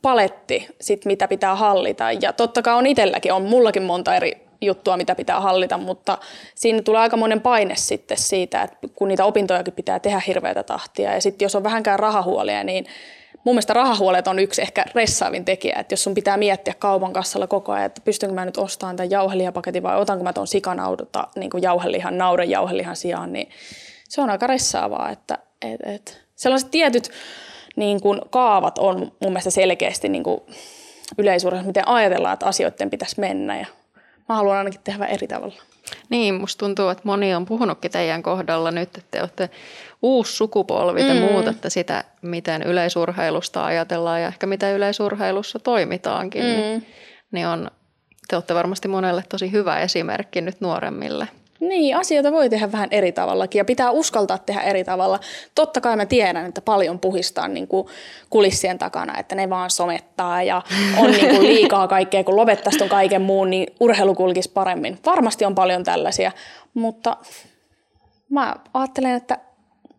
paletti, 0.02 0.67
sit, 0.82 1.06
mitä 1.06 1.28
pitää 1.28 1.56
hallita. 1.56 2.12
Ja 2.12 2.34
totta 2.34 2.62
kai 2.62 2.74
on 2.74 2.86
itselläkin, 2.86 3.34
on 3.34 3.43
mullakin 3.43 3.84
monta 3.84 4.15
eri 4.15 4.45
juttua, 4.62 4.98
mitä 4.98 5.15
pitää 5.15 5.39
hallita, 5.39 5.78
mutta 5.78 6.17
siinä 6.56 6.82
tulee 6.82 7.02
aika 7.02 7.17
monen 7.17 7.41
paine 7.41 7.76
sitten 7.76 8.17
siitä, 8.17 8.62
että 8.62 8.78
kun 8.95 9.08
niitä 9.08 9.26
opintojakin 9.26 9.74
pitää 9.74 10.00
tehdä 10.00 10.21
hirveätä 10.28 10.63
tahtia. 10.63 11.13
Ja 11.13 11.21
sitten 11.21 11.45
jos 11.45 11.56
on 11.56 11.63
vähänkään 11.63 12.00
rahahuolia, 12.00 12.63
niin 12.63 12.86
mun 13.43 13.56
mielestä 13.56 13.74
rahahuolet 13.74 14.28
on 14.28 14.39
yksi 14.39 14.62
ehkä 14.62 14.86
ressaavin 14.95 15.45
tekijä, 15.45 15.76
että 15.80 15.93
jos 15.93 16.04
sun 16.04 16.13
pitää 16.13 16.38
miettiä 16.38 16.74
kaupan 16.80 17.13
kassalla 17.13 17.48
koko 17.48 17.71
ajan, 17.71 17.86
että 17.86 18.02
pystynkö 18.06 18.36
mä 18.36 18.45
nyt 18.45 18.58
ostamaan 18.58 18.95
tämän 18.95 19.12
jauhelihapaketin 19.12 19.84
vai 19.84 19.98
otanko 19.98 20.24
mä 20.24 20.34
tuon 20.34 20.48
sikanauduta 20.48 21.28
niin 21.36 21.50
kuin 21.50 21.63
jauhelihan, 21.63 22.17
nauden 22.17 22.50
jauhelihan 22.50 22.95
sijaan, 22.95 23.34
niin 23.34 23.50
se 24.10 24.21
on 24.21 24.30
aika 24.30 24.48
ressaavaa, 24.48 25.10
että 25.10 25.38
et, 25.62 25.80
et. 25.95 26.21
sellaiset 26.36 26.71
tietyt 26.71 27.12
niin 27.75 28.01
kuin 28.01 28.21
kaavat 28.29 28.77
on 28.77 28.99
mun 28.99 29.31
mielestä 29.31 29.49
selkeästi 29.49 30.09
niin 30.09 30.23
kuin 30.23 30.41
yleisurheilussa, 31.17 31.67
miten 31.67 31.88
ajatellaan, 31.88 32.33
että 32.33 32.45
asioiden 32.45 32.89
pitäisi 32.89 33.19
mennä 33.19 33.59
ja 33.59 33.65
mä 34.29 34.35
haluan 34.35 34.57
ainakin 34.57 34.79
tehdä 34.83 35.05
eri 35.05 35.27
tavalla. 35.27 35.61
Niin, 36.09 36.35
musta 36.35 36.59
tuntuu, 36.59 36.89
että 36.89 37.01
moni 37.05 37.35
on 37.35 37.45
puhunutkin 37.45 37.91
teidän 37.91 38.23
kohdalla 38.23 38.71
nyt, 38.71 38.97
että 38.97 39.01
te 39.11 39.21
olette 39.21 39.49
uusi 40.01 40.33
sukupolvi, 40.33 41.03
te 41.03 41.13
mm. 41.13 41.19
muutatte 41.19 41.69
sitä, 41.69 42.03
miten 42.21 42.63
yleisurheilusta 42.63 43.65
ajatellaan 43.65 44.21
ja 44.21 44.27
ehkä 44.27 44.47
mitä 44.47 44.71
yleisurheilussa 44.71 45.59
toimitaankin. 45.59 46.43
Mm. 46.43 46.47
Niin, 46.49 46.88
niin 47.31 47.47
on, 47.47 47.71
te 48.27 48.35
olette 48.35 48.53
varmasti 48.53 48.88
monelle 48.88 49.23
tosi 49.29 49.51
hyvä 49.51 49.79
esimerkki 49.79 50.41
nyt 50.41 50.61
nuoremmille. 50.61 51.27
Niin, 51.69 51.97
asioita 51.97 52.32
voi 52.32 52.49
tehdä 52.49 52.71
vähän 52.71 52.89
eri 52.91 53.12
tavallakin 53.12 53.60
ja 53.60 53.65
pitää 53.65 53.91
uskaltaa 53.91 54.38
tehdä 54.38 54.62
eri 54.62 54.84
tavalla. 54.84 55.19
Totta 55.56 55.82
kai 55.82 55.95
mä 55.95 56.06
tiedän, 56.06 56.45
että 56.45 56.62
paljon 56.62 56.99
puhistaan 56.99 57.54
niin 57.54 57.67
kuin 57.67 57.88
kulissien 58.30 58.78
takana, 58.78 59.19
että 59.19 59.36
ne 59.36 59.49
vaan 59.49 59.69
somettaa 59.69 60.43
ja 60.43 60.62
on 60.97 61.12
niin 61.12 61.30
kuin 61.30 61.43
liikaa 61.43 61.88
kaikkea, 61.88 62.23
kun 62.23 62.36
lopettaisi 62.36 62.80
ton 62.80 62.89
kaiken 62.89 63.21
muun, 63.21 63.49
niin 63.49 63.67
urheilu 63.80 64.15
kulkisi 64.15 64.51
paremmin. 64.51 64.99
Varmasti 65.06 65.45
on 65.45 65.56
paljon 65.56 65.84
tällaisia, 65.84 66.32
mutta 66.73 67.17
mä 68.30 68.56
ajattelen, 68.73 69.15
että 69.15 69.38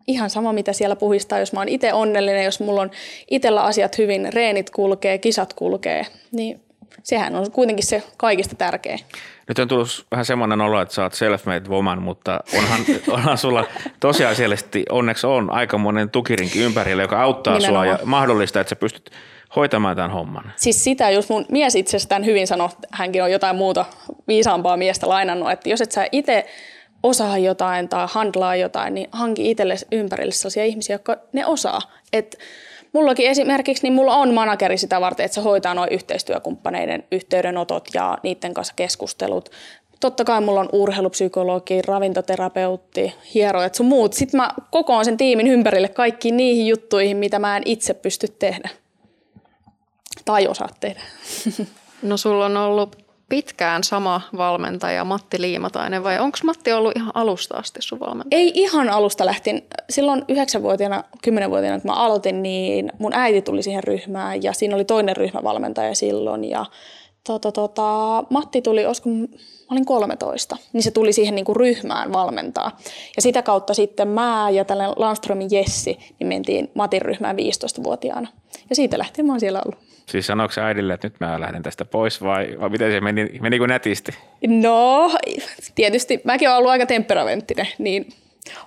ihan 0.07 0.29
sama 0.29 0.53
mitä 0.53 0.73
siellä 0.73 0.95
puhistaa, 0.95 1.39
jos 1.39 1.53
mä 1.53 1.59
oon 1.59 1.69
itse 1.69 1.93
onnellinen, 1.93 2.43
jos 2.43 2.59
mulla 2.59 2.81
on 2.81 2.91
itsellä 3.31 3.63
asiat 3.63 3.97
hyvin, 3.97 4.33
reenit 4.33 4.69
kulkee, 4.69 5.17
kisat 5.17 5.53
kulkee, 5.53 6.05
niin 6.31 6.61
sehän 7.03 7.35
on 7.35 7.51
kuitenkin 7.51 7.85
se 7.85 8.03
kaikista 8.17 8.55
tärkein. 8.55 8.99
Nyt 9.47 9.59
on 9.59 9.67
tullut 9.67 10.05
vähän 10.11 10.25
semmoinen 10.25 10.61
olo, 10.61 10.81
että 10.81 10.93
sä 10.93 11.03
oot 11.03 11.13
self-made 11.13 11.69
woman, 11.69 12.01
mutta 12.01 12.39
onhan, 12.57 12.79
onhan 13.15 13.37
sulla 13.37 13.65
tosiasiallisesti 13.99 14.85
onneksi 14.89 15.27
on 15.27 15.49
aika 15.51 15.77
monen 15.77 16.09
tukirinki 16.09 16.59
ympärillä, 16.59 17.03
joka 17.03 17.21
auttaa 17.21 17.57
Minä 17.57 17.67
sua 17.67 17.85
ja 17.85 17.99
mahdollistaa, 18.03 18.61
että 18.61 18.69
sä 18.69 18.75
pystyt 18.75 19.11
hoitamaan 19.55 19.95
tämän 19.95 20.11
homman. 20.11 20.53
Siis 20.55 20.83
sitä 20.83 21.09
just 21.09 21.29
mun 21.29 21.45
mies 21.51 21.75
itsestään 21.75 22.25
hyvin 22.25 22.47
sanoi, 22.47 22.69
hänkin 22.91 23.23
on 23.23 23.31
jotain 23.31 23.55
muuta 23.55 23.85
viisaampaa 24.27 24.77
miestä 24.77 25.09
lainannut, 25.09 25.51
että 25.51 25.69
jos 25.69 25.81
et 25.81 25.91
sä 25.91 26.07
itse 26.11 26.45
osaa 27.03 27.37
jotain 27.37 27.89
tai 27.89 28.07
handlaa 28.09 28.55
jotain, 28.55 28.93
niin 28.93 29.09
hanki 29.11 29.51
itsellesi 29.51 29.85
ympärille 29.91 30.31
sellaisia 30.31 30.65
ihmisiä, 30.65 30.93
jotka 30.93 31.17
ne 31.33 31.45
osaa. 31.45 31.81
Että 32.13 32.37
Mullakin 32.93 33.29
esimerkiksi, 33.29 33.83
niin 33.83 33.93
mulla 33.93 34.15
on 34.15 34.33
manageri 34.33 34.77
sitä 34.77 35.01
varten, 35.01 35.25
että 35.25 35.35
se 35.35 35.41
hoitaa 35.41 35.73
noin 35.73 35.91
yhteistyökumppaneiden 35.91 37.03
yhteydenotot 37.11 37.89
ja 37.93 38.17
niiden 38.23 38.53
kanssa 38.53 38.73
keskustelut. 38.75 39.49
Totta 39.99 40.25
kai 40.25 40.41
mulla 40.41 40.59
on 40.59 40.69
urheilupsykologi, 40.71 41.81
ravintoterapeutti, 41.81 43.13
hierojat 43.33 43.75
sun 43.75 43.85
muut. 43.85 44.13
Sitten 44.13 44.37
mä 44.37 44.49
kokoan 44.71 45.05
sen 45.05 45.17
tiimin 45.17 45.47
ympärille 45.47 45.89
kaikkiin 45.89 46.37
niihin 46.37 46.67
juttuihin, 46.67 47.17
mitä 47.17 47.39
mä 47.39 47.57
en 47.57 47.63
itse 47.65 47.93
pysty 47.93 48.27
tehdä. 48.39 48.69
Tai 50.25 50.47
osaa 50.47 50.69
tehdä. 50.79 51.01
No 52.01 52.17
sulla 52.17 52.45
on 52.45 52.57
ollut 52.57 53.06
pitkään 53.29 53.83
sama 53.83 54.21
valmentaja 54.37 55.05
Matti 55.05 55.41
Liimatainen 55.41 56.03
vai 56.03 56.19
onko 56.19 56.37
Matti 56.43 56.73
ollut 56.73 56.95
ihan 56.95 57.11
alusta 57.13 57.57
asti 57.57 57.81
sun 57.81 57.99
valmentaja? 57.99 58.39
Ei 58.39 58.51
ihan 58.55 58.89
alusta 58.89 59.25
lähtien. 59.25 59.61
Silloin 59.89 60.25
yhdeksänvuotiaana, 60.27 61.03
kymmenenvuotiaana 61.23 61.79
kun 61.79 61.91
mä 61.91 61.95
aloitin, 61.95 62.43
niin 62.43 62.91
mun 62.99 63.13
äiti 63.13 63.41
tuli 63.41 63.63
siihen 63.63 63.83
ryhmään 63.83 64.43
ja 64.43 64.53
siinä 64.53 64.75
oli 64.75 64.85
toinen 64.85 65.17
ryhmävalmentaja 65.17 65.95
silloin 65.95 66.43
ja 66.43 66.65
tota, 67.27 67.51
tota, 67.51 68.23
Matti 68.29 68.61
tuli, 68.61 68.85
olisiko 68.85 69.09
mä 69.09 69.25
olin 69.71 69.85
13, 69.85 70.57
niin 70.73 70.83
se 70.83 70.91
tuli 70.91 71.13
siihen 71.13 71.35
niin 71.35 71.45
kuin 71.45 71.55
ryhmään 71.55 72.13
valmentaa. 72.13 72.77
Ja 73.15 73.21
sitä 73.21 73.41
kautta 73.41 73.73
sitten 73.73 74.07
mä 74.07 74.49
ja 74.49 74.65
tällainen 74.65 74.95
Landströmin 74.97 75.51
Jessi, 75.51 75.97
niin 76.19 76.27
mentiin 76.27 76.71
Matin 76.73 77.01
ryhmään 77.01 77.35
15-vuotiaana. 77.35 78.27
Ja 78.69 78.75
siitä 78.75 78.97
lähtien 78.97 79.25
mä 79.25 79.33
oon 79.33 79.39
siellä 79.39 79.61
ollut. 79.65 79.86
Siis 80.09 80.27
sanoiko 80.27 80.61
äidille, 80.61 80.93
että 80.93 81.07
nyt 81.07 81.19
mä 81.19 81.39
lähden 81.39 81.63
tästä 81.63 81.85
pois 81.85 82.21
vai, 82.21 82.57
vai 82.59 82.69
miten 82.69 82.91
se 82.91 83.01
meni, 83.01 83.29
meni 83.41 83.57
kuin 83.57 83.69
nätisti? 83.69 84.11
No, 84.47 85.11
tietysti 85.75 86.21
mäkin 86.23 86.49
olen 86.49 86.57
ollut 86.57 86.71
aika 86.71 86.85
temperamenttinen, 86.85 87.67
niin 87.77 88.07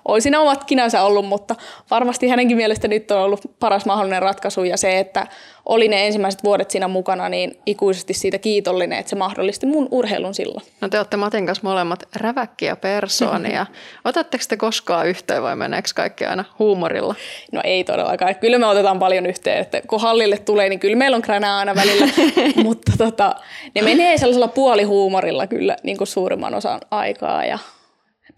Olisi 0.09 0.23
siinä 0.23 0.41
omat 0.41 0.65
kinänsä 0.65 1.03
ollut, 1.03 1.27
mutta 1.27 1.57
varmasti 1.91 2.29
hänenkin 2.29 2.57
mielestä 2.57 2.89
nyt 2.89 3.11
on 3.11 3.19
ollut 3.19 3.41
paras 3.61 3.87
mahdollinen 3.87 4.23
ratkaisu 4.23 4.65
ja 4.65 4.77
se, 4.77 4.99
että 4.99 5.27
oli 5.67 5.89
ne 5.89 6.07
ensimmäiset 6.07 6.45
vuodet 6.45 6.71
siinä 6.71 6.89
mukana, 6.89 7.29
niin 7.29 7.59
ikuisesti 7.67 8.15
siitä 8.15 8.39
kiitollinen, 8.39 8.99
että 8.99 9.11
se 9.11 9.17
mahdollisti 9.17 9.67
mun 9.67 9.89
urheilun 9.91 10.35
silloin. 10.35 10.67
No 10.81 10.89
te 10.89 10.99
olette 10.99 11.17
Matin 11.17 11.47
kanssa 11.47 11.69
molemmat 11.69 12.09
räväkkiä 12.17 12.77
persoonia. 12.77 13.67
Otatteko 14.05 14.45
te 14.49 14.57
koskaan 14.57 15.09
yhteen 15.09 15.43
vai 15.43 15.57
meneekö 15.57 15.89
kaikki 15.95 16.25
aina 16.25 16.45
huumorilla? 16.59 17.15
No 17.53 17.61
ei 17.65 17.85
todellakaan. 17.85 18.35
Kyllä 18.35 18.59
me 18.59 18.67
otetaan 18.67 18.99
paljon 18.99 19.27
yhteen, 19.27 19.59
että 19.59 19.83
kun 19.87 20.01
hallille 20.01 20.39
tulee, 20.39 20.69
niin 20.69 20.81
kyllä 20.81 20.97
meillä 20.97 21.15
on 21.15 21.23
kränää 21.23 21.59
aina 21.59 21.75
välillä, 21.75 22.09
mutta 22.65 22.93
tota, 22.99 23.35
ne 23.75 23.83
menee 23.83 24.19
sellaisella 24.19 24.49
puolihuumorilla 24.49 25.47
kyllä 25.47 25.77
niin 25.83 25.99
kuin 25.99 26.09
suurimman 26.09 26.55
osan 26.55 26.81
aikaa 26.91 27.45
ja 27.45 27.59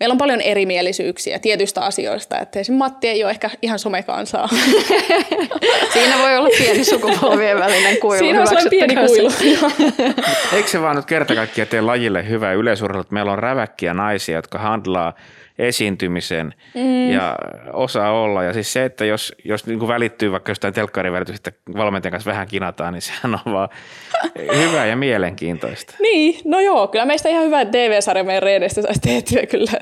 meillä 0.01 0.13
on 0.13 0.19
paljon 0.19 0.41
erimielisyyksiä 0.41 1.39
tietyistä 1.39 1.81
asioista, 1.81 2.39
että 2.39 2.61
esimerkiksi 2.61 2.79
Matti 2.79 3.09
ei 3.09 3.25
ole 3.25 3.31
ehkä 3.31 3.51
ihan 3.63 3.79
somekansaa. 3.79 4.49
Siinä 5.93 6.19
voi 6.19 6.37
olla 6.37 6.49
pieni 6.59 6.85
sukupolvien 6.85 7.59
välinen 7.59 7.97
kuilu. 7.97 8.19
Siinä 8.19 8.41
on 8.41 8.47
sellainen 8.47 8.71
pieni 8.71 8.95
kuilu. 8.95 9.31
Eikö 10.53 10.69
se 10.69 10.81
vaan 10.81 10.97
nyt 10.97 11.07
kerta 11.07 11.35
kaikkiaan 11.35 11.69
tee 11.69 11.81
lajille 11.81 12.29
hyvä 12.29 12.53
yleisurheilu, 12.53 13.01
että 13.01 13.15
meillä 13.15 13.33
on 13.33 13.39
räväkkiä 13.39 13.95
naisia, 13.95 14.37
jotka 14.37 14.59
handlaa 14.59 15.13
esiintymisen 15.59 16.55
mm. 16.75 17.11
ja 17.11 17.39
osaa 17.73 18.23
olla. 18.23 18.43
Ja 18.43 18.53
siis 18.53 18.73
se, 18.73 18.85
että 18.85 19.05
jos, 19.05 19.35
jos 19.45 19.67
niin 19.67 19.79
kuin 19.79 19.89
välittyy 19.89 20.33
vaikka 20.33 20.51
jostain 20.51 20.75
telkkarin 20.75 21.13
välitystä 21.13 21.53
valmentajan 21.77 22.11
kanssa 22.11 22.31
vähän 22.31 22.49
kinataan, 22.49 22.93
niin 22.93 23.03
sehän 23.03 23.41
on 23.47 23.53
vaan 23.53 23.69
hyvä 24.61 24.87
ja 24.87 24.97
mielenkiintoista. 24.97 25.95
niin, 26.01 26.41
no 26.45 26.61
joo, 26.61 26.89
kyllä 26.89 27.05
meistä 27.05 27.29
ihan 27.29 27.45
hyvä 27.45 27.65
TV-sarja 27.65 28.25
meidän 28.25 28.43
reidestä 28.43 28.83
saisi 28.83 29.01
tehtyä 29.01 29.47
kyllä. 29.47 29.73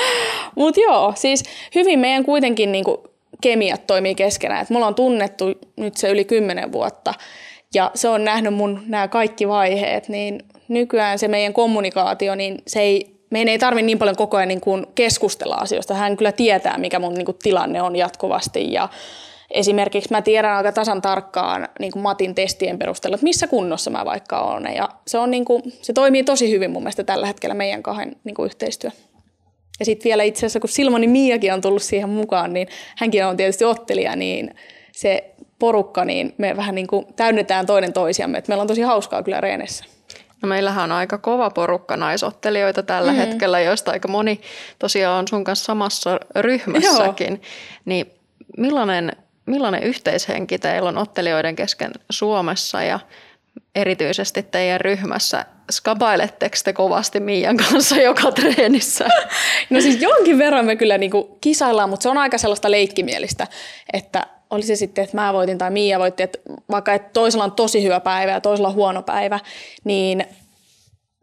Mutta 0.56 0.80
joo, 0.80 1.12
siis 1.16 1.44
hyvin 1.74 1.98
meidän 1.98 2.24
kuitenkin 2.24 2.72
niin 2.72 2.84
kuin 2.84 2.98
kemiat 3.42 3.86
toimii 3.86 4.14
keskenään. 4.14 4.62
Et 4.62 4.70
mulla 4.70 4.86
on 4.86 4.94
tunnettu 4.94 5.44
nyt 5.76 5.96
se 5.96 6.10
yli 6.10 6.24
kymmenen 6.24 6.72
vuotta 6.72 7.14
ja 7.74 7.90
se 7.94 8.08
on 8.08 8.24
nähnyt 8.24 8.54
mun 8.54 8.82
nämä 8.86 9.08
kaikki 9.08 9.48
vaiheet, 9.48 10.08
niin 10.08 10.40
nykyään 10.68 11.18
se 11.18 11.28
meidän 11.28 11.52
kommunikaatio, 11.52 12.34
niin 12.34 12.58
se 12.66 12.80
ei 12.80 13.19
meidän 13.30 13.48
ei 13.48 13.58
tarvitse 13.58 13.86
niin 13.86 13.98
paljon 13.98 14.16
koko 14.16 14.36
ajan 14.36 14.48
niin 14.48 14.60
kuin 14.60 14.86
keskustella 14.94 15.54
asioista. 15.54 15.94
Hän 15.94 16.16
kyllä 16.16 16.32
tietää, 16.32 16.78
mikä 16.78 16.98
mun 16.98 17.14
niin 17.14 17.24
kuin 17.24 17.38
tilanne 17.42 17.82
on 17.82 17.96
jatkuvasti 17.96 18.72
ja 18.72 18.88
Esimerkiksi 19.50 20.10
mä 20.10 20.22
tiedän 20.22 20.56
aika 20.56 20.72
tasan 20.72 21.02
tarkkaan 21.02 21.68
niin 21.80 21.92
kuin 21.92 22.02
Matin 22.02 22.34
testien 22.34 22.78
perusteella, 22.78 23.14
että 23.14 23.24
missä 23.24 23.46
kunnossa 23.46 23.90
mä 23.90 24.04
vaikka 24.04 24.40
olen. 24.40 24.74
Ja 24.74 24.88
se, 25.06 25.18
on 25.18 25.30
niin 25.30 25.44
kuin, 25.44 25.62
se 25.82 25.92
toimii 25.92 26.24
tosi 26.24 26.50
hyvin 26.50 26.70
mun 26.70 26.82
mielestä 26.82 27.04
tällä 27.04 27.26
hetkellä 27.26 27.54
meidän 27.54 27.82
kahden 27.82 28.16
niin 28.24 28.34
kuin 28.34 28.46
yhteistyö. 28.46 28.90
Ja 29.80 29.84
sitten 29.84 30.04
vielä 30.04 30.22
itse 30.22 30.38
asiassa, 30.38 30.60
kun 30.60 30.68
Silmani 30.68 31.06
Miakin 31.06 31.52
on 31.52 31.60
tullut 31.60 31.82
siihen 31.82 32.08
mukaan, 32.08 32.52
niin 32.52 32.68
hänkin 32.96 33.26
on 33.26 33.36
tietysti 33.36 33.64
ottelija, 33.64 34.16
niin 34.16 34.54
se 34.92 35.34
porukka, 35.58 36.04
niin 36.04 36.34
me 36.38 36.56
vähän 36.56 36.74
niin 36.74 36.86
kuin 36.86 37.06
täydennetään 37.16 37.66
toinen 37.66 37.92
toisiamme. 37.92 38.38
Että 38.38 38.50
meillä 38.50 38.62
on 38.62 38.68
tosi 38.68 38.82
hauskaa 38.82 39.22
kyllä 39.22 39.40
reenessä. 39.40 39.84
No 40.42 40.48
meillähän 40.48 40.84
on 40.84 40.92
aika 40.92 41.18
kova 41.18 41.50
porukka 41.50 41.96
naisottelijoita 41.96 42.82
tällä 42.82 43.12
mm. 43.12 43.16
hetkellä, 43.16 43.60
joista 43.60 43.90
aika 43.90 44.08
moni 44.08 44.40
tosiaan 44.78 45.18
on 45.18 45.28
sun 45.28 45.44
kanssa 45.44 45.64
samassa 45.64 46.20
ryhmässäkin. 46.36 47.28
Joo. 47.28 47.42
Niin 47.84 48.10
millainen, 48.56 49.12
millainen 49.46 49.82
yhteishenki 49.82 50.58
teillä 50.58 50.88
on 50.88 50.98
ottelijoiden 50.98 51.56
kesken 51.56 51.90
Suomessa 52.10 52.82
ja 52.82 53.00
erityisesti 53.74 54.42
teidän 54.42 54.80
ryhmässä? 54.80 55.46
Skabailetteko 55.70 56.56
te 56.64 56.72
kovasti 56.72 57.20
Miian 57.20 57.56
kanssa 57.56 57.96
joka 57.96 58.32
treenissä? 58.32 59.08
No 59.70 59.80
siis 59.80 60.02
jonkin 60.02 60.38
verran 60.38 60.64
me 60.64 60.76
kyllä 60.76 60.98
niinku 60.98 61.38
kisaillaan, 61.40 61.90
mutta 61.90 62.02
se 62.02 62.08
on 62.08 62.18
aika 62.18 62.38
sellaista 62.38 62.70
leikkimielistä, 62.70 63.46
että 63.92 64.26
oli 64.50 64.62
se 64.62 64.76
sitten, 64.76 65.04
että 65.04 65.16
mä 65.16 65.32
voitin 65.32 65.58
tai 65.58 65.70
Mia 65.70 65.98
voitti, 65.98 66.22
että 66.22 66.38
vaikka 66.70 66.92
että 66.94 67.10
toisella 67.12 67.44
on 67.44 67.52
tosi 67.52 67.82
hyvä 67.82 68.00
päivä 68.00 68.32
ja 68.32 68.40
toisella 68.40 68.72
huono 68.72 69.02
päivä, 69.02 69.40
niin 69.84 70.24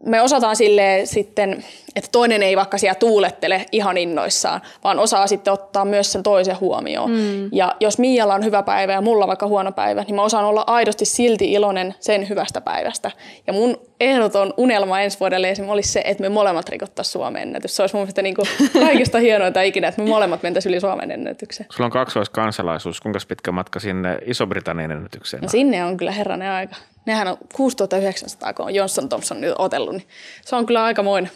me 0.06 0.22
osataan 0.22 0.56
sille 0.56 1.00
sitten, 1.04 1.64
että 1.96 2.08
toinen 2.12 2.42
ei 2.42 2.56
vaikka 2.56 2.78
siellä 2.78 2.94
tuulettele 2.94 3.66
ihan 3.72 3.96
innoissaan, 3.96 4.60
vaan 4.84 4.98
osaa 4.98 5.26
sitten 5.26 5.52
ottaa 5.52 5.84
myös 5.84 6.12
sen 6.12 6.22
toisen 6.22 6.60
huomioon. 6.60 7.10
Mm. 7.10 7.48
Ja 7.52 7.74
jos 7.80 7.98
Mialla 7.98 8.34
on 8.34 8.44
hyvä 8.44 8.62
päivä 8.62 8.92
ja 8.92 9.00
mulla 9.00 9.26
vaikka 9.26 9.46
huono 9.46 9.72
päivä, 9.72 10.02
niin 10.02 10.14
mä 10.14 10.22
osaan 10.22 10.44
olla 10.44 10.64
aidosti 10.66 11.04
silti 11.04 11.52
iloinen 11.52 11.94
sen 12.00 12.28
hyvästä 12.28 12.60
päivästä. 12.60 13.10
Ja 13.46 13.52
mun 13.52 13.76
ehdoton 14.00 14.54
unelma 14.56 15.00
ensi 15.00 15.20
vuodelle 15.20 15.50
esimerkiksi 15.50 15.72
olisi 15.72 15.92
se, 15.92 16.02
että 16.04 16.22
me 16.22 16.28
molemmat 16.28 16.68
rikottaisiin 16.68 17.12
Suomen 17.12 17.42
ennätys. 17.42 17.76
Se 17.76 17.82
olisi 17.82 17.94
mun 17.94 18.02
mielestä 18.02 18.22
niin 18.22 18.34
kuin 18.34 18.48
kaikista 18.86 19.18
hienointa 19.18 19.62
ikinä, 19.62 19.88
että 19.88 20.02
me 20.02 20.08
molemmat 20.08 20.42
mentäisiin 20.42 20.70
yli 20.70 20.80
Suomen 20.80 21.10
ennätykseen. 21.10 21.66
Sulla 21.72 21.86
on 21.86 21.92
kaksoiskansalaisuus. 21.92 23.00
Kuinka 23.00 23.18
pitkä 23.28 23.52
matka 23.52 23.80
sinne 23.80 24.18
Iso-Britannian 24.26 24.90
ennätykseen? 24.90 25.42
No 25.42 25.48
sinne 25.48 25.84
on 25.84 25.96
kyllä 25.96 26.12
herranen 26.12 26.50
aika. 26.50 26.76
Nehän 27.08 27.28
on 27.28 27.38
6900, 27.52 28.52
kun 28.52 28.64
on 28.64 28.74
Johnson 28.74 29.08
Thompson 29.08 29.40
nyt 29.40 29.54
otellut, 29.58 29.92
niin 29.92 30.08
se 30.44 30.56
on 30.56 30.66
kyllä 30.66 30.84
aikamoinen. 30.84 31.30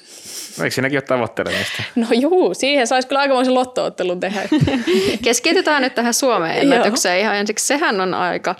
No, 0.59 0.65
eikö 0.65 0.75
siinäkin 0.75 0.97
ole 0.97 1.03
tavoittelemista? 1.03 1.83
No 1.97 2.07
juu, 2.11 2.55
siihen 2.55 2.87
saisi 2.87 3.09
kyllä 3.09 3.21
aikamoisen 3.21 3.55
lottoottelun 3.55 4.21
tehdä. 4.21 4.43
Keskitytään 5.25 5.83
nyt 5.83 5.95
tähän 5.95 6.15
Suomen 6.15 6.59
ennätykseen 6.59 7.21
ihan 7.21 7.37
ensiksi. 7.37 7.67
Sehän 7.67 8.01
on 8.01 8.15
aika 8.15 8.55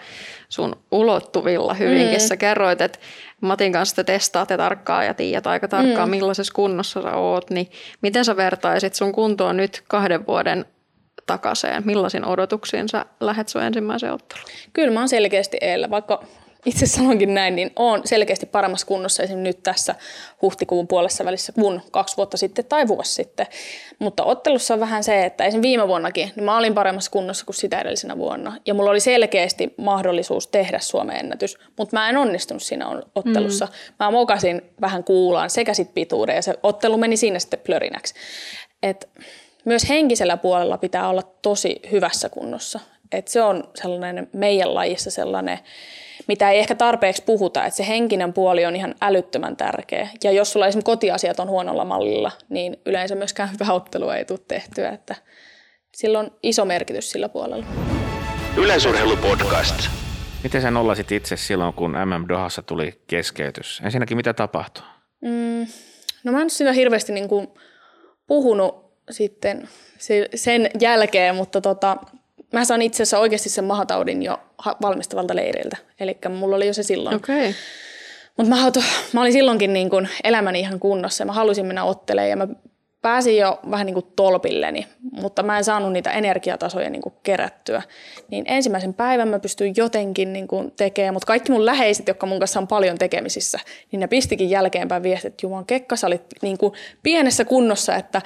sun 0.49 0.77
ulottuvilla 0.93 1.75
hyvinkin. 1.75 2.21
Mm. 2.21 2.27
Sä 2.27 2.37
kerroit, 2.37 2.81
että 2.81 2.99
Matin 3.41 3.73
kanssa 3.73 3.97
te 3.97 4.05
testaatte 4.05 4.57
tarkkaan 4.57 5.07
ja 5.07 5.15
tiedät 5.15 5.47
aika 5.47 5.69
tarkkaan, 5.69 6.09
mm. 6.09 6.11
millaisessa 6.11 6.53
kunnossa 6.55 7.03
sä 7.03 7.17
oot. 7.17 7.51
Niin 7.51 7.71
miten 8.03 8.25
sä 8.25 8.37
vertaisit 8.37 8.95
sun 8.95 9.13
kuntoon 9.13 9.57
nyt 9.57 9.83
kahden 9.89 10.27
vuoden 10.27 10.65
takaisin? 11.27 11.71
Millaisin 11.85 12.25
odotuksiin 12.25 12.89
sä 12.89 13.07
lähet 13.21 13.49
sun 13.49 13.63
ensimmäiseen 13.63 14.13
otteluun? 14.13 14.49
Kyllä 14.73 14.93
mä 14.93 15.01
oon 15.01 15.09
selkeästi 15.09 15.59
eellä, 15.61 15.91
vaikka 15.91 16.25
itse 16.67 16.87
sanonkin 16.87 17.35
näin, 17.35 17.57
niin 17.57 17.71
on 17.77 18.03
selkeästi 18.05 18.47
paremmassa 18.47 18.87
kunnossa 18.87 19.23
esimerkiksi 19.23 19.49
nyt 19.49 19.63
tässä 19.63 19.95
huhtikuun 20.43 20.89
puolessa 20.89 21.25
välissä 21.25 21.53
kuin 21.53 21.83
kaksi 21.91 22.17
vuotta 22.17 22.37
sitten 22.37 22.65
tai 22.65 22.89
vuosi 22.89 23.15
sitten. 23.15 23.47
Mutta 23.99 24.25
ottelussa 24.25 24.75
on 24.75 24.81
vähän 24.81 25.05
se, 25.05 25.25
että 25.25 25.45
esimerkiksi 25.45 25.69
viime 25.69 25.89
vuonnakin 25.89 26.33
niin 26.37 26.45
mä 26.45 26.59
olin 26.59 26.75
paremmassa 26.75 27.11
kunnossa 27.11 27.45
kuin 27.45 27.57
sitä 27.57 27.81
edellisenä 27.81 28.19
vuonna. 28.19 28.57
Ja 28.67 28.75
mulla 28.75 28.91
oli 28.91 29.01
selkeästi 29.01 29.75
mahdollisuus 29.77 30.47
tehdä 30.47 30.79
Suomen 30.79 31.17
ennätys, 31.17 31.59
mutta 31.79 31.97
mä 31.97 32.11
en 32.11 32.17
onnistunut 32.17 32.63
siinä 32.63 32.87
ottelussa. 33.15 33.67
Mm. 33.67 33.73
Mä 34.05 34.11
mokasin 34.11 34.63
vähän 34.81 35.05
kuulaan 35.05 35.51
sekä 35.51 35.75
sit 35.75 35.95
pituuden 35.95 36.37
ja 36.37 36.43
se 36.43 36.55
ottelu 36.63 36.99
meni 36.99 37.17
siinä 37.17 37.39
sitten 37.39 37.61
plörinäksi. 37.61 38.15
Et 38.83 39.09
myös 39.65 39.89
henkisellä 39.89 40.37
puolella 40.37 40.79
pitää 40.79 41.09
olla 41.09 41.23
tosi 41.43 41.81
hyvässä 41.93 42.29
kunnossa. 42.29 42.81
Et 43.13 43.29
se 43.29 43.43
on 43.43 43.71
sellainen 43.75 44.29
meidän 44.33 44.75
lajissa 44.75 45.11
sellainen 45.11 45.59
mitä 46.29 46.51
ei 46.51 46.59
ehkä 46.59 46.75
tarpeeksi 46.75 47.23
puhuta, 47.23 47.65
että 47.65 47.77
se 47.77 47.89
henkinen 47.89 48.33
puoli 48.33 48.67
on 48.67 48.77
ihan 48.77 48.95
älyttömän 49.01 49.57
tärkeä. 49.57 50.09
Ja 50.25 50.33
jos 50.33 50.53
sulla 50.53 50.67
esimerkiksi 50.67 50.91
kotiasiat 50.91 51.41
on 51.41 51.49
huonolla 51.49 51.85
mallilla, 51.85 52.33
niin 52.49 52.77
yleensä 52.87 53.15
myöskään 53.15 53.51
hyvä 53.53 53.73
ottelu 53.73 54.11
ei 54.11 54.25
tule 54.25 54.39
tehtyä, 54.49 54.89
että 54.89 55.15
sillä 55.95 56.19
on 56.19 56.31
iso 56.43 56.65
merkitys 56.65 57.11
sillä 57.11 57.29
puolella. 57.29 57.67
Yleisurheilupodcast. 58.57 59.75
Miten 60.43 60.63
sä 60.63 60.71
nollasit 60.71 61.13
itse 61.13 61.37
silloin, 61.37 61.75
kun 61.75 61.91
MM 61.91 62.29
Dohassa 62.29 62.63
tuli 62.63 63.03
keskeytys? 63.07 63.81
Ensinnäkin 63.85 64.17
mitä 64.17 64.35
tapahtui? 64.35 64.85
Mm, 65.21 65.67
no 66.25 66.33
mä 66.33 66.43
en 66.43 66.51
sitä 66.51 66.73
hirveästi 66.73 67.13
niin 67.13 67.29
kuin 67.29 67.49
puhunut 68.27 68.93
sitten 69.11 69.69
sen 70.35 70.71
jälkeen, 70.81 71.35
mutta 71.35 71.61
tota, 71.61 71.97
mä 72.53 72.65
saan 72.65 72.83
itse 72.83 73.03
asiassa 73.03 73.19
oikeasti 73.19 73.49
sen 73.49 73.65
mahataudin 73.65 74.23
jo 74.23 74.41
valmistavalta 74.83 75.37
leiriltä. 75.37 75.77
Eli 76.01 76.19
mulla 76.39 76.57
oli 76.57 76.67
jo 76.67 76.75
se 76.75 76.83
silloin. 76.83 77.17
Okay. 77.17 77.53
Mutta 78.37 78.51
mä, 78.51 78.73
mä 79.13 79.21
olin 79.21 79.33
silloinkin 79.33 79.73
niin 79.73 79.91
kun 79.91 80.09
elämäni 80.25 80.61
ihan 80.61 80.81
kunnossa 80.81 81.23
ja 81.23 81.27
mä 81.27 81.33
halusin 81.33 81.67
mennä 81.67 81.85
ottelemaan 81.85 82.31
ja 82.31 82.37
mä 82.37 82.49
pääsin 83.03 83.37
jo 83.37 83.61
vähän 83.71 83.87
niin 83.87 83.95
kuin 83.95 84.07
tolpilleni, 84.17 84.87
mutta 85.13 85.43
mä 85.43 85.59
en 85.59 85.65
saanut 85.65 85.93
niitä 85.93 86.11
energiatasoja 86.11 86.91
niin 86.91 87.03
kuin 87.03 87.15
kerättyä. 87.23 87.83
Niin 88.31 88.45
ensimmäisen 88.49 88.95
päivän 88.95 89.29
mä 89.29 89.39
pystyin 89.39 89.75
jotenkin 89.77 90.33
niin 90.33 90.49
kuin 90.49 90.73
tekemään, 90.77 91.15
mutta 91.15 91.27
kaikki 91.27 91.53
mun 91.53 91.67
läheiset, 91.67 92.09
jotka 92.09 92.27
mun 92.27 92.39
kanssa 92.39 92.61
on 92.61 92.69
paljon 92.69 92.99
tekemisissä, 92.99 93.59
niin 93.93 94.01
ne 94.01 94.07
pistikin 94.07 94.51
jälkeenpäin 94.51 95.03
viestit, 95.03 95.33
että 95.33 95.47
Juman 95.47 95.67
Kekka, 95.67 95.97
sä 95.97 96.07
olit 96.07 96.23
niin 96.43 96.59
kuin 96.59 96.73
pienessä 97.03 97.45
kunnossa, 97.45 97.97
että 97.97 98.23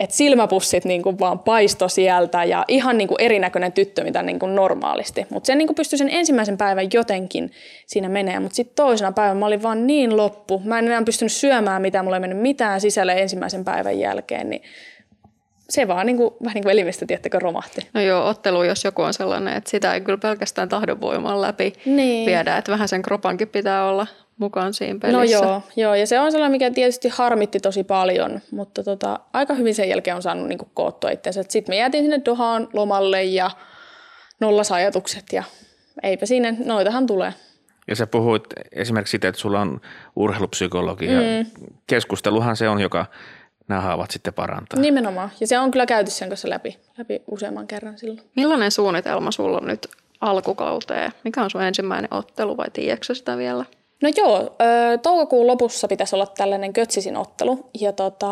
että 0.00 0.16
silmäpussit 0.16 0.84
niin 0.84 1.02
kuin 1.02 1.18
vaan 1.18 1.38
paisto 1.38 1.88
sieltä 1.88 2.44
ja 2.44 2.64
ihan 2.68 2.98
niin 2.98 3.08
kuin 3.08 3.20
erinäköinen 3.20 3.72
tyttö, 3.72 4.04
mitä 4.04 4.22
niin 4.22 4.38
kuin 4.38 4.54
normaalisti. 4.54 5.26
Mutta 5.30 5.46
sen 5.46 5.58
niin 5.58 5.66
kuin 5.66 5.74
pystyi 5.74 5.98
sen 5.98 6.10
ensimmäisen 6.10 6.58
päivän 6.58 6.86
jotenkin 6.92 7.52
siinä 7.86 8.08
menee, 8.08 8.40
mutta 8.40 8.56
sitten 8.56 8.76
toisena 8.76 9.12
päivänä 9.12 9.40
mä 9.40 9.46
olin 9.46 9.62
vaan 9.62 9.86
niin 9.86 10.16
loppu. 10.16 10.62
Mä 10.64 10.78
en 10.78 10.86
enää 10.86 11.02
pystynyt 11.02 11.32
syömään 11.32 11.82
mitään, 11.82 12.04
mulla 12.04 12.16
ei 12.16 12.20
mennyt 12.20 12.38
mitään 12.38 12.80
sisälle 12.80 13.12
ensimmäisen 13.12 13.64
päivän 13.64 13.98
jälkeen, 13.98 14.50
niin 14.50 14.62
se 15.70 15.88
vaan 15.88 16.06
niin 16.06 16.16
kuin, 16.16 16.34
vähän 16.44 16.54
niin 16.54 16.62
kuin 16.62 16.72
elimistä, 16.72 17.06
tiettäkö, 17.06 17.38
romahti. 17.38 17.80
No 17.94 18.00
joo, 18.00 18.28
ottelu, 18.28 18.62
jos 18.62 18.84
joku 18.84 19.02
on 19.02 19.14
sellainen, 19.14 19.56
että 19.56 19.70
sitä 19.70 19.94
ei 19.94 20.00
kyllä 20.00 20.18
pelkästään 20.18 20.68
tahdonvoiman 20.68 21.42
läpi 21.42 21.72
niin. 21.86 22.26
viedä, 22.26 22.56
että 22.56 22.72
vähän 22.72 22.88
sen 22.88 23.02
kropankin 23.02 23.48
pitää 23.48 23.88
olla 23.88 24.06
mukaan 24.38 24.74
siinä 24.74 24.98
pelissä. 25.02 25.38
No 25.40 25.46
joo, 25.46 25.62
joo, 25.76 25.94
ja 25.94 26.06
se 26.06 26.20
on 26.20 26.32
sellainen, 26.32 26.52
mikä 26.52 26.70
tietysti 26.70 27.08
harmitti 27.08 27.60
tosi 27.60 27.84
paljon, 27.84 28.40
mutta 28.50 28.84
tota, 28.84 29.20
aika 29.32 29.54
hyvin 29.54 29.74
sen 29.74 29.88
jälkeen 29.88 30.16
on 30.16 30.22
saanut 30.22 30.48
niin 30.48 30.58
koottua 30.74 31.10
itsensä. 31.10 31.44
Sitten 31.48 31.72
me 31.72 31.76
jäätiin 31.76 32.04
sinne 32.04 32.20
Dohaan 32.24 32.68
lomalle 32.72 33.24
ja 33.24 33.50
nollas 34.40 34.72
ajatukset 34.72 35.24
ja 35.32 35.44
eipä 36.02 36.26
siinä, 36.26 36.54
noitahan 36.64 37.06
tulee. 37.06 37.34
Ja 37.88 37.96
sä 37.96 38.06
puhuit 38.06 38.42
esimerkiksi 38.72 39.10
siitä, 39.10 39.28
että 39.28 39.40
sulla 39.40 39.60
on 39.60 39.80
urheilupsykologi 40.16 41.06
ja 41.06 41.20
mm. 41.20 41.66
keskusteluhan 41.86 42.56
se 42.56 42.68
on, 42.68 42.80
joka 42.80 43.06
nämä 43.68 43.80
haavat 43.80 44.10
sitten 44.10 44.34
parantaa. 44.34 44.80
Nimenomaan. 44.80 45.30
Ja 45.40 45.46
se 45.46 45.58
on 45.58 45.70
kyllä 45.70 45.86
käyty 45.86 46.10
sen 46.10 46.28
kanssa 46.28 46.50
läpi, 46.50 46.78
läpi 46.98 47.22
useamman 47.30 47.66
kerran 47.66 47.98
silloin. 47.98 48.20
Millainen 48.36 48.70
suunnitelma 48.70 49.30
sulla 49.30 49.58
on 49.58 49.66
nyt 49.66 49.88
alkukauteen? 50.20 51.12
Mikä 51.24 51.42
on 51.42 51.50
sun 51.50 51.62
ensimmäinen 51.62 52.14
ottelu 52.14 52.56
vai 52.56 52.70
tiedätkö 52.72 53.14
sitä 53.14 53.36
vielä? 53.36 53.64
No 54.02 54.08
joo, 54.16 54.56
toukokuun 55.02 55.46
lopussa 55.46 55.88
pitäisi 55.88 56.16
olla 56.16 56.26
tällainen 56.26 56.72
Kötsisin 56.72 57.16
ottelu 57.16 57.70
ja 57.80 57.92
tota, 57.92 58.28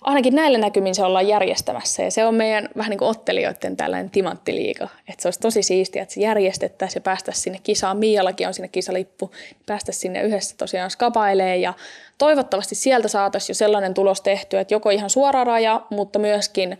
ainakin 0.00 0.34
näillä 0.34 0.58
näkymin 0.58 0.94
se 0.94 1.04
ollaan 1.04 1.28
järjestämässä 1.28 2.02
ja 2.02 2.10
se 2.10 2.24
on 2.24 2.34
meidän 2.34 2.68
vähän 2.76 2.90
niin 2.90 2.98
kuin 2.98 3.08
ottelijoiden 3.08 3.76
tällainen 3.76 4.10
timanttiliiga. 4.10 4.88
Että 5.08 5.22
se 5.22 5.28
olisi 5.28 5.40
tosi 5.40 5.62
siistiä, 5.62 6.02
että 6.02 6.14
se 6.14 6.20
järjestettäisiin 6.20 7.00
ja 7.00 7.00
päästäisiin 7.00 7.42
sinne 7.42 7.58
kisaan. 7.62 7.96
Miallakin 7.96 8.48
on 8.48 8.54
sinne 8.54 8.68
kisalippu, 8.68 9.30
päästäisiin 9.66 10.00
sinne 10.00 10.22
yhdessä 10.22 10.54
tosiaan 10.58 10.90
skapailee 10.90 11.56
ja 11.56 11.74
toivottavasti 12.18 12.74
sieltä 12.74 13.08
saataisiin 13.08 13.54
jo 13.54 13.54
sellainen 13.54 13.94
tulos 13.94 14.20
tehtyä, 14.20 14.60
että 14.60 14.74
joko 14.74 14.90
ihan 14.90 15.10
suora 15.10 15.44
raja, 15.44 15.80
mutta 15.90 16.18
myöskin 16.18 16.78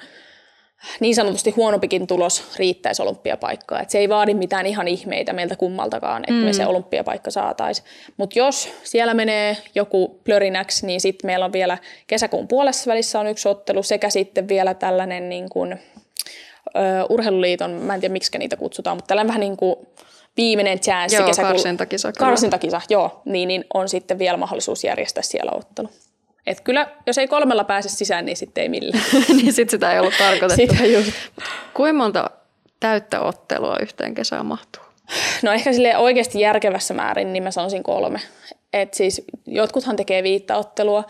niin 1.00 1.14
sanotusti 1.14 1.50
huonompikin 1.50 2.06
tulos 2.06 2.44
riittäisi 2.56 3.02
olympiapaikkaa. 3.02 3.80
Et 3.80 3.90
se 3.90 3.98
ei 3.98 4.08
vaadi 4.08 4.34
mitään 4.34 4.66
ihan 4.66 4.88
ihmeitä 4.88 5.32
meiltä 5.32 5.56
kummaltakaan, 5.56 6.22
että 6.22 6.32
mm. 6.32 6.38
me 6.38 6.52
se 6.52 6.66
olympiapaikka 6.66 7.30
saataisiin. 7.30 7.88
Mutta 8.16 8.38
jos 8.38 8.68
siellä 8.84 9.14
menee 9.14 9.56
joku 9.74 10.20
plörinäksi, 10.24 10.86
niin 10.86 11.00
sitten 11.00 11.28
meillä 11.28 11.44
on 11.44 11.52
vielä 11.52 11.78
kesäkuun 12.06 12.48
puolessa 12.48 12.90
välissä 12.90 13.20
on 13.20 13.26
yksi 13.26 13.48
ottelu 13.48 13.82
sekä 13.82 14.10
sitten 14.10 14.48
vielä 14.48 14.74
tällainen 14.74 15.28
niin 15.28 15.48
kuin, 15.50 15.72
ö, 15.72 15.78
urheiluliiton, 17.08 17.70
mä 17.70 17.94
en 17.94 18.00
tiedä 18.00 18.12
miksi 18.12 18.38
niitä 18.38 18.56
kutsutaan, 18.56 18.96
mutta 18.96 19.08
tällainen 19.08 19.28
vähän 19.28 19.40
niin 19.40 19.56
kuin 19.56 19.76
viimeinen 20.36 20.80
chanssi 20.80 21.16
joo, 21.16 21.26
kesäkuun. 21.26 21.52
karsintakisa. 21.52 22.12
Karsintakisa, 22.12 22.80
joo. 22.90 23.22
Niin, 23.24 23.48
niin 23.48 23.64
on 23.74 23.88
sitten 23.88 24.18
vielä 24.18 24.36
mahdollisuus 24.36 24.84
järjestää 24.84 25.22
siellä 25.22 25.52
ottelu. 25.54 25.88
Et 26.46 26.60
kyllä, 26.60 26.86
jos 27.06 27.18
ei 27.18 27.28
kolmella 27.28 27.64
pääse 27.64 27.88
sisään, 27.88 28.24
niin 28.24 28.36
sitten 28.36 28.62
ei 28.62 28.68
millään. 28.68 29.04
niin 29.36 29.52
sitten 29.52 29.70
sitä 29.70 29.92
ei 29.92 30.00
ollut 30.00 30.14
tarkoitettu. 30.18 30.74
Sitä 30.74 30.86
just. 30.86 31.12
Kuinka 31.74 31.98
monta 31.98 32.30
täyttä 32.80 33.20
ottelua 33.20 33.76
yhteen 33.82 34.14
kesään 34.14 34.46
mahtuu? 34.46 34.82
No 35.42 35.52
ehkä 35.52 35.72
sille 35.72 35.96
oikeasti 35.96 36.40
järkevässä 36.40 36.94
määrin, 36.94 37.32
niin 37.32 37.42
mä 37.42 37.50
sanoisin 37.50 37.82
kolme. 37.82 38.20
Et 38.72 38.94
siis 38.94 39.24
jotkuthan 39.46 39.96
tekee 39.96 40.22
viittä 40.22 40.56
ottelua, 40.56 41.04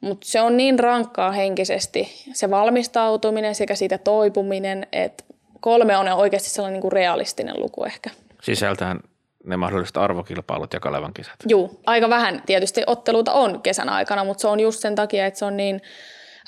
mutta 0.00 0.26
se 0.28 0.40
on 0.40 0.56
niin 0.56 0.78
rankkaa 0.78 1.32
henkisesti, 1.32 2.24
se 2.32 2.50
valmistautuminen 2.50 3.54
sekä 3.54 3.74
siitä 3.74 3.98
toipuminen, 3.98 4.86
että 4.92 5.24
kolme 5.60 5.96
on 5.96 6.08
oikeasti 6.08 6.50
sellainen 6.50 6.74
niin 6.74 6.82
kuin 6.82 6.92
realistinen 6.92 7.60
luku 7.60 7.84
ehkä. 7.84 8.10
Sisältään 8.42 9.00
ne 9.46 9.56
mahdolliset 9.56 9.96
arvokilpailut 9.96 10.72
ja 10.72 10.80
Kalevan 10.80 11.14
kisat. 11.14 11.34
Juu, 11.48 11.80
aika 11.86 12.08
vähän 12.08 12.42
tietysti 12.46 12.82
otteluita 12.86 13.32
on 13.32 13.62
kesän 13.62 13.88
aikana, 13.88 14.24
mutta 14.24 14.40
se 14.40 14.48
on 14.48 14.60
just 14.60 14.80
sen 14.80 14.94
takia, 14.94 15.26
että 15.26 15.38
se 15.38 15.44
on 15.44 15.56
niin 15.56 15.80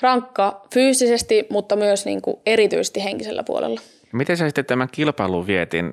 rankka 0.01 0.61
fyysisesti, 0.73 1.47
mutta 1.49 1.75
myös 1.75 2.05
niin 2.05 2.21
kuin 2.21 2.37
erityisesti 2.45 3.03
henkisellä 3.03 3.43
puolella. 3.43 3.81
Miten 4.13 4.37
sä 4.37 4.45
sitten 4.45 4.65
tämän 4.65 4.89
kilpailun 4.91 5.47
vietin 5.47 5.91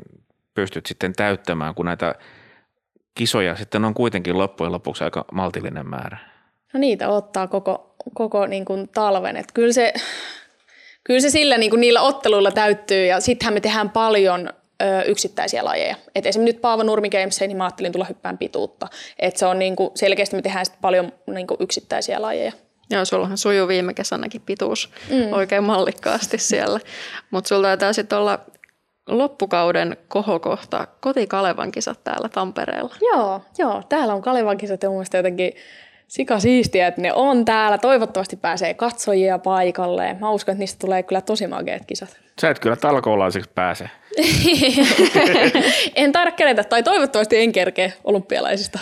pystyt 0.55 0.86
sitten 0.86 1.12
täyttämään, 1.12 1.74
kun 1.74 1.86
näitä 1.86 2.14
kisoja 3.14 3.57
sitten 3.57 3.84
on 3.84 3.94
kuitenkin 3.94 4.38
loppujen 4.38 4.72
lopuksi 4.72 5.05
aika 5.05 5.24
maltillinen 5.32 5.88
määrä? 5.88 6.18
No 6.74 6.80
niitä 6.80 7.09
ottaa 7.09 7.46
koko, 7.46 7.94
koko 8.14 8.46
niin 8.46 8.64
kuin 8.64 8.88
talven. 8.88 9.36
Et 9.36 9.53
kyllä 9.55 9.72
se, 9.72 9.92
kyllä 11.05 11.20
se 11.20 11.30
sillä 11.30 11.59
niin 11.59 11.70
kuin 11.70 11.80
niillä 11.80 12.03
otteluilla 12.03 12.50
täyttyy 12.50 13.07
ja 13.07 13.20
sittenhän 13.20 13.55
me 13.55 13.61
tehdään 13.61 13.90
paljon 13.90 14.53
ö, 14.83 15.03
yksittäisiä 15.03 15.64
lajeja. 15.64 15.97
Et 16.14 16.26
esimerkiksi 16.26 16.55
nyt 16.55 16.62
Paavo 16.62 16.83
Nurmi 16.83 17.11
Gameseen, 17.11 17.49
niin 17.49 17.57
mä 17.57 17.64
ajattelin 17.64 17.93
tulla 17.93 18.05
hyppään 18.05 18.39
pituutta. 18.39 18.89
Et 19.18 19.37
se 19.37 19.47
on 19.47 19.59
niin 19.59 19.76
kuin, 19.76 19.91
selkeästi 19.95 20.37
me 20.37 20.43
tehdään 20.43 20.66
paljon 20.80 21.12
niin 21.26 21.47
kuin 21.47 21.57
yksittäisiä 21.61 22.22
lajeja. 22.22 22.53
Joo, 22.91 23.05
sullahan 23.05 23.39
sujuu 23.39 23.68
viime 23.68 23.95
kesänäkin 23.95 24.41
pituus 24.41 24.91
mm. 25.11 25.33
oikein 25.33 25.64
mallikkaasti 25.64 26.39
siellä. 26.49 26.80
Mutta 27.30 27.49
sulla 27.49 27.62
taitaa 27.62 27.93
sitten 27.93 28.18
olla 28.18 28.39
loppukauden 29.09 29.97
kohokohta 30.09 30.87
koti 31.01 31.26
Kalevan 31.26 31.72
kisat 31.72 32.05
täällä 32.05 32.28
Tampereella. 32.28 32.97
Joo, 33.01 33.41
joo. 33.59 33.83
Täällä 33.89 34.14
on 34.14 34.22
Kalevan 34.22 34.59
kisat 34.59 34.83
ja 34.83 34.89
mun 34.89 34.97
mielestä 34.97 35.18
jotenkin 35.18 35.53
sika 36.09 36.41
siistiä, 36.41 36.87
että 36.87 37.01
ne 37.01 37.12
on 37.12 37.45
täällä. 37.45 37.78
Toivottavasti 37.78 38.37
pääsee 38.37 38.74
katsojia 38.74 39.39
paikalle. 39.39 40.16
Mä 40.20 40.30
uskon, 40.30 40.53
että 40.53 40.61
niistä 40.61 40.78
tulee 40.78 41.03
kyllä 41.03 41.20
tosi 41.20 41.47
mageet 41.47 41.85
kisat. 41.87 42.16
Sä 42.43 42.51
et 42.51 42.59
kyllä 42.59 42.76
talkoolaiseksi 42.76 43.51
pääse. 43.55 43.90
en 45.95 46.12
taida 46.12 46.30
kerätä, 46.30 46.64
tai 46.64 46.82
toivottavasti 46.82 47.38
en 47.38 47.53
kerkeä 47.53 47.93
olympialaisista. 48.05 48.78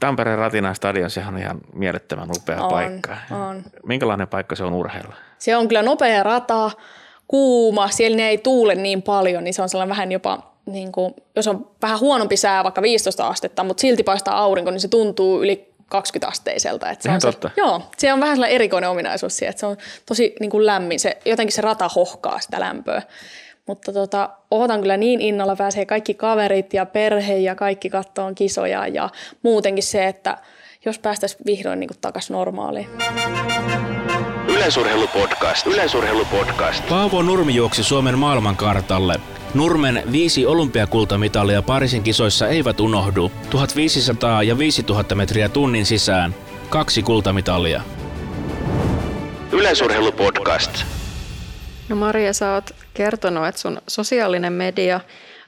Tampereen 0.00 0.38
Ratina 0.38 0.74
Stadion, 0.74 1.10
sehän 1.10 1.34
on 1.34 1.40
ihan 1.40 1.60
mielettömän 1.72 2.28
upea 2.36 2.62
On, 2.62 2.70
paikka. 2.70 3.16
on. 3.30 3.62
Minkälainen 3.86 4.28
paikka 4.28 4.56
se 4.56 4.64
on 4.64 4.74
urheilla? 4.74 5.14
Se 5.38 5.56
on 5.56 5.68
kyllä 5.68 5.82
nopea 5.82 6.22
rata, 6.22 6.70
kuuma, 7.28 7.88
siellä 7.88 8.16
ne 8.16 8.28
ei 8.28 8.38
tuule 8.38 8.74
niin 8.74 9.02
paljon, 9.02 9.44
niin 9.44 9.54
se 9.54 9.62
on 9.62 9.68
sellainen 9.68 9.96
vähän 9.96 10.12
jopa, 10.12 10.52
niin 10.66 10.92
kuin, 10.92 11.14
jos 11.36 11.48
on 11.48 11.70
vähän 11.82 12.00
huonompi 12.00 12.36
sää, 12.36 12.64
vaikka 12.64 12.82
15 12.82 13.28
astetta, 13.28 13.64
mutta 13.64 13.80
silti 13.80 14.02
paistaa 14.02 14.38
aurinko, 14.38 14.70
niin 14.70 14.80
se 14.80 14.88
tuntuu 14.88 15.42
yli 15.42 15.74
20 15.88 16.28
asteiselta. 16.28 16.90
Että 16.90 17.02
se 17.02 17.08
Ihan 17.08 17.16
on 17.16 17.20
se, 17.20 17.26
totta. 17.26 17.50
Joo, 17.56 17.82
se 17.96 18.12
on 18.12 18.20
vähän 18.20 18.36
sellainen 18.36 18.54
erikoinen 18.54 18.90
ominaisuus 18.90 19.36
siihen, 19.36 19.50
että 19.50 19.60
se 19.60 19.66
on 19.66 19.76
tosi 20.06 20.34
niin 20.40 20.50
kuin 20.50 20.66
lämmin, 20.66 21.00
se, 21.00 21.18
jotenkin 21.24 21.54
se 21.54 21.62
rata 21.62 21.88
hohkaa 21.88 22.40
sitä 22.40 22.60
lämpöä. 22.60 23.02
Mutta 23.66 23.92
tota, 23.92 24.30
odotan 24.50 24.80
kyllä 24.80 24.96
niin 24.96 25.20
innolla, 25.20 25.56
pääsee 25.56 25.86
kaikki 25.86 26.14
kaverit 26.14 26.74
ja 26.74 26.86
perhe 26.86 27.36
ja 27.36 27.54
kaikki 27.54 27.90
kattoon 27.90 28.34
kisoja 28.34 28.86
ja 28.86 29.10
muutenkin 29.42 29.84
se, 29.84 30.06
että 30.06 30.38
jos 30.84 30.98
päästäisiin 30.98 31.40
vihdoin 31.46 31.80
niin 31.80 31.90
takaisin 32.00 32.34
normaaliin. 32.34 32.88
Yleisurheilupodcast. 34.48 35.66
Yleisurheilupodcast. 35.66 36.88
Paavo 36.88 37.22
Nurmi 37.22 37.54
juoksi 37.54 37.84
Suomen 37.84 38.18
maailmankartalle. 38.18 39.14
Nurmen 39.54 40.02
viisi 40.12 40.46
olympiakultamitalia 40.46 41.62
Pariisin 41.62 42.02
kisoissa 42.02 42.48
eivät 42.48 42.80
unohdu. 42.80 43.32
1500 43.50 44.42
ja 44.42 44.58
5000 44.58 45.14
metriä 45.14 45.48
tunnin 45.48 45.86
sisään. 45.86 46.34
Kaksi 46.68 47.02
kultamitalia. 47.02 47.82
Yleisurheilupodcast. 49.52 50.84
No 51.88 51.96
Maria, 51.96 52.32
sä 52.32 52.54
oot 52.54 52.70
kertonut, 52.94 53.46
että 53.46 53.60
sun 53.60 53.80
sosiaalinen 53.88 54.52
media 54.52 55.00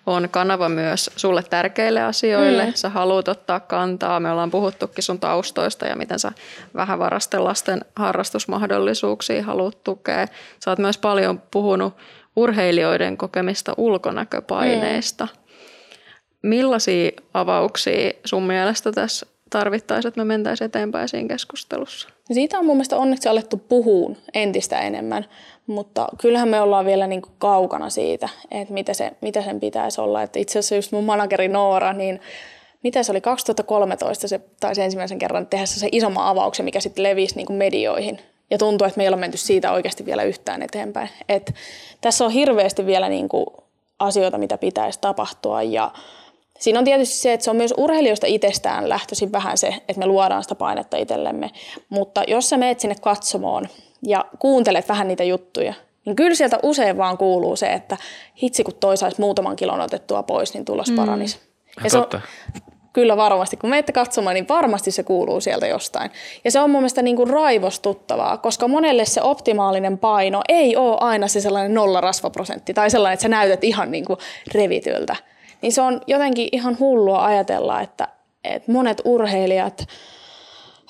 on 0.06 0.28
kanava 0.30 0.68
myös 0.68 1.10
sulle 1.16 1.42
tärkeille 1.42 2.02
asioille. 2.02 2.66
Mm. 2.66 2.72
Sä 2.74 2.88
haluat 2.88 3.28
ottaa 3.28 3.60
kantaa. 3.60 4.20
Me 4.20 4.30
ollaan 4.30 4.50
puhuttukin 4.50 5.04
sun 5.04 5.20
taustoista 5.20 5.86
ja 5.86 5.96
miten 5.96 6.18
sä 6.18 6.32
vähävarasten 6.74 7.44
lasten 7.44 7.84
harrastusmahdollisuuksia 7.96 9.42
haluat 9.42 9.84
tukea. 9.84 10.26
Sä 10.64 10.70
oot 10.70 10.78
myös 10.78 10.98
paljon 10.98 11.42
puhunut 11.50 11.94
urheilijoiden 12.36 13.16
kokemista 13.16 13.74
ulkonäköpaineista. 13.76 15.24
Mm. 15.24 16.48
Millaisia 16.48 17.10
avauksia 17.34 18.12
sun 18.24 18.42
mielestä 18.42 18.92
tässä 18.92 19.26
tarvittaisiin, 19.50 20.08
että 20.08 20.20
me 20.20 20.24
mentäisiin 20.24 20.66
eteenpäin 20.66 21.08
siinä 21.08 21.28
keskustelussa? 21.28 22.08
Ja 22.28 22.34
siitä 22.34 22.58
on 22.58 22.66
mun 22.66 22.76
mielestä 22.76 22.96
onneksi 22.96 23.28
alettu 23.28 23.56
puhuun 23.56 24.16
entistä 24.34 24.80
enemmän, 24.80 25.24
mutta 25.66 26.08
kyllähän 26.20 26.48
me 26.48 26.60
ollaan 26.60 26.86
vielä 26.86 27.06
niin 27.06 27.22
kuin 27.22 27.32
kaukana 27.38 27.90
siitä, 27.90 28.28
että 28.50 28.74
mitä, 28.74 28.94
se, 28.94 29.12
mitä 29.20 29.42
sen 29.42 29.60
pitäisi 29.60 30.00
olla. 30.00 30.22
Että 30.22 30.38
itse 30.38 30.58
asiassa 30.58 30.74
just 30.74 30.92
mun 30.92 31.04
manageri 31.04 31.48
Noora, 31.48 31.92
niin 31.92 32.20
mitä 32.82 33.02
se 33.02 33.12
oli, 33.12 33.20
2013 33.20 34.28
se 34.28 34.40
taisi 34.60 34.82
ensimmäisen 34.82 35.18
kerran 35.18 35.46
tehdä 35.46 35.66
se 35.66 35.88
isomman 35.92 36.26
avauksen, 36.26 36.64
mikä 36.64 36.80
sitten 36.80 37.02
levisi 37.02 37.36
niin 37.36 37.46
kuin 37.46 37.56
medioihin. 37.56 38.18
Ja 38.50 38.58
tuntuu, 38.58 38.86
että 38.86 38.98
me 38.98 39.02
ei 39.02 39.08
olla 39.08 39.16
menty 39.16 39.36
siitä 39.36 39.72
oikeasti 39.72 40.06
vielä 40.06 40.22
yhtään 40.22 40.62
eteenpäin. 40.62 41.08
Et 41.28 41.54
tässä 42.00 42.24
on 42.24 42.30
hirveästi 42.30 42.86
vielä 42.86 43.08
niin 43.08 43.28
kuin 43.28 43.46
asioita, 43.98 44.38
mitä 44.38 44.58
pitäisi 44.58 44.98
tapahtua 45.00 45.62
ja 45.62 45.92
Siinä 46.60 46.78
on 46.78 46.84
tietysti 46.84 47.16
se, 47.16 47.32
että 47.32 47.44
se 47.44 47.50
on 47.50 47.56
myös 47.56 47.74
urheilijoista 47.76 48.26
itsestään 48.26 48.88
lähtöisin 48.88 49.32
vähän 49.32 49.58
se, 49.58 49.68
että 49.68 49.98
me 49.98 50.06
luodaan 50.06 50.42
sitä 50.42 50.54
painetta 50.54 50.96
itsellemme. 50.96 51.50
Mutta 51.88 52.22
jos 52.28 52.48
sä 52.48 52.56
meet 52.56 52.80
sinne 52.80 52.94
katsomoon 53.00 53.68
ja 54.02 54.24
kuuntelet 54.38 54.88
vähän 54.88 55.08
niitä 55.08 55.24
juttuja, 55.24 55.74
niin 56.04 56.16
kyllä 56.16 56.34
sieltä 56.34 56.58
usein 56.62 56.96
vaan 56.96 57.18
kuuluu 57.18 57.56
se, 57.56 57.72
että 57.72 57.96
hitsi 58.42 58.64
kun 58.64 58.74
toi 58.74 58.96
saisi 58.96 59.20
muutaman 59.20 59.56
kilon 59.56 59.80
otettua 59.80 60.22
pois, 60.22 60.54
niin 60.54 60.64
tulos 60.64 60.90
paranisi. 60.96 61.38
Ja 61.84 61.90
se 61.90 61.98
on. 61.98 62.06
Kyllä 62.92 63.16
varmasti, 63.16 63.56
kun 63.56 63.70
menette 63.70 63.92
katsomaan, 63.92 64.34
niin 64.34 64.48
varmasti 64.48 64.90
se 64.90 65.02
kuuluu 65.02 65.40
sieltä 65.40 65.66
jostain. 65.66 66.10
Ja 66.44 66.50
se 66.50 66.60
on 66.60 66.70
mun 66.70 66.80
mielestä 66.80 67.02
niin 67.02 67.16
kuin 67.16 67.30
raivostuttavaa, 67.30 68.36
koska 68.36 68.68
monelle 68.68 69.04
se 69.04 69.22
optimaalinen 69.22 69.98
paino 69.98 70.42
ei 70.48 70.76
ole 70.76 70.96
aina 71.00 71.28
se 71.28 71.40
sellainen 71.40 71.74
nolla 71.74 72.00
rasvaprosentti 72.00 72.74
tai 72.74 72.90
sellainen, 72.90 73.14
että 73.14 73.22
sä 73.22 73.28
näytät 73.28 73.64
ihan 73.64 73.90
niin 73.90 74.04
kuin 74.04 74.18
revityltä. 74.54 75.16
Niin 75.62 75.72
se 75.72 75.82
on 75.82 76.00
jotenkin 76.06 76.48
ihan 76.52 76.78
hullua 76.78 77.24
ajatella, 77.24 77.80
että 77.80 78.08
että 78.44 78.72
monet 78.72 79.02
urheilijat 79.04 79.86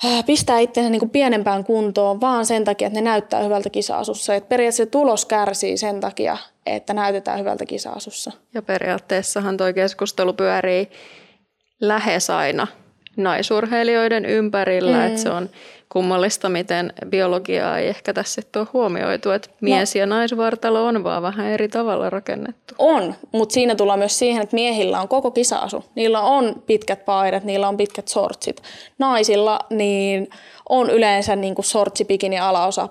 äh, 0.05 0.25
pistää 0.25 0.59
itsensä 0.59 0.89
niin 0.89 0.99
kuin 0.99 1.09
pienempään 1.09 1.63
kuntoon 1.63 2.21
vaan 2.21 2.45
sen 2.45 2.63
takia, 2.63 2.87
että 2.87 2.99
ne 2.99 3.09
näyttää 3.09 3.43
hyvältä 3.43 3.69
kisa-asussa. 3.69 4.35
Et 4.35 4.49
periaatteessa 4.49 4.91
tulos 4.91 5.25
kärsii 5.25 5.77
sen 5.77 5.99
takia, 5.99 6.37
että 6.65 6.93
näytetään 6.93 7.39
hyvältä 7.39 7.65
kisa-asussa. 7.65 8.31
Ja 8.53 8.61
periaatteessahan 8.61 9.57
tuo 9.57 9.73
keskustelu 9.73 10.33
pyörii 10.33 10.89
lähes 11.81 12.29
aina 12.29 12.67
naisurheilijoiden 13.17 14.25
ympärillä, 14.25 14.97
mm. 14.97 15.05
että 15.05 15.19
se 15.19 15.29
on 15.29 15.49
kummallista, 15.89 16.49
miten 16.49 16.93
biologiaa 17.09 17.77
ei 17.77 17.87
ehkä 17.87 18.13
tässä 18.13 18.41
ole 18.55 18.67
huomioitu, 18.73 19.31
että 19.31 19.49
mies- 19.61 19.95
no. 19.95 19.99
ja 19.99 20.05
naisvartalo 20.05 20.85
on 20.85 21.03
vaan 21.03 21.23
vähän 21.23 21.47
eri 21.47 21.67
tavalla 21.67 22.09
rakennettu. 22.09 22.75
On, 22.77 23.15
mutta 23.31 23.53
siinä 23.53 23.75
tullaan 23.75 23.99
myös 23.99 24.19
siihen, 24.19 24.43
että 24.43 24.55
miehillä 24.55 25.01
on 25.01 25.07
koko 25.07 25.31
kisaasu. 25.31 25.83
Niillä 25.95 26.21
on 26.21 26.63
pitkät 26.65 27.05
paidat, 27.05 27.43
niillä 27.43 27.67
on 27.67 27.77
pitkät 27.77 28.07
sortsit. 28.07 28.61
Naisilla 28.99 29.59
niin 29.69 30.29
on 30.69 30.89
yleensä 30.89 31.35
niin 31.35 31.55
kuin 31.55 31.65
sortsi, 31.65 32.05
alaosa 32.41 32.89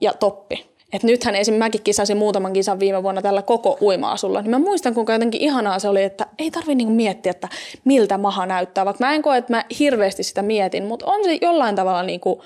ja 0.00 0.12
toppi. 0.12 0.69
Et 0.92 1.02
nythän 1.02 1.34
esim. 1.34 1.54
mäkin 1.54 1.82
kisasin 1.82 2.16
muutaman 2.16 2.52
kisan 2.52 2.80
viime 2.80 3.02
vuonna 3.02 3.22
tällä 3.22 3.42
koko 3.42 3.78
uima-asulla, 3.80 4.42
niin 4.42 4.50
mä 4.50 4.58
muistan 4.58 4.94
kuinka 4.94 5.12
jotenkin 5.12 5.40
ihanaa 5.40 5.78
se 5.78 5.88
oli, 5.88 6.02
että 6.02 6.26
ei 6.38 6.50
tarvi 6.50 6.74
niinku 6.74 6.94
miettiä, 6.94 7.30
että 7.30 7.48
miltä 7.84 8.18
maha 8.18 8.46
näyttää. 8.46 8.84
Vaikka 8.84 9.04
mä 9.04 9.14
en 9.14 9.22
koe, 9.22 9.36
että 9.36 9.52
mä 9.52 9.64
hirveästi 9.78 10.22
sitä 10.22 10.42
mietin, 10.42 10.84
mutta 10.84 11.06
on 11.06 11.24
se 11.24 11.38
jollain 11.42 11.76
tavalla 11.76 12.02
niinku 12.02 12.42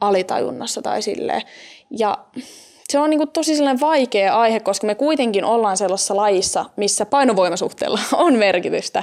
alitajunnassa 0.00 0.82
tai 0.82 1.02
silleen. 1.02 1.42
Ja 1.90 2.18
se 2.88 2.98
on 2.98 3.10
niinku 3.10 3.26
tosi 3.26 3.52
vaikea 3.80 4.40
aihe, 4.40 4.60
koska 4.60 4.86
me 4.86 4.94
kuitenkin 4.94 5.44
ollaan 5.44 5.76
sellaisessa 5.76 6.16
lajissa, 6.16 6.64
missä 6.76 7.06
painovoimasuhteella 7.06 8.00
on 8.26 8.34
merkitystä. 8.34 9.02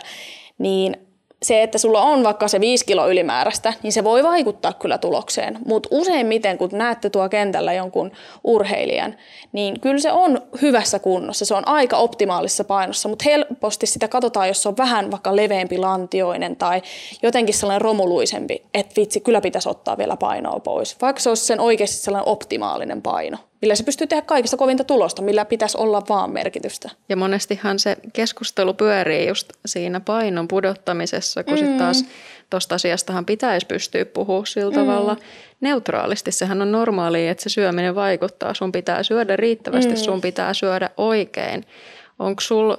Niin 0.57 1.12
se, 1.43 1.63
että 1.63 1.77
sulla 1.77 2.01
on 2.01 2.23
vaikka 2.23 2.47
se 2.47 2.59
5 2.59 2.85
kilo 2.85 3.09
ylimääräistä, 3.09 3.73
niin 3.83 3.93
se 3.93 4.03
voi 4.03 4.23
vaikuttaa 4.23 4.73
kyllä 4.73 4.97
tulokseen. 4.97 5.59
Mutta 5.65 5.89
useimmiten, 5.91 6.57
kun 6.57 6.69
näette 6.73 7.09
tuo 7.09 7.29
kentällä 7.29 7.73
jonkun 7.73 8.11
urheilijan, 8.43 9.15
niin 9.51 9.79
kyllä 9.79 9.99
se 9.99 10.11
on 10.11 10.41
hyvässä 10.61 10.99
kunnossa. 10.99 11.45
Se 11.45 11.53
on 11.53 11.67
aika 11.67 11.97
optimaalisessa 11.97 12.63
painossa, 12.63 13.09
mutta 13.09 13.25
helposti 13.25 13.85
sitä 13.85 14.07
katsotaan, 14.07 14.47
jos 14.47 14.63
se 14.63 14.69
on 14.69 14.77
vähän 14.77 15.11
vaikka 15.11 15.35
leveämpi 15.35 15.77
lantioinen 15.77 16.55
tai 16.55 16.81
jotenkin 17.23 17.55
sellainen 17.55 17.81
romuluisempi, 17.81 18.63
että 18.73 18.93
vitsi, 18.97 19.19
kyllä 19.19 19.41
pitäisi 19.41 19.69
ottaa 19.69 19.97
vielä 19.97 20.17
painoa 20.17 20.59
pois. 20.59 20.97
Vaikka 21.01 21.21
se 21.21 21.29
olisi 21.29 21.45
sen 21.45 21.59
oikeasti 21.59 21.97
sellainen 21.97 22.29
optimaalinen 22.29 23.01
paino 23.01 23.37
millä 23.63 23.75
se 23.75 23.83
pystyy 23.83 24.07
tehdä 24.07 24.21
kaikista 24.21 24.57
kovinta 24.57 24.83
tulosta, 24.83 25.21
millä 25.21 25.45
pitäisi 25.45 25.77
olla 25.77 26.03
vaan 26.09 26.31
merkitystä. 26.31 26.89
Ja 27.09 27.15
monestihan 27.15 27.79
se 27.79 27.97
keskustelu 28.13 28.73
pyörii 28.73 29.27
just 29.27 29.53
siinä 29.65 29.99
painon 29.99 30.47
pudottamisessa, 30.47 31.43
kun 31.43 31.53
mm. 31.53 31.57
sitten 31.57 31.77
taas 31.77 32.05
tuosta 32.49 32.75
asiastahan 32.75 33.25
pitäisi 33.25 33.65
pystyä 33.67 34.05
puhumaan 34.05 34.45
sillä 34.45 34.71
mm. 34.71 34.75
tavalla 34.75 35.17
neutraalisti. 35.61 36.31
Sehän 36.31 36.61
on 36.61 36.71
normaalia, 36.71 37.31
että 37.31 37.43
se 37.43 37.49
syöminen 37.49 37.95
vaikuttaa. 37.95 38.53
Sun 38.53 38.71
pitää 38.71 39.03
syödä 39.03 39.35
riittävästi, 39.35 39.91
mm. 39.91 39.97
sun 39.97 40.21
pitää 40.21 40.53
syödä 40.53 40.89
oikein. 40.97 41.65
Onko 42.19 42.41
sul 42.41 42.75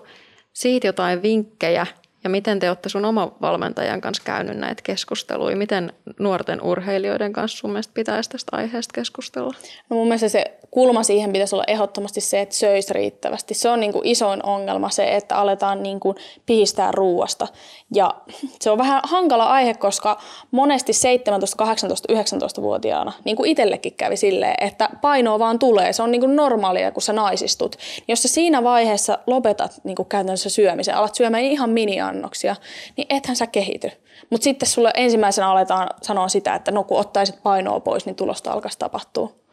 siitä 0.52 0.86
jotain 0.86 1.22
vinkkejä, 1.22 1.86
ja 2.24 2.30
miten 2.30 2.58
te 2.58 2.68
olette 2.68 2.88
sun 2.88 3.04
oma 3.04 3.36
valmentajan 3.40 4.00
kanssa 4.00 4.22
käynyt 4.26 4.56
näitä 4.56 4.82
keskusteluja? 4.82 5.56
Miten 5.56 5.92
nuorten 6.18 6.62
urheilijoiden 6.62 7.32
kanssa 7.32 7.58
sun 7.58 7.70
mielestä 7.70 7.94
pitäisi 7.94 8.30
tästä 8.30 8.56
aiheesta 8.56 8.92
keskustella? 8.94 9.54
No 9.90 9.96
mun 9.96 10.08
mielestä 10.08 10.28
se 10.28 10.58
kulma 10.74 11.02
siihen 11.02 11.32
pitäisi 11.32 11.54
olla 11.54 11.64
ehdottomasti 11.66 12.20
se, 12.20 12.40
että 12.40 12.54
söisi 12.54 12.94
riittävästi. 12.94 13.54
Se 13.54 13.68
on 13.68 13.80
niin 13.80 13.92
kuin 13.92 14.06
isoin 14.06 14.46
ongelma 14.46 14.90
se, 14.90 15.16
että 15.16 15.36
aletaan 15.36 15.82
niin 15.82 16.00
kuin 16.00 16.16
pihistää 16.46 16.92
ruuasta. 16.92 17.48
Ja 17.94 18.14
se 18.60 18.70
on 18.70 18.78
vähän 18.78 19.00
hankala 19.04 19.44
aihe, 19.44 19.74
koska 19.74 20.20
monesti 20.50 20.92
17, 20.92 21.56
18, 21.56 22.12
19-vuotiaana, 22.12 23.12
niin 23.24 23.36
kuin 23.36 23.50
itsellekin 23.50 23.94
kävi 23.94 24.16
silleen, 24.16 24.54
että 24.60 24.88
painoa 25.02 25.38
vaan 25.38 25.58
tulee. 25.58 25.92
Se 25.92 26.02
on 26.02 26.10
niin 26.10 26.20
kuin 26.20 26.36
normaalia, 26.36 26.92
kun 26.92 27.02
sä 27.02 27.12
naisistut. 27.12 27.76
Jos 28.08 28.22
sä 28.22 28.28
siinä 28.28 28.62
vaiheessa 28.62 29.18
lopetat 29.26 29.80
niin 29.84 29.96
kuin 29.96 30.08
käytännössä 30.08 30.50
syömisen, 30.50 30.94
alat 30.94 31.14
syömään 31.14 31.42
ihan 31.42 31.70
mini-annoksia, 31.70 32.56
niin 32.96 33.06
ethän 33.10 33.36
sä 33.36 33.46
kehity. 33.46 33.90
Mutta 34.30 34.44
sitten 34.44 34.68
sulle 34.68 34.90
ensimmäisenä 34.94 35.50
aletaan 35.50 35.88
sanoa 36.02 36.28
sitä, 36.28 36.54
että 36.54 36.70
no 36.70 36.84
kun 36.84 36.98
ottaisit 36.98 37.42
painoa 37.42 37.80
pois, 37.80 38.06
niin 38.06 38.16
tulosta 38.16 38.52
alkaisi 38.52 38.78
tapahtua. 38.78 39.43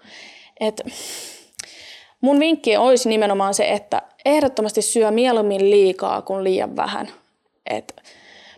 Et 0.61 0.81
mun 2.21 2.39
vinkki 2.39 2.77
olisi 2.77 3.09
nimenomaan 3.09 3.53
se, 3.53 3.69
että 3.69 4.01
ehdottomasti 4.25 4.81
syö 4.81 5.11
mieluummin 5.11 5.71
liikaa 5.71 6.21
kuin 6.21 6.43
liian 6.43 6.75
vähän. 6.75 7.07
Et 7.69 7.95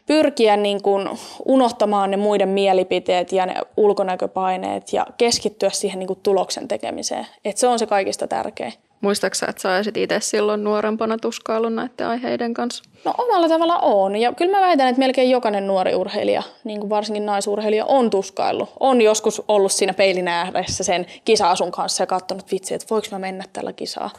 pyrkiä 0.06 0.58
niin 0.58 0.82
kun 0.82 1.18
unohtamaan 1.46 2.12
ne 2.12 2.18
muiden 2.18 2.50
mielipiteet 2.50 3.32
ja 3.32 3.46
ne 3.46 3.56
ulkonäköpaineet 3.78 4.94
ja 4.94 5.08
keskittyä 5.18 5.70
siihen 5.70 6.00
niin 6.00 6.20
tuloksen 6.24 6.68
tekemiseen. 6.68 7.28
Et 7.46 7.58
se 7.58 7.68
on 7.68 7.80
se 7.80 7.86
kaikista 7.86 8.28
tärkein. 8.28 8.74
Muistaaksä, 9.04 9.46
että 9.50 9.62
sä 9.62 9.76
olisit 9.76 9.98
itse 9.98 10.20
silloin 10.20 10.64
nuorempana 10.64 11.18
tuskaillut 11.18 11.74
näiden 11.74 12.08
aiheiden 12.08 12.54
kanssa? 12.54 12.84
No 13.06 13.14
omalla 13.18 13.48
tavalla 13.48 13.80
on. 13.80 14.16
Ja 14.16 14.34
kyllä 14.34 14.58
mä 14.58 14.68
väitän, 14.68 14.88
että 14.88 15.00
melkein 15.00 15.30
jokainen 15.30 15.68
nuori 15.68 15.96
urheilija, 15.96 16.44
niin 16.64 16.80
kuin 16.80 16.90
varsinkin 16.90 17.26
naisurheilija, 17.26 17.86
on 17.86 18.10
tuskaillut. 18.10 18.70
On 18.80 19.02
joskus 19.02 19.42
ollut 19.48 19.72
siinä 19.72 19.94
peilin 19.94 20.28
ääressä 20.28 20.84
sen 20.84 21.06
kisa-asun 21.26 21.72
kanssa 21.72 22.04
ja 22.04 22.08
katsonut 22.08 22.52
vitsi, 22.52 22.74
että 22.74 22.88
voiko 22.90 23.08
mä 23.12 23.20
mennä 23.20 23.44
tällä 23.54 23.74
kisaa. 23.74 24.10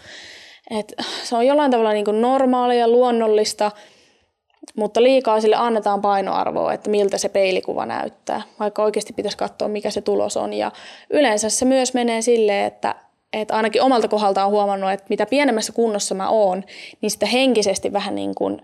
Et 0.70 0.92
se 1.22 1.36
on 1.36 1.46
jollain 1.46 1.70
tavalla 1.70 1.92
niin 1.92 2.04
kuin 2.04 2.20
normaalia, 2.20 2.88
luonnollista, 2.88 3.70
mutta 4.76 5.02
liikaa 5.02 5.40
sille 5.40 5.56
annetaan 5.56 6.00
painoarvoa, 6.00 6.72
että 6.72 6.90
miltä 6.90 7.18
se 7.18 7.28
peilikuva 7.28 7.86
näyttää, 7.86 8.42
vaikka 8.60 8.82
oikeasti 8.82 9.12
pitäisi 9.12 9.38
katsoa, 9.38 9.68
mikä 9.68 9.90
se 9.90 10.00
tulos 10.00 10.36
on. 10.36 10.52
Ja 10.52 10.72
yleensä 11.10 11.50
se 11.50 11.64
myös 11.64 11.94
menee 11.94 12.22
silleen, 12.22 12.66
että 12.66 12.94
että 13.40 13.54
ainakin 13.54 13.82
omalta 13.82 14.08
kohdalta 14.08 14.44
on 14.44 14.50
huomannut, 14.50 14.90
että 14.90 15.06
mitä 15.08 15.26
pienemmässä 15.26 15.72
kunnossa 15.72 16.14
mä 16.14 16.28
oon, 16.28 16.64
niin 17.00 17.10
sitä 17.10 17.26
henkisesti 17.26 17.92
vähän 17.92 18.14
niin 18.14 18.34
kuin 18.34 18.62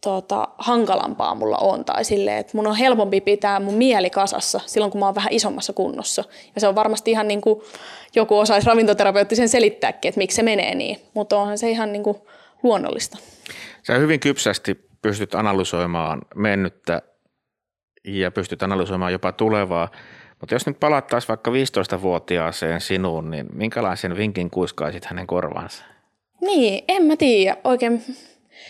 tota, 0.00 0.48
hankalampaa 0.58 1.34
mulla 1.34 1.56
on. 1.56 1.84
Tai 1.84 2.04
silleen, 2.04 2.38
että 2.38 2.56
mun 2.56 2.66
on 2.66 2.76
helpompi 2.76 3.20
pitää 3.20 3.60
mun 3.60 3.74
mieli 3.74 4.10
kasassa 4.10 4.60
silloin, 4.66 4.92
kun 4.92 4.98
mä 4.98 5.06
oon 5.06 5.14
vähän 5.14 5.32
isommassa 5.32 5.72
kunnossa. 5.72 6.24
Ja 6.54 6.60
se 6.60 6.68
on 6.68 6.74
varmasti 6.74 7.10
ihan 7.10 7.28
niin 7.28 7.40
kuin 7.40 7.60
joku 8.14 8.38
osaisi 8.38 8.66
ravintoterapeuttisen 8.66 9.48
selittääkin, 9.48 10.08
että 10.08 10.18
miksi 10.18 10.36
se 10.36 10.42
menee 10.42 10.74
niin. 10.74 10.98
Mutta 11.14 11.36
onhan 11.36 11.58
se 11.58 11.70
ihan 11.70 11.92
niin 11.92 12.02
kuin 12.02 12.16
luonnollista. 12.62 13.18
Sä 13.82 13.94
hyvin 13.94 14.20
kypsästi 14.20 14.88
pystyt 15.02 15.34
analysoimaan 15.34 16.22
mennyttä 16.34 17.02
ja 18.04 18.30
pystyt 18.30 18.62
analysoimaan 18.62 19.12
jopa 19.12 19.32
tulevaa. 19.32 19.88
Mutta 20.42 20.54
jos 20.54 20.66
nyt 20.66 20.80
palattaisiin 20.80 21.28
vaikka 21.28 21.50
15-vuotiaaseen 21.50 22.80
sinuun, 22.80 23.30
niin 23.30 23.46
minkälaisen 23.52 24.16
vinkin 24.16 24.50
kuiskaisit 24.50 25.04
hänen 25.04 25.26
korvaansa? 25.26 25.84
Niin, 26.40 26.84
en 26.88 27.02
mä 27.02 27.16
tiedä 27.16 27.56
oikein. 27.64 28.02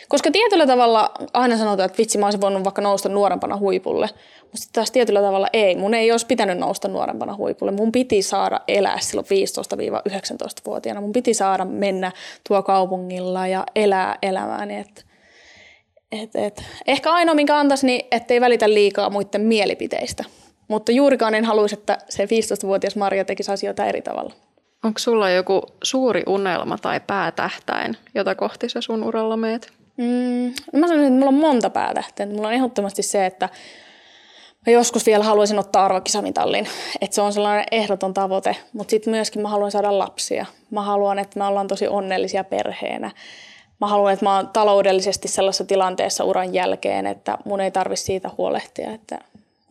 Koska 0.08 0.30
tietyllä 0.30 0.66
tavalla 0.66 1.10
aina 1.32 1.56
sanotaan, 1.56 1.86
että 1.86 1.98
vitsi 1.98 2.18
mä 2.18 2.26
olisin 2.26 2.40
voinut 2.40 2.64
vaikka 2.64 2.82
nousta 2.82 3.08
nuorempana 3.08 3.56
huipulle. 3.56 4.08
Mutta 4.42 4.66
taas 4.72 4.90
tietyllä 4.90 5.20
tavalla 5.20 5.48
ei. 5.52 5.76
Mun 5.76 5.94
ei 5.94 6.12
olisi 6.12 6.26
pitänyt 6.26 6.58
nousta 6.58 6.88
nuorempana 6.88 7.36
huipulle. 7.36 7.72
Mun 7.72 7.92
piti 7.92 8.22
saada 8.22 8.60
elää 8.68 9.00
silloin 9.00 9.26
15-19-vuotiaana. 9.26 11.00
Mun 11.00 11.12
piti 11.12 11.34
saada 11.34 11.64
mennä 11.64 12.12
tuo 12.48 12.62
kaupungilla 12.62 13.46
ja 13.46 13.66
elää 13.74 14.18
elämääni. 14.22 14.78
Et, 14.78 15.06
et, 16.12 16.36
et. 16.36 16.64
Ehkä 16.86 17.12
ainoa, 17.12 17.34
minkä 17.34 17.56
antaisi, 17.56 17.86
niin 17.86 18.06
ettei 18.10 18.40
välitä 18.40 18.68
liikaa 18.68 19.10
muiden 19.10 19.40
mielipiteistä. 19.40 20.24
Mutta 20.72 20.92
juurikaan 20.92 21.34
en 21.34 21.44
haluaisi, 21.44 21.74
että 21.74 21.98
se 22.08 22.24
15-vuotias 22.24 22.96
Maria 22.96 23.24
tekisi 23.24 23.52
asioita 23.52 23.84
eri 23.84 24.02
tavalla. 24.02 24.34
Onko 24.84 24.98
sulla 24.98 25.30
joku 25.30 25.62
suuri 25.82 26.22
unelma 26.26 26.78
tai 26.78 27.00
päätähtäin, 27.06 27.96
jota 28.14 28.34
kohti 28.34 28.68
sä 28.68 28.80
sun 28.80 29.04
uralla 29.04 29.36
meet? 29.36 29.72
Mm, 29.96 30.52
no 30.72 30.80
mä 30.80 30.88
sanoisin, 30.88 31.12
että 31.12 31.18
mulla 31.18 31.28
on 31.28 31.34
monta 31.34 31.70
päätähteä. 31.70 32.26
Mulla 32.26 32.48
on 32.48 32.54
ehdottomasti 32.54 33.02
se, 33.02 33.26
että 33.26 33.48
mä 34.66 34.72
joskus 34.72 35.06
vielä 35.06 35.24
haluaisin 35.24 35.58
ottaa 35.58 35.84
arvokisamitallin. 35.84 36.68
Että 37.00 37.14
se 37.14 37.20
on 37.20 37.32
sellainen 37.32 37.66
ehdoton 37.70 38.14
tavoite. 38.14 38.56
Mutta 38.72 38.90
sitten 38.90 39.10
myöskin 39.10 39.42
mä 39.42 39.48
haluan 39.48 39.70
saada 39.70 39.98
lapsia. 39.98 40.46
Mä 40.70 40.82
haluan, 40.82 41.18
että 41.18 41.38
me 41.38 41.44
ollaan 41.44 41.68
tosi 41.68 41.88
onnellisia 41.88 42.44
perheenä. 42.44 43.10
Mä 43.80 43.86
haluan, 43.86 44.12
että 44.12 44.24
mä 44.24 44.36
oon 44.36 44.48
taloudellisesti 44.48 45.28
sellaisessa 45.28 45.64
tilanteessa 45.64 46.24
uran 46.24 46.54
jälkeen, 46.54 47.06
että 47.06 47.38
mun 47.44 47.60
ei 47.60 47.70
tarvitse 47.70 48.04
siitä 48.04 48.30
huolehtia. 48.38 48.90
Että 48.90 49.18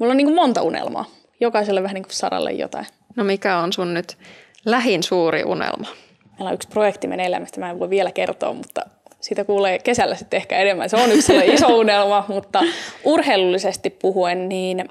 Mulla 0.02 0.12
on 0.12 0.18
niin 0.18 0.28
kuin 0.28 0.36
monta 0.36 0.62
unelmaa. 0.62 1.06
Jokaiselle 1.40 1.84
vähän 1.84 1.94
niin 1.94 2.04
kuin 2.04 2.14
Saralle 2.14 2.52
jotain. 2.52 2.86
No 3.16 3.24
mikä 3.24 3.58
on 3.58 3.74
sun 3.74 3.94
nyt 3.94 4.18
lähin 4.66 5.04
suuri 5.04 5.44
unelma? 5.44 5.88
Meillä 6.32 6.50
on 6.50 6.54
yksi 6.54 6.68
projekti 6.68 7.08
meneillään, 7.08 7.44
mistä 7.44 7.60
mä 7.60 7.70
en 7.70 7.80
voi 7.80 7.90
vielä 7.90 8.12
kertoa, 8.12 8.54
mutta 8.54 8.82
siitä 9.20 9.44
kuulee 9.44 9.80
kesällä 9.80 10.16
sitten 10.16 10.38
ehkä 10.38 10.58
enemmän. 10.58 10.90
Se 10.90 10.98
on 10.98 11.12
yksi 11.12 11.34
iso 11.46 11.68
unelma, 11.80 12.26
mutta 12.28 12.64
urheilullisesti 13.04 13.90
puhuen, 13.90 14.50
niin 14.50 14.90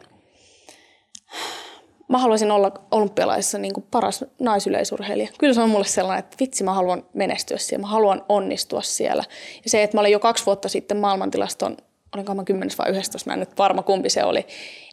mä 2.08 2.18
haluaisin 2.18 2.50
olla 2.50 2.72
olympialaisissa 2.90 3.58
niin 3.58 3.74
kuin 3.74 3.86
paras 3.90 4.24
naisyleisurheilija. 4.38 5.28
Kyllä 5.38 5.54
se 5.54 5.60
on 5.60 5.70
mulle 5.70 5.86
sellainen, 5.86 6.24
että 6.24 6.36
vitsi 6.40 6.64
mä 6.64 6.74
haluan 6.74 7.04
menestyä 7.12 7.58
siellä, 7.58 7.80
mä 7.80 7.88
haluan 7.88 8.24
onnistua 8.28 8.82
siellä. 8.82 9.24
Ja 9.64 9.70
se, 9.70 9.82
että 9.82 9.96
mä 9.96 10.00
olin 10.00 10.12
jo 10.12 10.20
kaksi 10.20 10.46
vuotta 10.46 10.68
sitten 10.68 10.96
maailmantilaston 10.96 11.76
olinko 12.14 12.34
mä 12.34 12.44
10 12.44 12.78
vai 12.78 12.90
11, 12.90 13.30
mä 13.30 13.34
en 13.34 13.40
nyt 13.40 13.58
varma 13.58 13.82
kumpi 13.82 14.10
se 14.10 14.24
oli, 14.24 14.46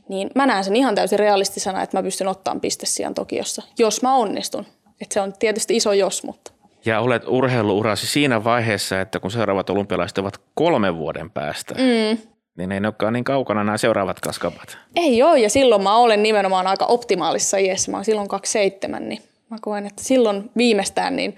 niin 0.09 0.29
mä 0.35 0.45
näen 0.45 0.63
sen 0.63 0.75
ihan 0.75 0.95
täysin 0.95 1.19
realistisena, 1.19 1.81
että 1.81 1.97
mä 1.97 2.03
pystyn 2.03 2.27
ottamaan 2.27 2.61
pistesijan 2.61 3.13
Tokiossa, 3.13 3.61
jos 3.79 4.01
mä 4.01 4.15
onnistun. 4.15 4.65
Et 5.01 5.11
se 5.11 5.21
on 5.21 5.33
tietysti 5.39 5.75
iso 5.75 5.93
jos, 5.93 6.23
mutta. 6.23 6.51
Ja 6.85 6.99
olet 6.99 7.23
urheiluurasi 7.27 8.07
siinä 8.07 8.43
vaiheessa, 8.43 9.01
että 9.01 9.19
kun 9.19 9.31
seuraavat 9.31 9.69
olympialaiset 9.69 10.17
ovat 10.17 10.37
kolmen 10.53 10.97
vuoden 10.97 11.31
päästä, 11.31 11.73
mm. 11.73 12.17
niin 12.57 12.71
ei 12.71 12.79
ne 12.79 12.87
olekaan 12.87 13.13
niin 13.13 13.23
kaukana 13.23 13.63
nämä 13.63 13.77
seuraavat 13.77 14.19
kaskapat. 14.19 14.77
Ei 14.95 15.23
ole, 15.23 15.39
ja 15.39 15.49
silloin 15.49 15.83
mä 15.83 15.95
olen 15.95 16.23
nimenomaan 16.23 16.67
aika 16.67 16.85
optimaalisessa 16.85 17.57
iässä. 17.57 17.91
Mä 17.91 17.97
oon 17.97 18.05
silloin 18.05 18.27
27, 18.27 19.09
niin 19.09 19.21
mä 19.49 19.57
koen, 19.61 19.85
että 19.85 20.03
silloin 20.03 20.51
viimeistään 20.57 21.15
niin 21.15 21.35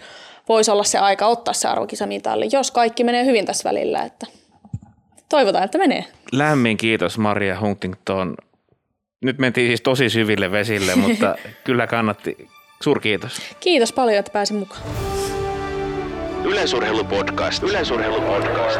voisi 0.49 0.71
olla 0.71 0.83
se 0.83 0.97
aika 0.97 1.27
ottaa 1.27 1.53
se 1.53 1.67
arvokisamitalli, 1.67 2.49
jos 2.51 2.71
kaikki 2.71 3.03
menee 3.03 3.25
hyvin 3.25 3.45
tässä 3.45 3.69
välillä. 3.69 4.03
Että 4.03 4.27
toivotaan, 5.29 5.63
että 5.63 5.77
menee. 5.77 6.05
Lämmin 6.31 6.77
kiitos 6.77 7.17
Maria 7.17 7.59
Huntington. 7.59 8.35
Nyt 9.21 9.37
mentiin 9.37 9.67
siis 9.69 9.81
tosi 9.81 10.09
syville 10.09 10.51
vesille, 10.51 10.95
mutta 10.95 11.35
kyllä 11.65 11.87
kannatti. 11.87 12.47
Suurkiitos. 12.83 13.41
Kiitos 13.59 13.93
paljon, 13.93 14.19
että 14.19 14.31
pääsin 14.31 14.57
mukaan. 14.57 14.81
Yleisurheilupodcast. 16.45 17.63
Yleisurheilupodcast. 17.63 18.79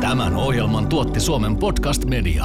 Tämän 0.00 0.36
ohjelman 0.36 0.88
tuotti 0.88 1.20
Suomen 1.20 1.56
Podcast 1.56 2.04
Media. 2.04 2.44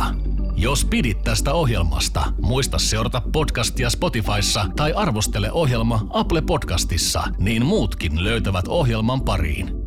Jos 0.58 0.86
pidit 0.86 1.24
tästä 1.24 1.54
ohjelmasta, 1.54 2.34
muista 2.42 2.78
seurata 2.78 3.22
podcastia 3.32 3.90
Spotifyssa 3.90 4.66
tai 4.76 4.94
arvostele 4.94 5.52
ohjelma 5.52 6.08
Apple 6.10 6.42
Podcastissa, 6.42 7.24
niin 7.38 7.66
muutkin 7.66 8.24
löytävät 8.24 8.68
ohjelman 8.68 9.22
pariin. 9.22 9.85